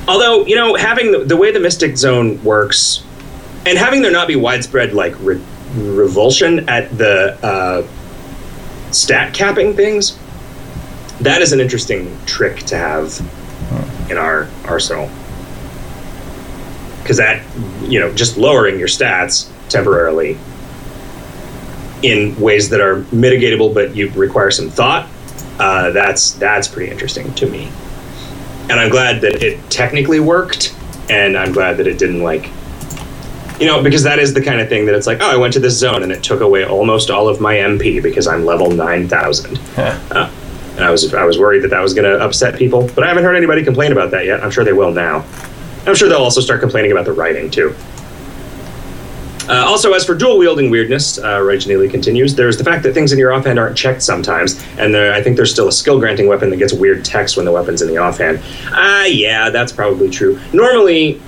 [0.07, 3.03] although you know having the, the way the mystic zone works
[3.65, 5.41] and having there not be widespread like re-
[5.75, 7.87] revulsion at the uh,
[8.91, 10.17] stat capping things
[11.21, 13.19] that is an interesting trick to have
[14.09, 15.09] in our arsenal.
[17.01, 17.43] Because that
[17.83, 20.37] you know just lowering your stats temporarily
[22.03, 25.09] in ways that are mitigatable but you require some thought
[25.59, 27.71] uh, that's that's pretty interesting to me.
[28.69, 30.75] And i'm glad that it technically worked
[31.09, 32.49] and i'm glad that it didn't like
[33.59, 35.53] you know because that is the kind of thing that it's like oh i went
[35.53, 38.69] to this zone and it took away almost all of my mp because i'm level
[38.71, 39.99] 9000 Huh.
[40.11, 40.31] uh,
[40.75, 43.07] and I was I was worried that that was going to upset people, but I
[43.07, 44.43] haven't heard anybody complain about that yet.
[44.43, 45.23] I'm sure they will now.
[45.87, 47.73] I'm sure they'll also start complaining about the writing too.
[49.47, 52.93] Uh, also, as for dual wielding weirdness, uh, Reg Neely continues, there's the fact that
[52.93, 55.97] things in your offhand aren't checked sometimes, and there, I think there's still a skill
[55.97, 58.41] granting weapon that gets weird text when the weapon's in the offhand.
[58.71, 60.37] Ah, yeah, that's probably true.
[60.51, 61.21] Normally,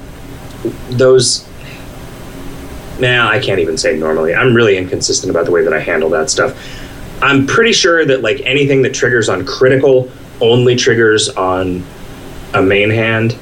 [0.89, 1.46] those.
[2.99, 4.33] Nah, I can't even say normally.
[4.33, 6.57] I'm really inconsistent about the way that I handle that stuff.
[7.21, 10.09] I'm pretty sure that like anything that triggers on critical
[10.41, 11.83] only triggers on
[12.53, 13.37] a main hand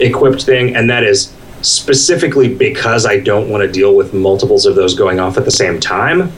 [0.00, 4.74] equipped thing, and that is specifically because I don't want to deal with multiples of
[4.74, 6.32] those going off at the same time.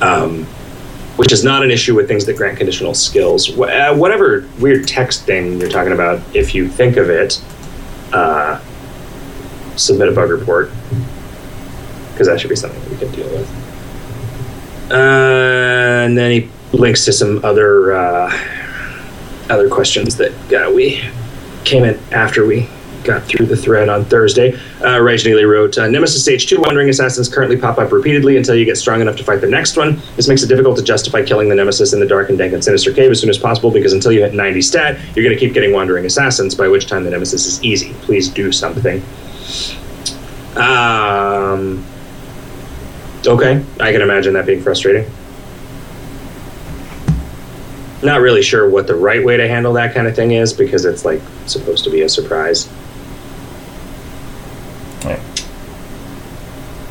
[0.00, 0.46] Um,
[1.16, 3.46] which is not an issue with things that grant conditional skills.
[3.46, 7.42] Wh- uh, whatever weird text thing you're talking about, if you think of it,
[8.12, 8.60] uh,
[9.76, 10.70] submit a bug report
[12.12, 14.90] because that should be something we can deal with.
[14.90, 18.32] Uh, and then he links to some other uh,
[19.50, 21.02] other questions that uh, we
[21.64, 22.68] came in after we
[23.06, 24.58] got through the thread on Thursday.
[24.84, 28.56] Uh, Rage Neely wrote, uh, Nemesis Stage 2 Wandering Assassins currently pop up repeatedly until
[28.56, 30.00] you get strong enough to fight the next one.
[30.16, 32.62] This makes it difficult to justify killing the Nemesis in the dark and dank and
[32.62, 35.40] sinister cave as soon as possible because until you hit 90 stat, you're going to
[35.40, 37.92] keep getting Wandering Assassins, by which time the Nemesis is easy.
[38.02, 39.02] Please do something.
[40.56, 41.84] Um,
[43.26, 45.10] okay, I can imagine that being frustrating.
[48.02, 50.84] Not really sure what the right way to handle that kind of thing is because
[50.84, 52.68] it's like supposed to be a surprise.
[55.04, 55.20] Right.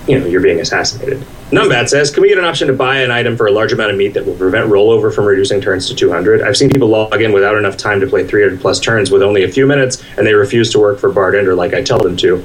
[0.08, 1.26] You know, you're being assassinated.
[1.52, 3.92] Numbat says, "Can we get an option to buy an item for a large amount
[3.92, 7.22] of meat that will prevent rollover from reducing turns to 200?" I've seen people log
[7.22, 10.26] in without enough time to play 300 plus turns with only a few minutes, and
[10.26, 12.44] they refuse to work for Bard Ender like I tell them to.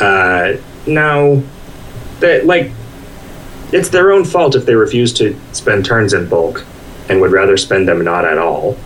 [0.00, 0.56] Uh,
[0.86, 1.42] no,
[2.20, 2.70] that like
[3.72, 6.64] it's their own fault if they refuse to spend turns in bulk
[7.08, 8.76] and would rather spend them not at all.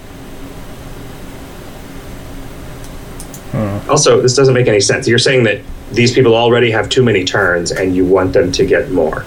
[3.88, 5.06] Also, this doesn't make any sense.
[5.06, 5.60] You're saying that
[5.94, 9.24] these people already have too many turns and you want them to get more.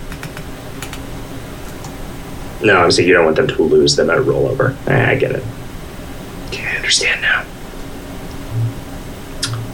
[2.64, 4.76] No, I'm saying you don't want them to lose them at a rollover.
[4.88, 5.44] I get it.
[6.48, 7.41] Okay, I understand now.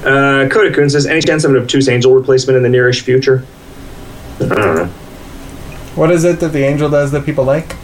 [0.04, 3.46] Uh, Kodakun says, any chance of an obtuse angel replacement in the nearish future?
[4.36, 4.86] I don't know.
[5.96, 7.76] What is it that the angel does that people like?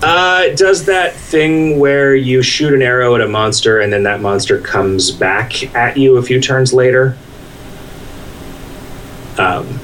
[0.00, 4.04] Uh, it does that thing where you shoot an arrow at a monster and then
[4.04, 7.18] that monster comes back at you a few turns later.
[9.38, 9.78] Um,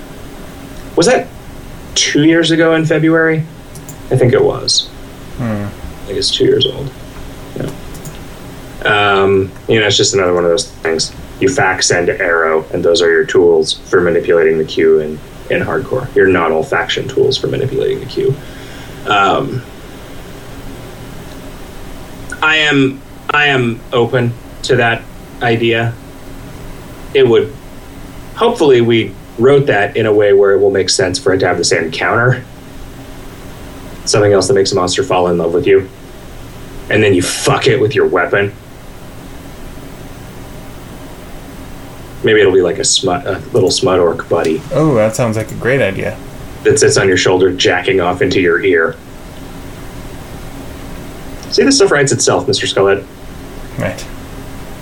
[0.97, 1.29] was that
[1.95, 3.39] two years ago in February?
[4.11, 4.89] I think it was.
[5.37, 5.65] Hmm.
[5.65, 6.91] I think it's two years old.
[7.57, 7.71] Yeah.
[8.85, 11.15] Um, you know, it's just another one of those things.
[11.41, 15.13] You fax send arrow, and those are your tools for manipulating the queue in,
[15.51, 16.13] in hardcore.
[16.15, 18.35] Your not all faction tools for manipulating the queue.
[19.07, 19.63] Um,
[22.43, 23.01] I am
[23.31, 24.33] I am open
[24.65, 25.03] to that
[25.43, 25.95] idea.
[27.15, 27.53] It would
[28.37, 31.47] hopefully we wrote that in a way where it will make sense for it to
[31.49, 32.45] have the same counter.
[34.05, 35.89] Something else that makes a monster fall in love with you.
[36.91, 38.53] And then you fuck it with your weapon.
[42.23, 45.51] Maybe it'll be like a smut a little smut orc buddy Oh, that sounds like
[45.51, 46.19] a great idea.
[46.63, 48.97] that sits on your shoulder jacking off into your ear.
[51.51, 52.67] See, this stuff writes itself, Mr.
[52.67, 53.07] Skullhead.
[53.79, 54.05] Right.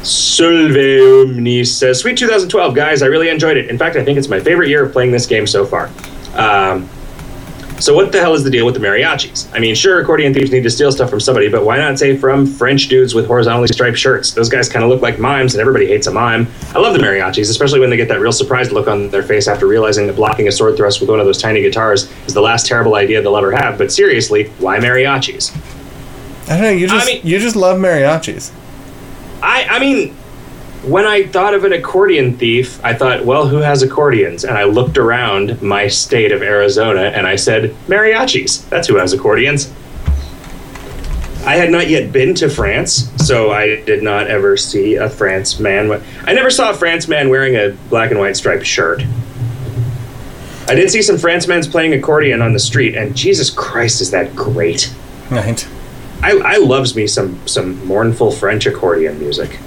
[0.02, 3.02] Solveumni says, Sweet 2012, guys.
[3.02, 3.68] I really enjoyed it.
[3.70, 5.90] In fact, I think it's my favorite year of playing this game so far.
[6.34, 6.88] Um,
[7.78, 9.52] so, what the hell is the deal with the mariachis?
[9.52, 12.16] I mean, sure, accordion thieves need to steal stuff from somebody, but why not say
[12.16, 14.30] from French dudes with horizontally striped shirts?
[14.32, 16.46] Those guys kind of look like mimes, and everybody hates a mime.
[16.74, 19.48] I love the mariachis, especially when they get that real surprised look on their face
[19.48, 22.40] after realizing that blocking a sword thrust with one of those tiny guitars is the
[22.40, 23.78] last terrible idea they'll ever have.
[23.78, 25.52] But seriously, why mariachis?
[26.48, 26.70] I don't know.
[26.70, 28.52] You just mean- you just love mariachis.
[29.42, 30.14] I I mean,
[30.84, 34.44] when I thought of an accordion thief, I thought, well, who has accordions?
[34.44, 38.68] And I looked around my state of Arizona and I said, mariachis.
[38.68, 39.72] That's who has accordions.
[41.44, 45.58] I had not yet been to France, so I did not ever see a France
[45.58, 46.00] man.
[46.24, 49.02] I never saw a France man wearing a black and white striped shirt.
[50.68, 54.12] I did see some France men playing accordion on the street, and Jesus Christ, is
[54.12, 54.94] that great!
[55.30, 55.66] Right.
[56.22, 59.58] I, I loves me some some mournful French accordion music.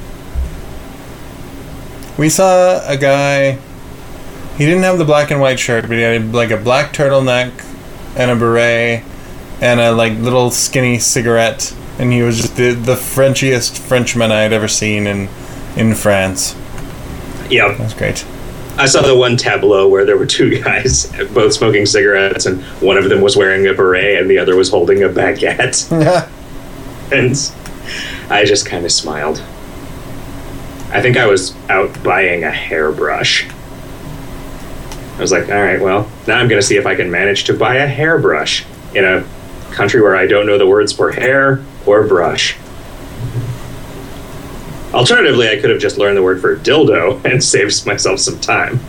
[2.17, 3.59] We saw a guy.
[4.57, 7.51] He didn't have the black and white shirt, but he had like a black turtleneck
[8.15, 9.03] and a beret
[9.59, 14.41] and a like little skinny cigarette, and he was just the the Frenchiest Frenchman I
[14.41, 15.27] had ever seen in
[15.75, 16.55] in France.
[17.49, 18.25] Yeah, That was great.
[18.77, 22.97] I saw the one tableau where there were two guys both smoking cigarettes, and one
[22.97, 26.29] of them was wearing a beret and the other was holding a baguette.
[27.11, 27.35] And
[28.29, 29.43] I just kind of smiled.
[30.91, 33.47] I think I was out buying a hairbrush.
[35.15, 37.45] I was like, all right, well, now I'm going to see if I can manage
[37.45, 39.25] to buy a hairbrush in a
[39.71, 42.57] country where I don't know the words for hair or brush.
[44.93, 48.79] Alternatively, I could have just learned the word for dildo and saved myself some time.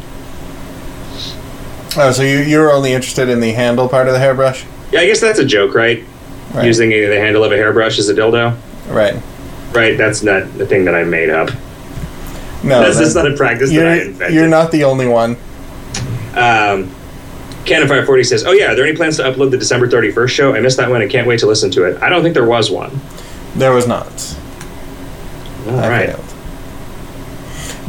[1.99, 4.65] Oh, so you you're only interested in the handle part of the hairbrush?
[4.93, 6.05] Yeah, I guess that's a joke, right?
[6.55, 6.64] Right.
[6.66, 8.56] Using the handle of a hairbrush as a dildo?
[8.89, 9.20] Right.
[9.73, 11.48] Right, that's not the thing that I made up.
[12.64, 14.35] No, that's, that's not a practice that I you're, invented.
[14.35, 15.32] you're not the only one.
[16.35, 16.90] Um,
[17.64, 20.55] Canonfire 40 says, Oh, yeah, are there any plans to upload the December 31st show?
[20.55, 22.01] I missed that one and can't wait to listen to it.
[22.02, 22.98] I don't think there was one.
[23.56, 24.06] There was not.
[25.66, 26.06] All I right.
[26.14, 26.32] failed.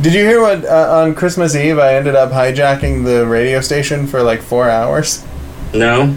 [0.02, 4.06] Did you hear what uh, on Christmas Eve I ended up hijacking the radio station
[4.08, 5.24] for like four hours
[5.74, 6.16] No?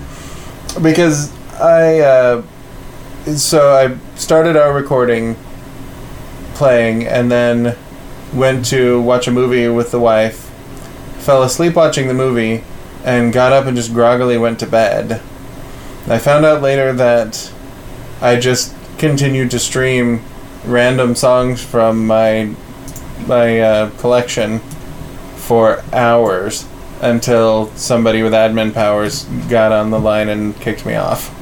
[0.83, 2.43] because I uh,
[3.37, 5.37] so I started our recording
[6.55, 7.77] playing and then
[8.33, 10.49] went to watch a movie with the wife,
[11.19, 12.65] fell asleep watching the movie,
[13.05, 15.21] and got up and just groggily went to bed.
[16.09, 17.53] I found out later that
[18.23, 20.23] I just continued to stream
[20.65, 22.55] random songs from my
[23.27, 24.61] my uh, collection
[25.37, 26.67] for hours
[27.03, 31.37] until somebody with admin powers got on the line and kicked me off.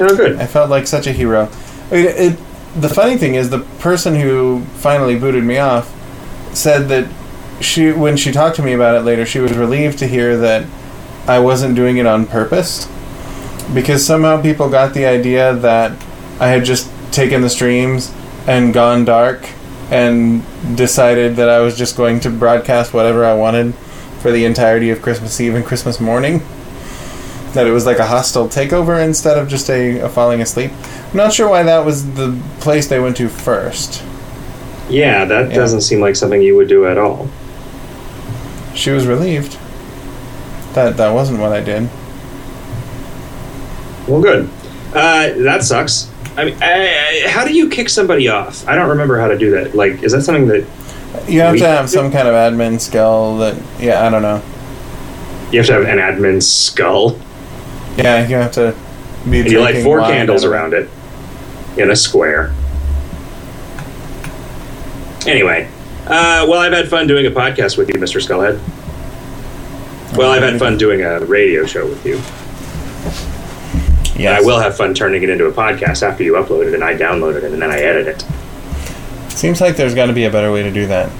[0.00, 0.36] Oh, good.
[0.36, 1.48] I felt like such a hero.
[1.90, 2.38] I mean, it,
[2.74, 5.94] the funny thing is, the person who finally booted me off
[6.54, 7.10] said that
[7.60, 10.66] she, when she talked to me about it later, she was relieved to hear that
[11.26, 12.88] I wasn't doing it on purpose,
[13.74, 15.92] because somehow people got the idea that
[16.40, 18.12] I had just taken the streams
[18.46, 19.48] and gone dark
[19.90, 20.42] and
[20.76, 23.74] decided that I was just going to broadcast whatever I wanted
[24.20, 26.42] for the entirety of Christmas Eve and Christmas morning
[27.54, 30.70] that it was like a hostile takeover instead of just a, a falling asleep.
[31.10, 34.02] I'm not sure why that was the place they went to first.
[34.88, 35.56] Yeah, that Yeah.
[35.56, 37.28] doesn't seem like something you would do at all.
[38.74, 39.58] She was relieved.
[40.74, 41.88] That that wasn't what I did.
[44.08, 44.48] Well, good.
[44.94, 46.10] Uh, that sucks.
[46.36, 48.66] I mean, I, I, how do you kick somebody off?
[48.68, 49.74] I don't remember how to do that.
[49.74, 50.64] Like, is that something that
[51.28, 54.40] You have to have some kind of admin skill that yeah, I don't know.
[55.52, 57.18] you have to have an admin skull?
[58.02, 58.74] Yeah, you have to
[59.28, 60.88] be you light four candles around it
[61.76, 62.54] in a square.
[65.26, 65.68] Anyway,
[66.06, 68.20] uh, well, I've had fun doing a podcast with you, Mr.
[68.26, 68.58] Skullhead.
[70.16, 72.16] Well, I've had fun doing a radio show with you.
[74.18, 74.42] Yes.
[74.42, 76.94] I will have fun turning it into a podcast after you upload it and I
[76.94, 78.24] download it and then I edit it.
[79.30, 81.10] Seems like there's got to be a better way to do that,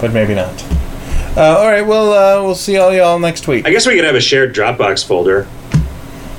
[0.00, 0.77] but maybe not.
[1.36, 3.66] Uh, all right, well, uh, we'll see all y'all next week.
[3.66, 5.46] I guess we could have a shared Dropbox folder.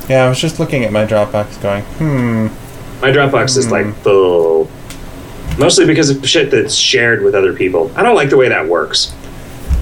[0.10, 2.48] Yeah, I was just looking at my Dropbox, going, hmm.
[3.02, 4.70] My Dropbox is like full.
[5.58, 7.92] Mostly because of shit that's shared with other people.
[7.96, 9.14] I don't like the way that works.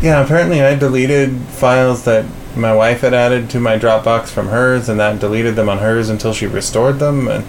[0.02, 2.26] Yeah, apparently I deleted files that
[2.56, 6.10] my wife had added to my Dropbox from hers, and that deleted them on hers
[6.10, 7.28] until she restored them.
[7.28, 7.46] And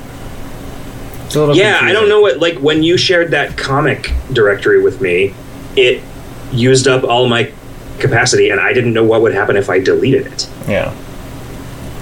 [1.26, 4.82] it's a little Yeah, I don't know what like when you shared that comic directory
[4.82, 5.34] with me,
[5.76, 6.02] it
[6.52, 7.52] used up all my
[7.98, 10.48] capacity and I didn't know what would happen if I deleted it.
[10.68, 10.94] Yeah,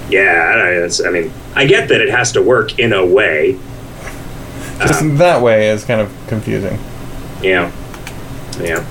[0.09, 3.57] Yeah, I, I mean, I get that it has to work in a way.
[4.79, 6.79] just Um, that way is kind of confusing.
[7.41, 7.71] Yeah.
[8.59, 8.85] Yeah.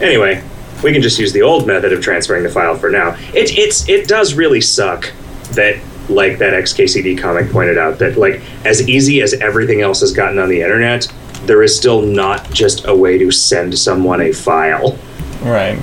[0.00, 0.42] Anyway,
[0.82, 3.16] we can just use the old method of transferring the file for now.
[3.34, 5.12] It it's it does really suck
[5.52, 10.12] that like that XKCD comic pointed out that like as easy as everything else has
[10.12, 11.06] gotten on the internet,
[11.46, 14.98] there is still not just a way to send someone a file.
[15.42, 15.78] Right.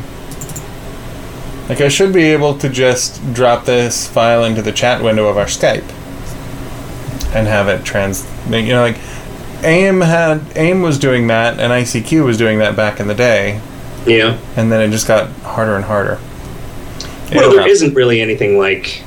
[1.70, 5.38] Like I should be able to just drop this file into the chat window of
[5.38, 5.84] our Skype
[7.34, 8.26] and have it trans.
[8.50, 8.98] You know, like
[9.64, 13.60] AIM had AIM was doing that, and ICQ was doing that back in the day,
[14.06, 14.38] Yeah.
[14.56, 16.20] and then it just got harder and harder.
[17.32, 19.02] Well, It'll there hap- isn't really anything like.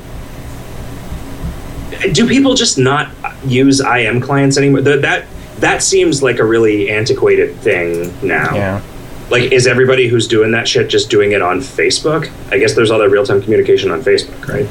[2.11, 3.09] Do people just not
[3.45, 4.81] use IM clients anymore?
[4.81, 5.25] Th- That
[5.59, 8.55] that seems like a really antiquated thing now.
[8.55, 8.81] Yeah.
[9.29, 12.31] Like, is everybody who's doing that shit just doing it on Facebook?
[12.51, 14.67] I guess there's all that real time communication on Facebook, right?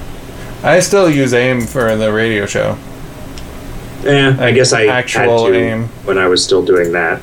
[0.64, 2.76] I still use AIM for the radio show.
[4.02, 5.84] Yeah, I guess I actual had to AIM.
[6.04, 7.20] when I was still doing that.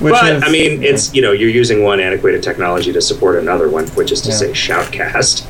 [0.00, 3.38] Which but is, I mean, it's you know you're using one antiquated technology to support
[3.38, 4.34] another one, which is to Yeah.
[4.36, 5.46] say Shoutcast.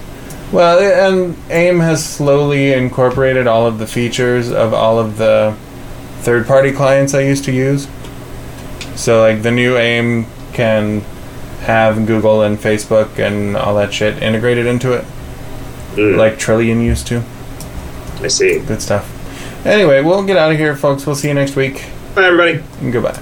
[0.52, 5.54] Well, and AIM has slowly incorporated all of the features of all of the
[6.24, 7.86] third party clients I used to use.
[8.96, 11.00] So, like, the new AIM can
[11.62, 15.04] have Google and Facebook and all that shit integrated into it,
[15.94, 17.22] Mm, like Trillian used to.
[18.20, 18.58] I see.
[18.60, 19.06] Good stuff.
[19.66, 21.06] Anyway, we'll get out of here, folks.
[21.06, 21.84] We'll see you next week.
[22.14, 22.62] Bye, everybody.
[22.80, 23.12] And goodbye.